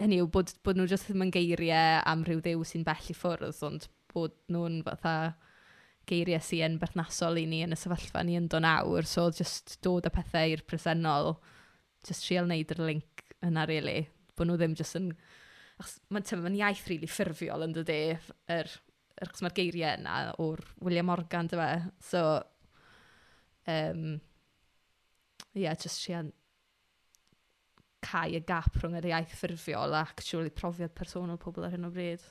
hynny 0.01 0.21
yw 0.23 0.29
bod, 0.33 0.53
bod 0.65 0.79
nhw 0.79 0.89
jyst 0.89 1.09
ddim 1.09 1.27
yn 1.27 1.33
geiriau 1.35 2.01
am 2.09 2.25
rhyw 2.27 2.41
ddew 2.45 2.65
sy'n 2.67 2.87
bell 2.87 3.11
i 3.13 3.17
ffwrdd, 3.17 3.63
ond 3.69 3.87
bod 4.15 4.37
nhw'n 4.53 4.81
fatha 4.87 5.15
geiriau 6.11 6.43
sy'n 6.43 6.75
yn 6.75 6.79
berthnasol 6.81 7.39
i 7.41 7.47
ni 7.49 7.61
yn 7.67 7.77
y 7.77 7.79
sefyllfa 7.79 8.25
ni 8.25 8.39
yn 8.39 8.47
ynddo 8.47 8.63
nawr, 8.65 9.09
so 9.09 9.29
jyst 9.35 9.77
dod 9.85 10.09
â 10.09 10.15
pethau 10.15 10.55
i'r 10.55 10.65
presennol, 10.67 11.35
jyst 12.09 12.27
trial 12.27 12.49
wneud 12.49 12.75
yr 12.75 12.83
link 12.89 13.27
yna, 13.47 13.67
really, 13.71 14.09
bod 14.37 14.51
nhw 14.51 14.59
ddim 14.61 14.79
jyst 14.79 14.99
yn... 15.01 15.13
Mae'n 16.13 16.43
ma 16.45 16.51
iaith 16.53 16.83
rili 16.91 17.07
really 17.07 17.09
ffurfiol 17.09 17.65
yn 17.65 17.73
dydy, 17.73 18.01
yr, 18.53 18.73
yr, 19.25 19.31
mae'r 19.41 19.55
geiriau 19.57 19.95
yna 19.97 20.17
o'r 20.45 20.61
William 20.85 21.09
Morgan, 21.09 21.49
dy 21.49 21.57
fe. 21.57 21.71
So, 22.05 22.25
um, 23.65 24.21
yeah, 25.55 25.73
just 25.73 26.05
trial 26.05 26.29
cau 28.05 28.37
y 28.37 28.43
gap 28.47 28.77
rhwng 28.81 28.99
yr 29.01 29.09
iaith 29.11 29.35
ffurfiol 29.39 29.97
a 29.97 30.05
actually 30.09 30.53
profiad 30.63 30.95
personol 30.97 31.41
pobl 31.41 31.67
ar 31.67 31.75
hyn 31.75 31.89
o 31.89 31.93
bryd. 31.95 32.25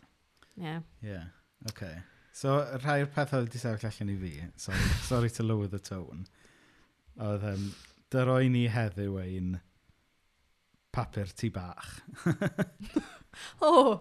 Ie. 0.58 0.64
Yeah. 0.66 0.82
Yeah, 1.06 1.26
okay. 1.72 1.96
So, 2.34 2.60
rhai 2.84 3.02
o'r 3.04 3.12
pethau 3.14 3.46
wedi 3.46 3.62
sefyll 3.62 3.90
allan 3.90 4.14
i 4.14 4.18
fi, 4.20 4.34
sorry, 4.56 4.92
sorry 5.08 5.32
to 5.38 5.44
lower 5.44 5.68
the 5.68 5.80
tone, 5.80 6.26
oedd 7.20 7.46
um, 7.54 7.66
dyroi 8.14 8.50
ni 8.54 8.68
heddiw 8.72 9.18
ein 9.24 9.58
papur 10.96 11.32
tu 11.38 11.50
bach. 11.54 12.00
o, 13.64 13.70
oh, 13.70 13.92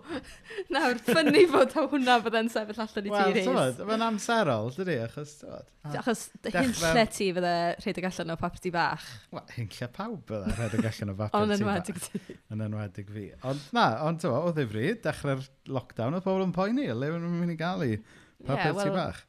nawr, 0.72 0.98
ffynnu 1.04 1.42
fod 1.52 1.74
hwnna 1.76 2.16
fydde'n 2.24 2.48
sefyll 2.52 2.80
allan 2.84 3.08
i 3.08 3.12
well, 3.12 3.32
ti, 3.34 3.42
Rhys. 3.44 3.50
Wel, 3.78 3.88
mae'n 3.90 4.04
amserol, 4.06 4.70
dydy, 4.74 4.96
achos... 5.04 5.34
Tywed, 5.42 5.68
achos 6.00 6.24
hyn 6.48 6.72
lle 6.80 7.04
ti 7.12 7.28
fydde 7.36 7.54
rhedeg 7.82 8.08
allan 8.08 8.34
o 8.34 8.38
papur 8.40 8.64
tu 8.64 8.72
bach. 8.74 9.06
Wel, 9.34 9.44
hyn 9.58 9.70
lle 9.76 9.90
pawb 9.98 10.24
bydde 10.30 10.56
rhedeg 10.56 10.90
allan 10.92 11.12
o 11.12 11.16
papur 11.20 11.30
tu 11.34 11.36
bach. 11.36 11.42
Ond 11.42 11.56
enwedig 11.58 12.02
ti. 12.06 12.38
Yn 12.54 12.64
enwedig 12.68 13.12
fi. 13.14 13.26
Ond 13.52 13.68
na, 13.76 13.86
ond 14.08 14.24
tywa, 14.24 14.40
o 14.48 14.54
ddifryd, 14.56 15.02
dechrau'r 15.04 15.44
lockdown, 15.76 16.18
oedd 16.18 16.26
pobl 16.26 16.46
yn 16.46 16.56
poeni, 16.56 16.88
le 16.88 17.12
fydden 17.12 17.28
nhw'n 17.28 17.44
mynd 17.44 17.54
i 17.54 17.60
gael 17.60 17.84
i 17.84 17.92
papur 18.00 18.56
yeah, 18.56 18.72
well, 18.72 18.88
tu 18.88 18.96
bach. 18.96 19.24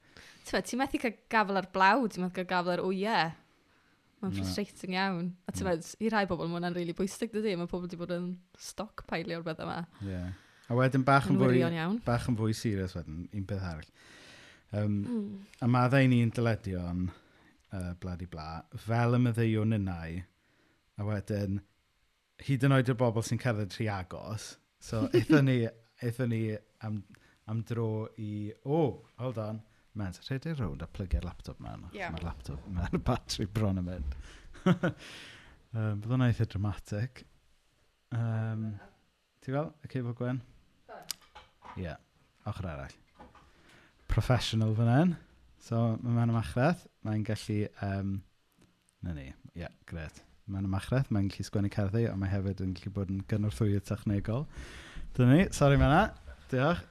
Ti'n 0.49 0.81
methu 0.81 1.03
cael 1.03 1.19
gafel 1.29 1.59
ar 1.59 1.69
blawd, 1.75 2.15
ti'n 2.15 2.25
methu 2.25 2.39
cael 2.39 2.51
gafel 2.55 2.77
ar 2.77 2.87
wyau. 2.87 3.29
Mae'n 4.19 4.35
frustrating 4.35 4.95
iawn. 4.97 5.31
A 5.47 5.53
ti'n 5.55 5.67
meddwl, 5.69 5.95
i 6.03 6.11
rai 6.11 6.25
bobl, 6.27 6.49
mae'n 6.51 6.67
rili 6.67 6.81
really 6.81 6.95
bwysig, 6.97 7.31
dydy? 7.31 7.55
Mae 7.59 7.69
pobl 7.71 7.85
wedi 7.85 7.99
bod 7.99 8.11
yn 8.15 8.29
stockpile 8.59 9.37
o'r 9.37 9.45
bethau 9.45 9.67
yma. 9.67 9.79
Yeah. 10.03 10.33
A 10.69 10.75
wedyn 10.77 11.05
bach 11.07 11.29
yn, 11.31 11.39
fwy, 11.39 11.63
bach 12.05 12.27
yn 12.29 12.37
fwy 12.37 12.53
serious 12.53 12.93
wedyn, 12.97 13.23
un 13.33 13.45
peth 13.49 13.63
arall. 13.65 13.87
Um, 14.75 14.97
mm. 15.01 15.29
A 15.65 15.69
maddau 15.71 16.09
ni'n 16.11 16.33
dyledion, 16.35 17.07
uh, 17.73 17.93
blad 18.01 18.21
i 18.21 18.27
bla, 18.29 18.49
fel 18.85 19.17
y 19.17 19.21
myddeion 19.23 19.77
ynnau, 19.79 20.19
a 20.99 21.07
wedyn, 21.07 21.61
hyd 22.45 22.67
yn 22.67 22.75
oed 22.75 22.91
y 22.91 22.97
bobl 22.99 23.25
sy'n 23.25 23.41
cerdded 23.41 23.73
tri 23.73 23.87
agos, 23.89 24.51
so 24.83 25.07
eithon 25.17 25.49
ni, 25.49 25.63
eithon 26.05 26.29
ni 26.35 26.43
am, 26.85 27.01
am 27.49 27.63
dro 27.71 27.89
i, 28.21 28.51
o, 28.61 28.83
oh, 28.83 28.91
hold 29.23 29.41
on, 29.41 29.63
Mad, 29.97 30.19
rhedeg 30.27 30.59
rownd 30.59 30.83
a 30.85 30.87
plygio'r 30.93 31.25
laptop 31.25 31.59
ma. 31.63 31.73
Yeah. 31.95 32.13
Mae'r 32.13 32.27
laptop, 32.27 32.67
mae'r 32.75 33.01
batri 33.09 33.47
bron 33.49 33.81
yn 33.81 33.87
mynd. 33.87 34.19
um, 34.69 35.97
Bydd 36.01 36.11
hwnna 36.11 36.29
eitha 36.29 36.45
dramatic. 36.49 37.23
Um, 38.15 38.69
Ti 39.39 39.55
fel? 39.55 39.71
Y 39.85 39.91
cefo 39.91 40.13
Gwen? 40.19 40.41
Ie. 40.91 41.83
Yeah. 41.87 41.97
Ochr 42.49 42.69
arall. 42.69 42.95
Professional 44.09 44.73
fan 44.77 44.93
hyn. 44.93 45.13
So, 45.63 45.81
mae 46.03 46.15
man 46.15 46.33
ymachredd. 46.33 46.85
Mae'n 47.07 47.25
gallu... 47.27 47.59
Um, 47.85 48.17
na 49.05 49.13
ni. 49.15 49.27
Ie, 49.29 49.63
yeah, 49.63 49.73
gred. 49.89 50.21
Mae'n 50.49 50.67
ymachredd. 50.69 51.11
Mae'n 51.13 51.29
gallu 51.31 51.45
sgwennu 51.47 51.71
cerddi, 51.73 52.05
ond 52.11 52.21
mae 52.21 52.31
hefyd 52.31 52.63
yn 52.65 52.73
gallu 52.77 52.93
bod 52.95 53.13
yn 53.13 53.21
gynorthwydd 53.31 53.85
technegol. 53.89 54.47
Dyna 55.17 55.35
ni. 55.35 55.45
Sori, 55.55 55.79
mae'na. 55.81 56.03
Diolch. 56.51 56.81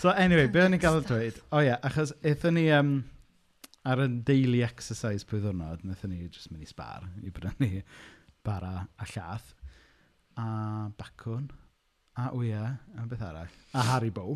so 0.00 0.10
anyway, 0.10 0.48
beth 0.52 0.68
o'n 0.68 0.76
i'n 0.76 0.82
gael 0.82 1.00
dweud? 1.06 1.40
O 1.50 1.58
oh, 1.58 1.62
ie, 1.62 1.70
yeah, 1.70 1.80
achos 1.86 2.12
eithon 2.26 2.56
ni 2.58 2.66
um, 2.76 2.92
ar 3.88 4.02
y 4.04 4.08
daily 4.28 4.62
exercise 4.66 5.26
pwy 5.28 5.42
ddwrnod, 5.42 5.84
wnaethon 5.84 6.14
ni 6.14 6.28
just 6.28 6.52
mynd 6.52 6.66
i 6.66 6.70
spar 6.70 7.08
i 7.24 7.32
brynu 7.34 7.82
bara 8.46 8.86
a 9.00 9.08
llath 9.12 9.54
a 10.40 10.46
bacwn 11.00 11.48
a 12.20 12.30
wyau 12.34 12.68
a 12.70 13.06
beth 13.08 13.24
arall 13.24 13.56
a 13.74 13.86
Haribo 13.90 14.26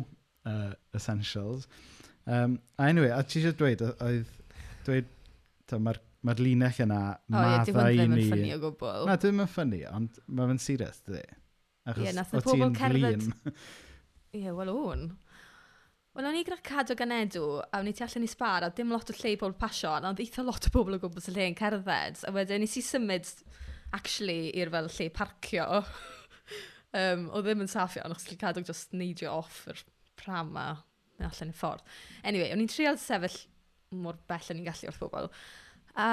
uh, 0.45 0.73
essentials. 0.93 1.67
Um, 2.25 2.59
a 2.79 2.89
anyway 2.89 3.13
a 3.13 3.21
ti 3.23 3.41
eisiau 3.41 3.55
dweud 3.59 3.85
oedd 3.85 4.29
dweud 4.85 5.79
mae'r 5.85 6.01
mae'r 6.25 6.41
linell 6.41 6.83
yna 6.85 6.99
o 7.13 7.41
ie 7.45 7.57
dim 7.67 7.79
ond 7.81 7.97
ddim 7.99 8.15
yn 8.15 8.29
ffynnu 8.31 8.53
o 8.55 8.61
gwbl 8.63 9.09
na 9.09 9.17
ddim 9.21 9.41
yn 9.43 9.49
ffynnu 9.51 9.81
ond 9.91 10.21
mae'n 10.39 10.61
serious 10.61 11.03
dydy 11.05 11.21
ie 12.01 12.13
nath 12.17 12.33
y 12.33 12.41
pobl 12.45 12.73
cerdded 12.79 13.27
Ie, 14.35 14.51
wel 14.51 14.71
o'n. 14.71 15.05
Wel, 16.15 16.27
o'n 16.29 16.37
i 16.39 16.43
gyda 16.47 16.57
cadw 16.63 16.95
gan 16.99 17.13
edw, 17.15 17.43
a 17.63 17.79
o'n 17.81 17.89
i 17.91 17.93
tu 17.95 18.03
allan 18.05 18.25
i 18.25 18.29
sbar, 18.31 18.63
a 18.63 18.71
dim 18.75 18.91
lot 18.91 19.09
o 19.11 19.15
lle 19.15 19.33
i 19.35 19.39
pobl 19.39 19.55
pasio, 19.59 19.91
ond 19.97 20.07
oedd 20.09 20.21
eitha 20.23 20.43
lot 20.47 20.67
o 20.67 20.71
bobl 20.71 20.95
o 20.95 20.99
gwmpas 21.01 21.29
y 21.31 21.35
lle 21.35 21.49
yn 21.51 21.57
cerdded. 21.59 22.21
A 22.23 22.31
wedyn, 22.35 22.63
nes 22.63 22.75
i 22.79 22.83
symud, 22.83 23.31
actually, 23.95 24.51
i'r 24.59 24.71
fel 24.73 24.87
lle 24.97 25.09
parcio. 25.15 25.65
um, 27.01 27.27
o 27.35 27.43
ddim 27.43 27.63
yn 27.65 27.71
saff 27.71 27.97
iawn, 27.99 28.15
achos 28.15 28.29
lle 28.31 28.39
cadw 28.41 28.63
just 28.67 28.95
neidio 28.95 29.33
off 29.41 29.63
yr 29.71 29.83
pram 30.19 30.55
a 30.59 30.69
allan 31.23 31.51
i 31.51 31.55
ffordd. 31.55 31.83
Anyway, 32.27 32.51
o'n 32.51 32.63
i'n 32.63 32.71
trial 32.71 32.99
sefyll 32.99 33.37
mor 33.95 34.19
bell 34.27 34.51
o'n 34.51 34.59
i'n 34.59 34.67
gallu 34.67 34.91
wrth 34.91 35.03
bobl. 35.03 35.31
A, 35.95 36.09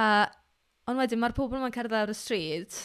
ond 0.91 1.03
wedyn, 1.03 1.23
mae'r 1.23 1.39
pobl 1.39 1.59
yma'n 1.59 1.75
cerdded 1.75 1.99
ar 1.99 2.15
y 2.15 2.19
stryd, 2.19 2.79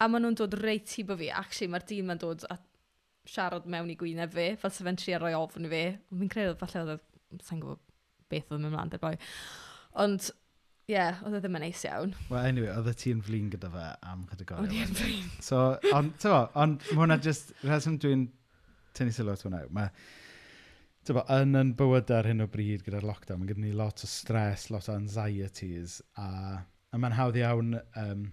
a 0.00 0.06
maen 0.10 0.26
nhw'n 0.26 0.38
dod 0.38 0.58
reit 0.62 0.98
i 0.98 1.06
bo 1.06 1.18
fi. 1.18 1.30
Actually, 1.34 1.70
mae'r 1.74 1.86
dyn 1.90 2.10
ma'n 2.10 2.22
dod 2.22 2.46
at 2.50 2.66
siarad 3.30 3.68
mewn 3.70 3.92
i 3.92 3.96
gwyneb 3.98 4.34
fi, 4.34 4.50
fel 4.60 4.72
sef 4.74 4.86
fe'n 4.86 4.98
tri 4.98 5.14
ar 5.16 5.24
roi 5.24 5.32
ofn 5.38 5.68
i 5.68 5.72
fi. 5.72 5.84
Fi'n 6.10 6.32
credu 6.32 6.56
falle 6.60 6.84
oedd, 6.84 7.00
e, 7.00 7.40
sa'n 7.46 7.62
gwybod 7.62 7.82
beth 8.30 8.50
oedd 8.50 8.60
yn 8.60 8.70
ymlaen 8.70 8.92
boi. 9.02 9.12
Ond, 10.04 10.30
ie, 10.90 10.96
yeah, 10.96 11.20
oedd 11.26 11.38
e 11.38 11.42
ddim 11.44 11.58
yn 11.58 11.64
neis 11.66 11.84
iawn. 11.86 12.14
Wel, 12.30 12.48
anyway, 12.50 12.72
oedd 12.74 12.90
y 12.90 12.96
ti'n 13.04 13.22
flin 13.26 13.50
gyda 13.52 13.70
fe 13.74 13.86
am 14.10 14.24
chydig 14.30 14.54
o'r 14.54 14.64
O'n 14.64 14.74
i'n 14.80 14.96
flin. 14.98 15.30
So, 15.46 15.62
ond, 15.94 16.16
tyfo, 16.22 16.40
ond 16.58 16.82
mae 16.90 17.02
hwnna 17.04 17.20
just, 17.22 17.54
rheswm 17.62 18.00
dwi'n 18.02 18.26
tynnu 18.98 19.14
sylw 19.14 19.34
at 19.34 19.46
hwnna, 19.46 19.62
mae, 19.76 19.92
tyfo, 21.06 21.24
yn 21.36 21.58
yn 21.60 21.72
bywyd 21.78 22.10
ar 22.14 22.28
hyn 22.30 22.44
o 22.44 22.48
bryd 22.50 22.84
gyda'r 22.86 23.06
lockdown, 23.06 23.42
mae 23.42 23.52
gyda 23.52 23.64
ni 23.64 23.72
lot 23.76 24.02
o 24.06 24.10
stress, 24.10 24.68
lot 24.74 24.90
o 24.90 24.96
anxieties, 24.98 26.00
a, 26.18 26.28
a 26.90 27.02
mae'n 27.02 27.18
hawdd 27.18 27.38
iawn 27.38 27.78
um, 27.78 28.26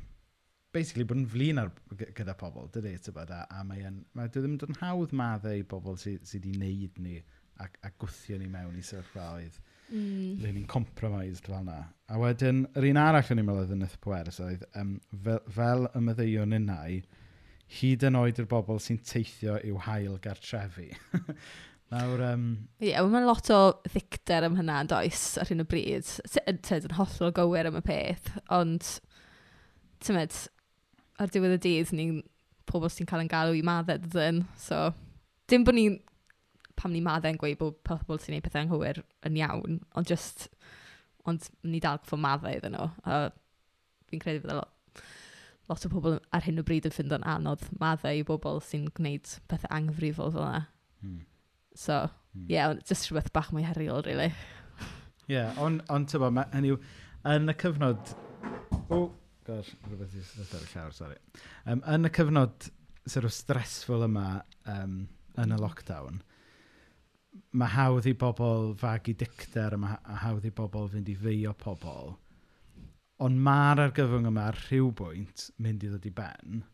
basically 0.75 1.06
bod 1.08 1.21
yn 1.21 1.30
flin 1.32 1.62
ar, 1.62 1.71
gyda 2.17 2.36
pobl, 2.38 2.67
dydy, 2.73 2.95
tybod, 3.03 3.32
a, 3.34 3.45
a 3.53 3.63
mae 3.67 3.86
yn, 3.88 4.01
mae 4.17 4.30
dwi 4.32 4.43
ddim 4.43 4.56
yn 4.56 4.62
dod 4.62 4.73
yn 4.73 4.82
hawdd 4.82 5.15
maddau 5.15 5.58
i 5.58 5.65
bobl 5.67 5.97
sydd 5.99 6.27
sy 6.27 6.39
wedi 6.39 6.53
sy 6.53 6.60
wneud 6.60 7.01
ni 7.03 7.17
a, 7.17 7.67
a 7.67 7.91
gwthio 8.01 8.38
ni 8.39 8.49
mewn 8.51 8.77
i 8.77 8.84
sefyllfaoedd 8.86 9.60
mm. 9.89 10.41
le 10.43 10.51
ni'n 10.51 10.67
compromised 10.69 11.47
fel 11.47 11.62
yna. 11.62 11.80
A 12.12 12.19
wedyn, 12.21 12.65
yr 12.77 12.89
un 12.91 12.99
arall 13.01 13.32
o'n 13.34 13.41
i'n 13.41 13.47
meddwl 13.47 13.63
oedd 13.63 13.77
yn 13.77 13.82
Nyth 13.86 13.97
Pweris 14.03 14.41
oedd, 14.43 14.67
um, 14.80 14.97
fel, 15.23 15.39
fel 15.56 15.88
y 15.93 16.03
myddeion 16.03 16.58
innau, 16.60 16.99
hyd 17.80 18.06
yn 18.08 18.19
oed 18.19 18.43
yr 18.43 18.49
bobl 18.51 18.82
sy'n 18.84 19.01
teithio 19.08 19.58
i'w 19.67 19.80
hael 19.88 20.19
gartrefi. 20.23 20.91
Nawr, 21.93 22.21
um... 22.34 22.47
Ie, 22.82 22.91
yeah, 22.91 23.06
mae'n 23.08 23.27
lot 23.27 23.47
o 23.56 23.62
ddicter 23.88 24.43
am 24.43 24.58
hynna, 24.60 24.82
yn 24.84 24.91
does, 24.91 25.23
ar 25.39 25.47
hyn 25.47 25.63
o 25.63 25.67
bryd. 25.67 26.10
Tyd 26.67 26.88
yn 26.89 26.97
hollol 26.97 27.32
gywir 27.36 27.69
am 27.69 27.80
y 27.80 27.84
peth, 27.86 28.34
ond, 28.51 28.97
Ti'n 29.97 30.13
tymed, 30.13 30.36
ar 31.21 31.32
diwedd 31.34 31.58
y 31.58 31.62
dydd, 31.63 31.93
ni'n 31.97 32.21
pobl 32.67 32.89
sy'n 32.91 33.08
cael 33.10 33.23
yn 33.23 33.32
galw 33.32 33.56
i 33.58 33.63
maddau 33.65 33.99
dydyn. 34.03 34.43
So, 34.60 34.91
dim 35.49 35.65
bod 35.67 35.77
ni'n, 35.77 35.97
pam 36.77 36.93
ni 36.93 37.01
maddau'n 37.03 37.39
gweud 37.41 37.60
bod 37.62 37.80
pobl 37.88 38.19
sy'n 38.19 38.36
gwneud 38.36 38.45
pethau 38.45 38.65
anghywir 38.65 39.01
yn 39.27 39.39
iawn, 39.39 39.80
ond 39.97 40.10
just, 40.10 40.47
ond 41.27 41.47
ni 41.65 41.82
dal 41.84 42.01
gyffo 42.03 42.19
maddau 42.21 42.53
iddyn 42.58 42.77
nhw. 42.77 42.89
A 43.08 43.30
fi'n 44.12 44.23
credu 44.23 44.43
bod 44.45 44.60
lot, 44.60 45.01
lot 45.71 45.88
o 45.88 45.91
pobl 45.91 46.19
ar 46.36 46.45
hyn 46.45 46.62
o 46.62 46.65
bryd 46.67 46.88
yn 46.88 46.95
ffynd 46.95 47.17
o'n 47.17 47.27
anodd 47.27 47.65
maddau 47.82 48.19
i 48.19 48.25
bobl 48.27 48.62
sy'n 48.63 48.88
gwneud 48.99 49.34
pethau 49.49 49.73
anghyfrifol 49.80 50.34
fel 50.36 50.45
yna. 50.45 50.63
Hmm. 51.01 51.19
So, 51.73 52.03
hmm. 52.06 52.45
ie, 52.45 52.45
hmm. 52.45 52.51
yeah, 52.53 52.75
just 52.86 53.10
rhywbeth 53.10 53.34
bach 53.34 53.53
mwy 53.56 53.65
heriol, 53.65 54.06
really. 54.06 54.30
Ie, 55.27 55.39
yeah, 55.39 55.58
ond 55.58 55.82
on, 55.89 56.03
on 56.03 56.10
tybo, 56.10 56.30
hynny 56.53 56.75
yw, 56.75 56.82
yn 57.34 57.51
y 57.51 57.58
cyfnod... 57.63 58.17
Oh 58.88 59.10
Gosh, 59.47 59.69
rhywbeth 59.88 60.15
i 60.19 60.21
sydd 60.27 60.55
ar 60.57 60.63
y 60.65 60.69
llawr, 60.73 60.95
sori. 60.95 61.17
Um, 61.71 61.81
yn 61.88 62.07
y 62.07 62.10
cyfnod 62.12 62.65
sort 63.07 63.27
of 63.29 63.31
stressful 63.31 64.03
yma 64.03 64.41
um, 64.73 64.97
yn 65.39 65.53
y 65.55 65.60
lockdown, 65.62 66.17
mae 67.55 67.71
hawdd 67.71 68.10
i 68.12 68.15
bobl 68.19 68.73
fagu 68.81 69.15
dicter 69.15 69.77
a 69.77 69.79
mae 69.79 70.17
hawdd 70.23 70.49
i 70.49 70.51
bobl 70.57 70.89
fynd 70.91 71.12
i 71.13 71.15
feio 71.21 71.53
pobl. 71.62 72.17
Ond 73.23 73.39
mae'r 73.45 73.86
argyfwng 73.86 74.27
yma 74.29 74.49
ar 74.51 74.60
rhyw 74.65 74.91
mynd 74.99 75.86
i 75.86 75.93
ddod 75.93 76.10
i 76.10 76.13
ben 76.17 76.65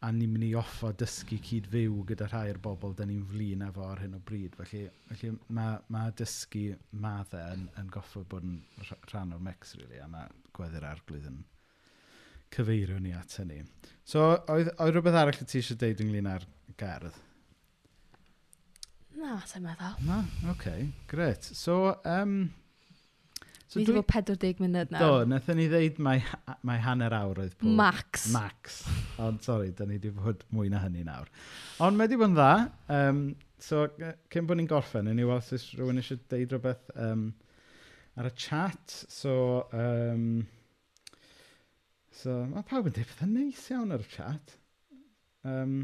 a 0.00 0.10
ni'n 0.14 0.32
mynd 0.32 0.46
i 0.46 0.54
offo 0.56 0.94
dysgu 1.02 1.40
cyd 1.44 1.68
fyw 1.74 2.00
gyda 2.08 2.30
rhai 2.30 2.54
o'r 2.54 2.62
bobl 2.62 2.96
da 2.96 3.04
ni'n 3.04 3.28
flin 3.28 3.66
efo 3.66 3.84
ar 3.84 4.00
hyn 4.04 4.16
o 4.16 4.22
bryd. 4.30 4.56
Felly, 4.62 4.84
felly 5.10 5.34
mae, 5.60 5.76
mae 5.92 6.16
dysgu 6.22 6.64
maddau 7.04 7.52
yn, 7.58 7.68
yn 7.82 7.92
goffo 7.94 8.24
bod 8.32 8.46
yn 8.48 8.60
rhan 9.10 9.36
o'r 9.36 9.46
mix, 9.50 9.76
really, 9.76 10.00
a 10.00 10.08
mae 10.08 10.30
gweddi'r 10.56 10.86
arglwydd 10.94 11.30
yn 11.34 11.42
cyfeirio 12.54 12.98
ni 13.02 13.14
at 13.16 13.34
hynny. 13.40 13.62
So, 14.08 14.30
oedd, 14.48 14.70
oedd 14.76 14.94
rhywbeth 14.96 15.18
arall 15.20 15.40
ti 15.42 15.60
eisiau 15.60 15.80
deud 15.80 16.04
ynglyn 16.04 16.30
â'r 16.30 16.46
gerdd? 16.80 17.18
Na, 19.18 19.40
sy'n 19.50 19.64
meddwl. 19.66 19.98
Na, 20.06 20.22
oce, 20.22 20.54
okay, 20.54 20.88
gret. 21.10 21.44
So, 21.58 21.98
um, 22.06 22.40
So 23.68 23.76
Fi 23.76 23.82
wedi 23.84 23.98
bod 23.98 24.06
40 24.08 24.60
munud 24.64 24.92
na. 24.94 25.00
Do, 25.02 25.08
wnaethon 25.26 25.58
ni 25.60 25.66
ddeud 25.68 25.98
mai, 26.00 26.14
mai 26.64 26.78
hanner 26.80 27.12
awr 27.12 27.42
oedd 27.42 27.56
pob. 27.60 27.68
Max. 27.76 28.22
Max. 28.32 28.78
Ond, 29.20 29.42
sori, 29.44 29.74
da 29.76 29.84
ni 29.84 29.98
wedi 29.98 30.12
bod 30.16 30.46
mwy 30.56 30.70
na 30.72 30.80
hynny 30.86 31.04
nawr. 31.04 31.28
Ond 31.84 31.98
mae 31.98 32.08
wedi 32.08 32.16
bod 32.16 32.30
yn 32.30 32.38
dda. 32.38 32.52
Um, 32.96 33.20
so, 33.60 33.82
cyn 34.32 34.48
bod 34.48 34.56
ni'n 34.56 34.70
gorffen, 34.70 35.10
yn 35.12 35.20
ni 35.20 35.26
weld 35.28 35.52
os 35.52 35.66
rhywun 35.74 36.00
eisiau 36.00 36.22
deud 36.32 36.54
rhywbeth 36.54 36.88
um, 36.96 37.26
ar 38.16 38.30
y 38.30 38.32
chat. 38.40 38.96
So, 39.12 39.34
um, 39.76 40.24
So, 42.18 42.32
mae 42.50 42.64
pawb 42.66 42.88
yn 42.88 42.94
dweud 42.96 43.06
pethau 43.12 43.28
neis 43.30 43.60
iawn 43.70 43.94
ar 43.94 44.02
y 44.02 44.08
chat. 44.10 44.54
Um, 45.46 45.74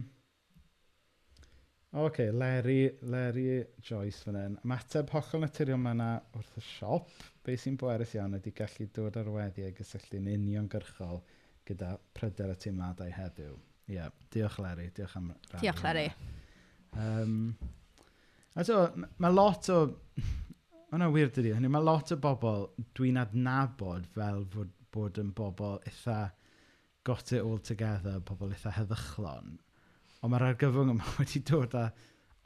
o, 1.93 2.09
okay, 2.09 2.33
Leri, 2.35 2.89
Leri 3.07 3.61
Joyce 3.87 4.25
fan 4.27 4.41
hyn. 4.41 4.57
Mateb 4.67 5.13
hollol 5.15 5.45
naturiol 5.45 5.79
mae 5.79 5.95
yna 5.95 6.09
wrth 6.35 6.59
y 6.59 6.65
siop. 6.73 7.13
Be 7.47 7.55
sy'n 7.61 7.79
bwerus 7.79 8.17
iawn 8.19 8.35
ydy 8.41 8.51
gallu 8.59 8.89
dod 8.99 9.21
ar 9.21 9.31
weddi 9.37 9.69
a 9.69 9.71
gysylltu'n 9.79 10.27
uniongyrchol 10.35 11.23
gyda 11.71 11.95
pryder 12.19 12.51
y 12.57 12.59
teimladau 12.67 13.15
heddiw. 13.15 13.55
Ie, 13.87 14.01
yeah, 14.01 14.11
diolch 14.35 14.59
Leri, 14.65 14.91
diolch 14.97 15.15
am 15.21 15.31
rannu. 15.31 15.63
Diolch 15.63 15.87
Leri. 15.87 16.09
Um, 16.99 17.37
a 18.59 18.67
so, 18.67 18.89
mae 19.23 19.39
lot 19.39 19.71
o... 19.71 19.85
Mae 20.95 21.11
wir 21.11 21.31
dydi, 21.35 21.51
hynny 21.51 21.67
mae 21.75 21.83
lot 21.83 22.11
o 22.15 22.17
bobl 22.23 22.69
dwi'n 22.95 23.17
adnabod 23.19 24.05
fel 24.15 24.45
fod 24.51 24.71
bod 24.95 25.21
yn 25.21 25.35
bobl 25.37 25.79
eitha 25.89 26.19
got 27.05 27.33
it 27.33 27.43
all 27.43 27.59
together, 27.59 28.21
bobl 28.21 28.53
eitha 28.55 28.73
heddychlon. 28.79 29.59
Ond 30.23 30.33
mae'r 30.33 30.49
argyfwng 30.51 30.95
yma 30.95 31.15
wedi 31.19 31.43
dod 31.45 31.77
â 31.77 31.89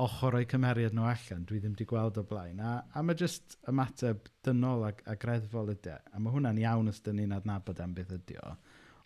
ochr 0.02 0.36
o'i 0.38 0.46
cymeriad 0.46 0.94
nhw 0.94 1.06
allan, 1.10 1.44
dwi 1.46 1.60
ddim 1.62 1.74
wedi 1.74 1.86
gweld 1.90 2.18
o 2.20 2.24
blaen. 2.26 2.60
A, 2.62 2.74
a 2.94 3.02
mae 3.02 3.18
jyst 3.18 3.56
ymateb 3.70 4.28
dynol 4.46 4.84
e. 4.86 4.92
a, 4.92 5.12
a 5.12 5.16
greddfol 5.18 5.72
ydy. 5.74 5.96
A 6.14 6.22
mae 6.22 6.34
hwnna'n 6.34 6.60
iawn 6.62 6.90
os 6.92 7.02
dyn 7.02 7.18
ni'n 7.18 7.34
adnabod 7.34 7.82
am 7.82 7.96
beth 7.96 8.14
ydy 8.14 8.38
o, 8.42 8.52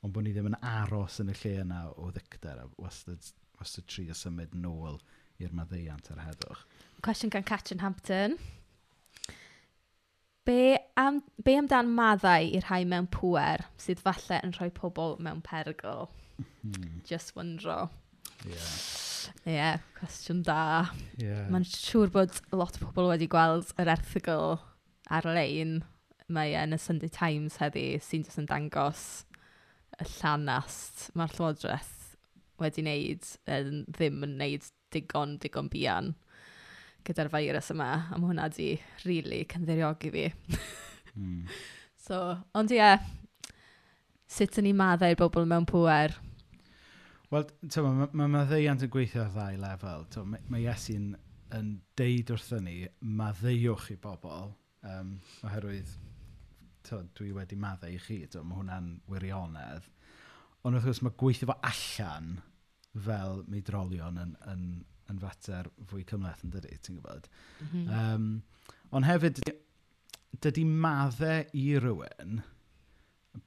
ond 0.03 0.15
bod 0.15 0.27
ni 0.27 0.35
ddim 0.37 0.51
yn 0.51 0.59
aros 0.69 1.21
yn 1.25 1.33
y 1.33 1.37
lle 1.41 1.55
yna 1.63 1.85
o 1.97 2.11
ddicter 2.13 2.61
a 2.61 2.67
wastad, 2.83 3.33
wastad 3.61 3.89
tri 3.89 4.09
o 4.13 4.17
symud 4.17 4.57
nôl 4.59 5.01
i'r 5.41 5.55
maddeiant 5.57 6.13
ar 6.13 6.25
heddwch. 6.27 6.67
Cwestiwn 7.05 7.33
gan 7.33 7.49
Catrin 7.49 7.81
Hampton. 7.85 8.37
Be, 10.45 10.79
am, 10.99 11.21
be 11.45 11.55
amdan 11.61 11.93
maddau 11.95 12.49
i'r 12.57 12.65
rhai 12.67 12.83
mewn 12.89 13.07
pŵer 13.15 13.63
sydd 13.79 14.03
falle 14.03 14.41
yn 14.43 14.55
rhoi 14.57 14.73
pobl 14.75 15.15
mewn 15.23 15.43
perygl? 15.47 16.09
Hmm. 16.43 16.99
Just 17.07 17.37
wondro. 17.37 17.87
Ie, 18.43 18.57
yeah. 18.57 18.75
yeah, 19.47 19.79
cwestiwn 20.01 20.43
da. 20.47 20.91
Yeah. 21.21 21.47
Mae'n 21.53 21.67
siŵr 21.69 22.11
bod 22.15 22.41
lot 22.51 22.81
o 22.81 22.89
pobl 22.89 23.13
wedi 23.13 23.31
gweld 23.31 23.71
yr 23.79 23.93
erthigol 23.95 24.59
ar-lein 25.13 25.81
mae 26.33 26.57
e 26.57 26.65
yn 26.65 26.75
y 26.75 26.81
Sunday 26.81 27.13
Times 27.13 27.61
heddi 27.63 27.87
sy'n 28.03 28.27
jyst 28.27 28.41
yn 28.43 28.51
dangos 28.51 29.05
y 30.01 30.09
llanast 30.17 31.11
mae'r 31.19 31.35
llywodraeth 31.37 31.99
wedi 32.63 32.83
wneud, 32.85 33.31
yn 33.51 33.83
ddim 33.91 34.23
yn 34.27 34.37
wneud 34.39 34.69
digon, 34.95 35.39
digon 35.43 35.71
bian 35.73 36.13
gyda'r 37.07 37.31
virus 37.33 37.73
yma, 37.75 37.91
a 38.11 38.19
mae 38.19 38.33
hwnna 38.33 38.49
di 38.53 38.73
rili 39.05 39.07
really 39.07 39.45
cynddiriogi 39.51 40.13
fi. 40.15 40.27
mm. 41.17 41.47
So, 42.03 42.17
ond 42.59 42.73
ie, 42.75 42.81
yeah, 42.81 42.99
sut 44.27 44.57
yn 44.59 44.67
ni 44.67 44.73
maddau'r 44.75 45.15
bobl 45.21 45.45
mewn 45.47 45.69
pwer? 45.71 46.17
Wel, 47.31 47.45
mae 47.63 47.93
ma, 48.01 48.09
ma 48.19 48.27
maddeiant 48.33 48.83
yn 48.83 48.91
gweithio 48.91 49.23
ar 49.23 49.31
ddau 49.31 49.61
lefel. 49.63 50.03
Tewa, 50.11 50.27
mae, 50.33 50.43
mae 50.51 50.65
Iesu'n 50.65 51.13
yn 51.55 51.69
deud 51.97 52.33
wrthyn 52.35 52.67
ni, 52.67 52.75
maddeiwch 53.21 53.93
i 53.95 53.97
bobl, 54.03 54.51
um, 54.91 55.15
oherwydd 55.47 55.95
to, 56.89 56.99
dwi 57.17 57.31
wedi 57.37 57.59
maddau 57.61 57.95
i 57.95 58.01
chi, 58.03 58.19
to, 58.33 58.43
mae 58.43 58.59
hwnna'n 58.59 58.91
wirionedd. 59.13 59.87
Ond 60.67 60.79
wrth 60.79 60.89
gwrs 60.89 61.03
mae 61.07 61.17
gweithio 61.23 61.53
fo 61.53 61.59
allan 61.71 62.35
fel 63.07 63.41
meidrolion 63.51 64.21
yn, 64.27 64.35
yn, 64.53 64.67
yn 65.13 65.21
fater 65.23 65.69
fwy 65.91 66.07
cymleth 66.09 66.43
yn 66.47 66.55
dydy, 66.55 66.79
ti'n 66.81 66.99
gwybod. 66.99 67.29
Mm 67.61 67.69
-hmm. 67.73 68.01
um, 68.01 68.83
ond 68.97 69.09
hefyd, 69.09 69.43
dydy 70.41 70.65
maddau 70.67 71.45
i 71.59 71.67
rywun, 71.83 72.43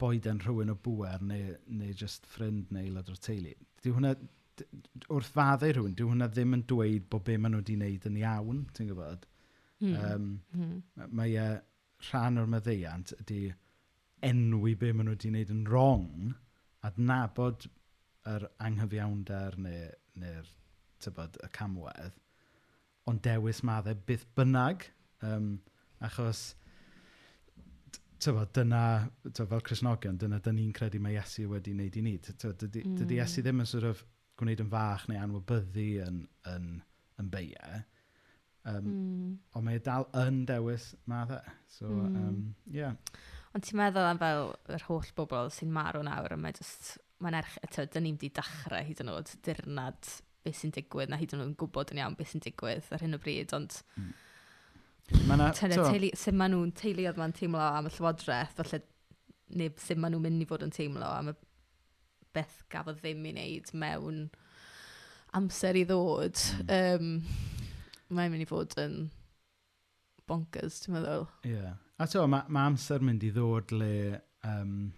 boed 0.01 0.29
yn 0.29 0.41
rhywun 0.41 0.73
o 0.73 0.77
bwer 0.87 1.21
neu, 1.21 1.53
neu 1.67 1.93
just 1.97 2.25
ffrind 2.29 2.71
neu 2.73 2.87
aelod 2.87 3.11
o'r 3.13 3.21
teulu, 3.27 3.53
dyw 3.83 3.97
hwnna, 3.97 4.15
wrth 5.13 5.31
faddau 5.35 5.75
rhywun, 5.75 5.95
dyw 5.97 6.09
hwnna 6.11 6.29
ddim 6.31 6.57
yn 6.57 6.65
dweud 6.69 7.07
bod 7.11 7.25
be 7.27 7.37
maen 7.37 7.55
nhw 7.55 7.61
wedi 7.63 7.77
wneud 7.79 8.09
yn 8.09 8.19
iawn, 8.21 8.65
ti'n 8.73 8.91
gwybod. 8.91 9.29
Mm. 9.83 9.95
Um, 9.99 10.27
mm. 10.55 11.07
Mae 11.19 11.37
e, 11.41 11.47
rhan 12.09 12.41
o'r 12.41 12.51
meddeiant 12.51 13.13
ydy 13.19 13.39
enwi 14.25 14.75
be 14.79 14.91
maen 14.93 15.09
nhw 15.09 15.17
wedi 15.17 15.33
wneud 15.33 15.53
yn 15.53 15.65
wrong, 15.69 16.35
adnabod 16.85 17.67
yr 18.31 18.47
anghyfiawnder 18.67 19.59
neu'r 19.61 19.97
neu 20.21 20.45
tybod, 21.03 21.39
y 21.43 21.49
camwedd, 21.55 22.19
ond 23.09 23.21
dewis 23.25 23.61
maddau 23.67 23.97
byth 24.07 24.25
bynnag, 24.37 24.87
um, 25.25 25.55
achos 26.03 26.53
tybod, 28.23 28.51
dyna, 28.55 28.83
tybod, 29.27 29.49
fel 29.51 29.63
Cresnogion, 29.67 30.17
dyna 30.21 30.39
dyn 30.43 30.57
ni'n 30.59 30.73
credu 30.75 31.01
mae 31.03 31.17
Iesu 31.17 31.47
wedi 31.51 31.75
wneud 31.75 31.97
i 31.99 32.03
ni. 32.05 32.15
Dydy 32.25 32.83
mm. 32.85 33.15
Iesu 33.17 33.43
ddim 33.45 33.61
yn 33.61 33.69
sort 33.69 33.87
of 33.89 34.01
gwneud 34.39 34.63
yn 34.63 34.71
fach 34.71 35.05
neu 35.09 35.21
anwybyddu 35.21 35.87
yn, 36.05 36.23
yn, 36.51 36.71
yn 37.21 37.31
beia. 37.31 37.83
Um, 38.65 38.85
mm. 38.89 39.31
Ond 39.55 39.67
mae 39.67 39.79
e 39.79 39.83
dal 39.85 40.07
yn 40.23 40.43
dewis 40.49 40.93
maddau. 41.11 41.55
So, 41.69 41.89
mm. 41.89 42.21
um, 42.23 42.39
yeah. 42.73 42.95
Ond 43.55 43.63
ti'n 43.63 43.79
meddwl 43.79 44.09
am 44.09 44.19
fel 44.19 44.53
yr 44.75 44.87
holl 44.89 45.11
bobl 45.15 45.51
sy'n 45.53 45.73
marw 45.75 46.01
nawr, 46.03 46.33
a 46.35 46.39
mae 46.39 46.55
just, 46.57 46.95
mae'n 47.23 47.37
erch, 47.39 47.59
eto, 47.67 47.85
dyn 47.91 48.07
ni'n 48.09 48.17
di 48.19 48.31
dechrau 48.35 48.83
hyd 48.89 49.03
yn 49.05 49.13
oed 49.13 49.31
dirnad 49.45 50.15
beth 50.45 50.61
sy'n 50.61 50.73
digwydd, 50.75 51.11
na 51.11 51.19
hyd 51.19 51.33
yn 51.35 51.41
oed 51.43 51.51
yn 51.51 51.57
gwybod 51.59 51.91
yn 51.93 52.01
iawn 52.01 52.15
beth 52.19 52.31
sy'n 52.33 52.45
digwydd 52.45 52.87
ar 52.95 53.03
hyn 53.03 53.17
o 53.17 53.21
bryd, 53.21 53.55
ond... 53.57 53.81
Mm. 53.97 54.13
Mae'na... 55.29 55.51
Teulu, 55.57 56.09
sut 56.17 56.37
maen 56.37 56.55
nhw'n 56.55 56.71
teuluodd 56.77 57.19
ma'n 57.21 57.35
teimlo 57.37 57.61
am 57.61 57.89
y 57.89 57.93
llywodraeth, 57.93 58.55
falle 58.57 58.81
neu 59.59 59.73
sut 59.77 60.01
maen 60.01 60.15
nhw'n 60.15 60.25
mynd 60.25 60.45
i 60.45 60.49
fod 60.49 60.65
yn 60.65 60.73
teimlo 60.73 61.09
am 61.09 61.29
y 61.29 61.35
beth 62.35 62.63
gafodd 62.73 62.97
ddim 63.03 63.27
i 63.29 63.33
wneud 63.35 63.69
mewn 63.81 64.23
amser 65.37 65.77
i 65.77 65.85
ddod. 65.85 66.41
Mm. 66.65 66.73
Um, 66.79 68.17
mae'n 68.17 68.33
mynd 68.33 68.45
i 68.45 68.49
fod 68.49 68.73
yn 68.81 68.97
bonkers, 70.29 70.81
ti'n 70.83 70.97
meddwl. 70.97 71.27
Ie. 71.45 71.53
Yeah. 71.53 71.77
A 72.01 72.09
to, 72.11 72.25
mae 72.27 72.49
ma 72.51 72.65
amser 72.71 73.03
mynd 73.05 73.23
i 73.23 73.31
ddod 73.35 73.71
le... 73.75 74.21
Um, 74.45 74.91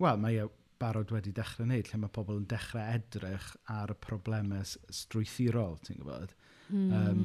Wel, 0.00 0.18
mae 0.18 0.40
e 0.40 0.48
barod 0.82 1.14
wedi 1.14 1.32
dechrau 1.36 1.66
wneud, 1.66 1.88
lle 1.88 2.02
mae 2.02 2.12
pobl 2.18 2.40
yn 2.40 2.48
dechrau 2.50 2.84
edrych 2.98 3.48
ar 3.72 3.94
y 3.94 3.98
problemau 4.02 4.66
strwythurol, 4.66 5.78
ti'n 5.86 6.02
gwybod. 6.02 6.34
Mm. 6.72 6.92
Um, 6.98 7.24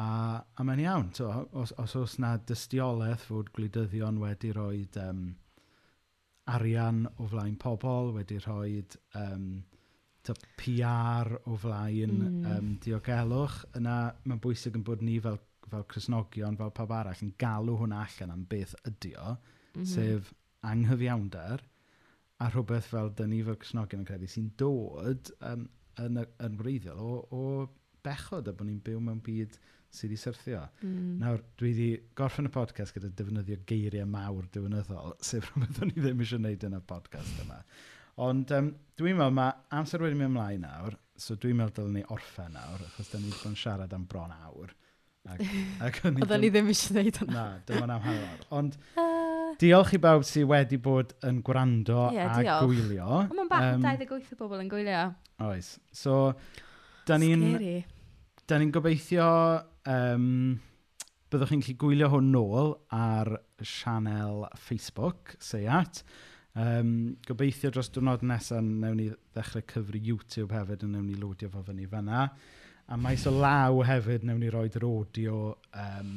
a, 0.00 0.06
a 0.42 0.66
mae'n 0.66 0.82
iawn, 0.84 1.10
to, 1.16 1.30
os, 1.56 1.72
os 1.80 1.96
oes 2.00 2.18
na 2.22 2.34
dystiolaeth 2.50 3.28
fod 3.30 3.52
gwleidyddion 3.56 4.20
wedi 4.22 4.52
rhoi 4.54 4.84
um, 5.04 5.24
arian 6.50 7.04
o 7.16 7.28
flaen 7.30 7.56
pobl, 7.60 8.12
wedi 8.16 8.40
rhoi 8.42 8.82
um, 9.20 9.48
to 10.24 10.36
PR 10.60 11.34
o 11.44 11.56
flaen 11.60 12.16
mm. 12.18 12.46
um, 12.52 12.70
diogelwch, 12.84 13.60
yna 13.78 13.98
mae'n 14.24 14.40
bwysig 14.44 14.78
yn 14.78 14.86
bod 14.86 15.04
ni 15.04 15.18
fel, 15.24 15.38
fel 15.70 15.84
Cresnogion, 15.90 16.58
fel 16.60 16.72
pawb 16.76 16.94
arall, 16.96 17.22
yn 17.24 17.34
galw 17.40 17.76
hwnna 17.80 18.02
allan 18.06 18.34
am 18.34 18.48
beth 18.48 18.74
ydy 18.88 19.14
o, 19.20 19.36
mm 19.36 19.78
-hmm. 19.78 19.88
sef 19.94 20.32
anghyfiawnder, 20.64 21.62
a 22.42 22.50
rhywbeth 22.50 22.90
fel 22.90 23.12
dyn 23.18 23.30
ni 23.30 23.40
fel 23.46 23.58
Cresnogion 23.60 24.02
yn 24.02 24.08
credu 24.08 24.28
sy'n 24.30 24.50
dod 24.60 25.30
um, 25.46 25.68
yn, 26.02 26.18
y, 26.18 26.26
yn 26.44 26.58
wreiddiol 26.58 27.00
o, 27.00 27.14
o 27.30 27.42
bechod 28.04 28.50
a 28.50 28.54
bod 28.56 28.68
ni'n 28.68 28.82
byw 28.84 29.00
mewn 29.02 29.22
byd 29.24 29.58
sydd 29.94 30.10
wedi 30.10 30.18
syrthio. 30.18 30.62
Mm. 30.82 31.18
Nawr, 31.20 31.42
dwi 31.60 31.70
wedi 31.70 31.88
gorffen 32.18 32.48
y 32.48 32.52
podcast 32.54 32.96
gyda 32.96 33.12
defnyddio 33.14 33.60
geiriau 33.68 34.08
mawr 34.10 34.48
diwynyddol, 34.54 35.14
sef 35.28 35.46
rhywbeth 35.52 35.82
o'n 35.84 35.92
i 35.94 36.00
ddim 36.00 36.24
eisiau 36.24 36.42
gwneud 36.42 36.66
yn 36.68 36.78
y 36.78 36.82
podcast 36.90 37.44
yma. 37.44 37.60
Ond 38.24 38.54
um, 38.54 38.70
dwi'n 38.98 39.18
meddwl 39.18 39.36
mae 39.38 39.54
amser 39.78 40.02
wedi 40.02 40.18
mynd 40.18 40.32
ymlaen 40.32 40.66
nawr, 40.66 40.98
so 41.18 41.38
dwi'n 41.38 41.58
meddwl 41.60 41.78
dylwn 41.78 42.00
ni 42.00 42.04
orffen 42.14 42.54
nawr, 42.58 42.82
achos 42.88 43.12
da 43.12 43.20
ni 43.20 43.30
wedi 43.30 43.38
bod 43.38 43.52
yn 43.52 43.60
siarad 43.62 43.94
am 43.94 44.08
bron 44.10 44.34
awr. 44.34 44.74
Ac, 45.30 45.40
ac 45.86 46.02
Oedden 46.10 46.42
ni 46.42 46.50
ddim 46.52 46.70
eisiau 46.74 46.98
gwneud 46.98 47.22
hwnna. 47.22 47.34
Na, 47.38 47.62
dim 47.66 47.86
ond 47.86 47.94
am 47.94 48.04
hanner. 48.04 48.46
Ond 48.58 48.78
Diolch 49.60 49.94
i 49.96 50.00
bawb 50.02 50.24
sydd 50.26 50.48
wedi 50.50 50.78
bod 50.82 51.14
yn 51.26 51.40
gwrando 51.46 52.08
Ie, 52.12 52.20
a 52.24 52.36
diolch. 52.40 52.66
gwylio. 52.66 53.08
Ond 53.22 53.38
mae'n 53.38 53.50
bach 53.50 53.64
Yym, 53.64 53.80
um, 53.80 53.86
28 53.86 54.34
o 54.34 54.38
bobl 54.42 54.62
yn 54.64 54.70
gwylio. 54.72 55.02
Oes. 55.46 55.72
So, 55.94 56.18
da 57.08 57.18
ni'n 57.20 57.44
Scary. 57.54 57.74
Da 58.48 58.58
ni'n 58.60 58.72
gobeithio 58.74 59.26
um, 59.88 60.28
byddwch 61.32 61.54
chi'n 61.54 61.64
gallu 61.64 61.78
gwylio 61.84 62.10
hwn 62.12 62.30
nôl 62.34 62.74
ar 62.94 63.32
sianel 63.64 64.44
Facebook, 64.60 65.36
Seiat. 65.42 66.02
Um, 66.54 67.16
gobeithio 67.26 67.72
dros 67.74 67.88
diwrnod 67.90 68.22
nesaf 68.22 68.62
newn 68.62 68.98
ni 69.00 69.08
ddechrau 69.34 69.64
cyfri 69.72 70.02
YouTube 70.06 70.54
hefyd 70.54 70.84
yn 70.86 70.92
newn 70.94 71.08
ni 71.08 71.16
loadio 71.18 71.48
fo 71.50 71.64
fyny 71.66 71.88
fyna. 71.90 72.28
A 72.84 72.98
maes 73.00 73.24
o 73.26 73.32
law 73.32 73.80
hefyd 73.86 74.26
newn 74.28 74.42
ni 74.44 74.52
roed 74.52 74.76
yr 74.78 74.84
audio 74.86 75.38
um, 75.72 76.12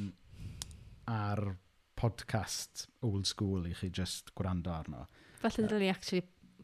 ar 1.10 1.42
podcast 1.98 2.88
old 3.06 3.28
school 3.28 3.68
i 3.68 3.74
chi 3.78 3.90
just 3.94 4.34
gwrando 4.38 4.74
arno. 4.74 5.06
Felly 5.42 5.66
dylwn 5.66 5.86
ni 5.86 5.92
actually 5.92 6.24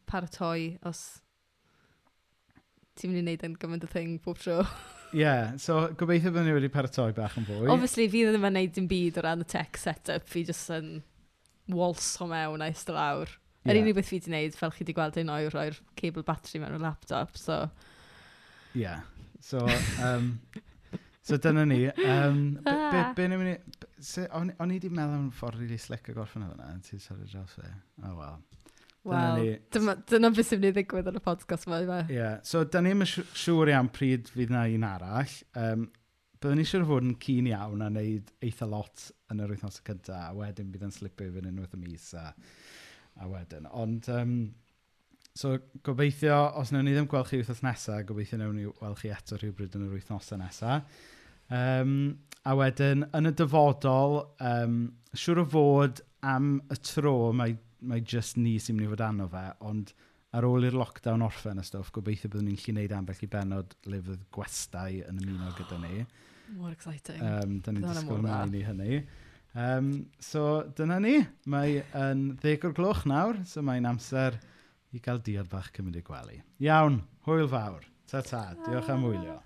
paratoi 0.09 0.77
os 0.89 1.03
ti'n 2.99 3.09
mynd 3.09 3.21
i 3.21 3.23
wneud 3.25 3.45
yn 3.47 3.55
gymaint 3.61 3.85
o 3.85 3.89
thing 3.89 4.19
pob 4.21 4.41
tro. 4.41 4.59
Ie, 5.13 5.21
yeah, 5.21 5.53
so 5.61 5.79
gobeithio 5.97 6.33
bod 6.33 6.47
ni 6.47 6.53
wedi 6.55 6.69
paratoi 6.73 7.11
bach 7.17 7.37
yn 7.37 7.45
fwy. 7.45 7.69
Obviously, 7.69 8.07
fi 8.09 8.23
ddim 8.25 8.47
yn 8.49 8.55
neud 8.57 8.73
dim 8.73 8.89
byd 8.89 9.19
o 9.21 9.23
ran 9.25 9.45
y 9.45 9.47
tech 9.49 9.77
setup, 9.77 10.25
fi 10.29 10.41
jyst 10.47 10.73
yn 10.73 10.91
walso 11.73 12.27
mewn 12.29 12.65
a 12.65 12.69
eistedd 12.71 12.97
lawr. 12.97 13.29
Yr 13.63 13.77
yeah. 13.77 13.83
unig 13.83 13.97
beth 13.97 14.09
fi 14.09 14.17
wedi 14.17 14.33
wneud, 14.33 14.57
fel 14.57 14.73
chi 14.73 14.81
wedi 14.83 14.97
gweld 14.97 15.19
un 15.21 15.31
o'i 15.33 15.49
roi'r 15.53 15.77
cable 15.99 16.25
battery 16.27 16.61
mewn 16.63 16.79
y 16.79 16.81
laptop, 16.81 17.37
so... 17.39 17.61
Ie, 18.73 18.85
yeah. 18.85 19.05
so... 19.39 19.61
Um, 20.01 20.37
So 21.23 21.37
dyna 21.39 21.63
ni. 21.65 21.85
Um, 21.87 22.55
be, 22.55 22.71
be, 22.71 22.71
ah. 22.71 23.13
be 23.15 23.27
be, 23.29 23.37
mynd 23.37 23.53
i... 23.53 24.25
O'n 24.35 24.51
i 24.51 24.75
wedi 24.75 24.89
meddwl 24.91 25.15
am 25.15 25.29
ffordd 25.31 25.61
rili 25.61 25.69
really 25.71 25.79
slick 25.79 26.09
o 26.11 26.17
gorffen 26.17 26.43
o 26.43 26.49
fyna. 26.51 26.73
Ti'n 26.83 27.01
sori 27.03 27.27
dros 27.31 27.55
fe. 27.55 27.69
Oh, 28.03 28.17
wel. 28.17 28.41
Wel, 29.07 29.45
dyna, 29.71 29.95
dyna 30.07 30.31
beth 30.35 30.49
sy'n 30.49 30.59
mynd 30.59 30.69
i 30.69 30.73
ddigwydd 30.77 31.07
yn 31.11 31.19
y 31.19 31.23
podcast 31.23 31.67
yma. 31.67 31.79
Ie, 31.83 32.15
yeah. 32.15 32.35
so 32.47 32.63
da 32.63 32.83
ni'n 32.83 33.03
siŵr 33.07 33.71
iawn 33.73 33.91
pryd 33.95 34.31
fydd 34.31 34.51
na 34.51 34.65
un 34.71 34.87
arall. 34.87 35.37
Um, 35.59 35.87
byddwn 36.43 36.59
ni 36.59 36.67
siŵr 36.67 36.83
fod 36.87 37.07
yn 37.07 37.15
cyn 37.23 37.47
iawn 37.53 37.83
a 37.83 37.89
wneud 37.91 38.31
eitha 38.43 38.67
lot 38.67 39.07
yn 39.31 39.43
yr 39.43 39.55
wythnos 39.55 39.79
y 39.79 39.87
cyntaf, 39.87 40.27
a 40.27 40.35
wedyn 40.35 40.71
bydd 40.75 40.87
yn 40.89 40.95
slipio 40.95 41.31
fy'n 41.31 41.47
unwaith 41.53 41.75
y 41.77 41.81
mis 41.85 42.09
a, 42.19 42.25
a 43.23 43.31
wedyn. 43.31 43.67
Ond 43.71 44.11
um, 44.11 44.35
So 45.33 45.55
gobeithio, 45.81 46.35
os 46.61 46.69
wnawn 46.69 46.85
ni 46.85 46.91
ddim 46.93 47.07
gweld 47.09 47.25
chi 47.31 47.39
wythnos 47.39 47.63
nesaf, 47.65 48.03
gobeithio 48.05 48.37
wnawn 48.37 48.57
ni 48.59 48.67
weld 48.69 48.99
chi 48.99 49.09
eto 49.09 49.39
rhywbryd 49.39 49.73
yn 49.79 49.87
yr 49.87 49.95
wythnosau 49.95 50.37
nesaf. 50.37 50.99
Um, 51.49 51.95
a 52.45 52.53
wedyn, 52.59 53.07
yn 53.17 53.29
y 53.29 53.33
dyfodol, 53.39 54.19
um, 54.45 54.75
siŵr 55.17 55.41
o 55.41 55.47
fod 55.55 56.03
am 56.29 56.59
y 56.69 56.77
tro 56.85 57.15
mae, 57.33 57.57
mae 57.81 58.05
just 58.05 58.37
ni 58.37 58.59
sy'n 58.61 58.77
mynd 58.77 58.85
i 58.85 58.91
fod 58.93 59.05
anno 59.07 59.27
fe, 59.33 59.43
ond 59.65 59.95
ar 60.37 60.45
ôl 60.51 60.69
i'r 60.69 60.77
lockdown 60.77 61.25
orffen 61.25 61.61
y 61.61 61.65
stwff, 61.65 61.89
gobeithio 61.97 62.29
byddwn 62.29 62.51
ni'n 62.51 62.61
lli 62.61 62.77
wneud 62.77 62.95
ambell 62.99 63.25
i 63.25 63.33
benod 63.33 63.75
lyfydd 63.89 64.29
gwestai 64.37 65.01
yn 65.01 65.17
ymuno 65.17 65.49
gyda 65.57 65.81
ni. 65.81 66.05
More 66.61 66.77
exciting. 66.77 67.25
Um, 67.25 67.57
da 67.65 67.73
ni'n 67.73 67.89
disgwyl 67.89 68.21
mlaen 68.21 68.53
i 68.53 68.65
hynny. 68.69 69.03
Um, 69.57 69.93
so, 70.21 70.47
dyna 70.77 71.01
ni. 71.01 71.19
Mae 71.49 71.81
yn 71.97 72.35
ddeg 72.37 72.69
o'r 72.69 72.77
gloch 72.77 73.07
nawr, 73.09 73.41
so 73.49 73.65
mae'n 73.65 73.89
amser 73.89 74.37
i 74.93 75.01
gael 75.01 75.21
diod 75.25 75.49
bach 75.49 75.71
cymryd 75.73 75.97
i 75.97 76.03
gwely. 76.05 76.41
Iawn, 76.61 77.01
hwyl 77.25 77.49
fawr. 77.49 77.87
Ta 78.09 78.21
ta, 78.21 78.43
diolch 78.65 78.91
am 78.93 79.07
wylio. 79.07 79.39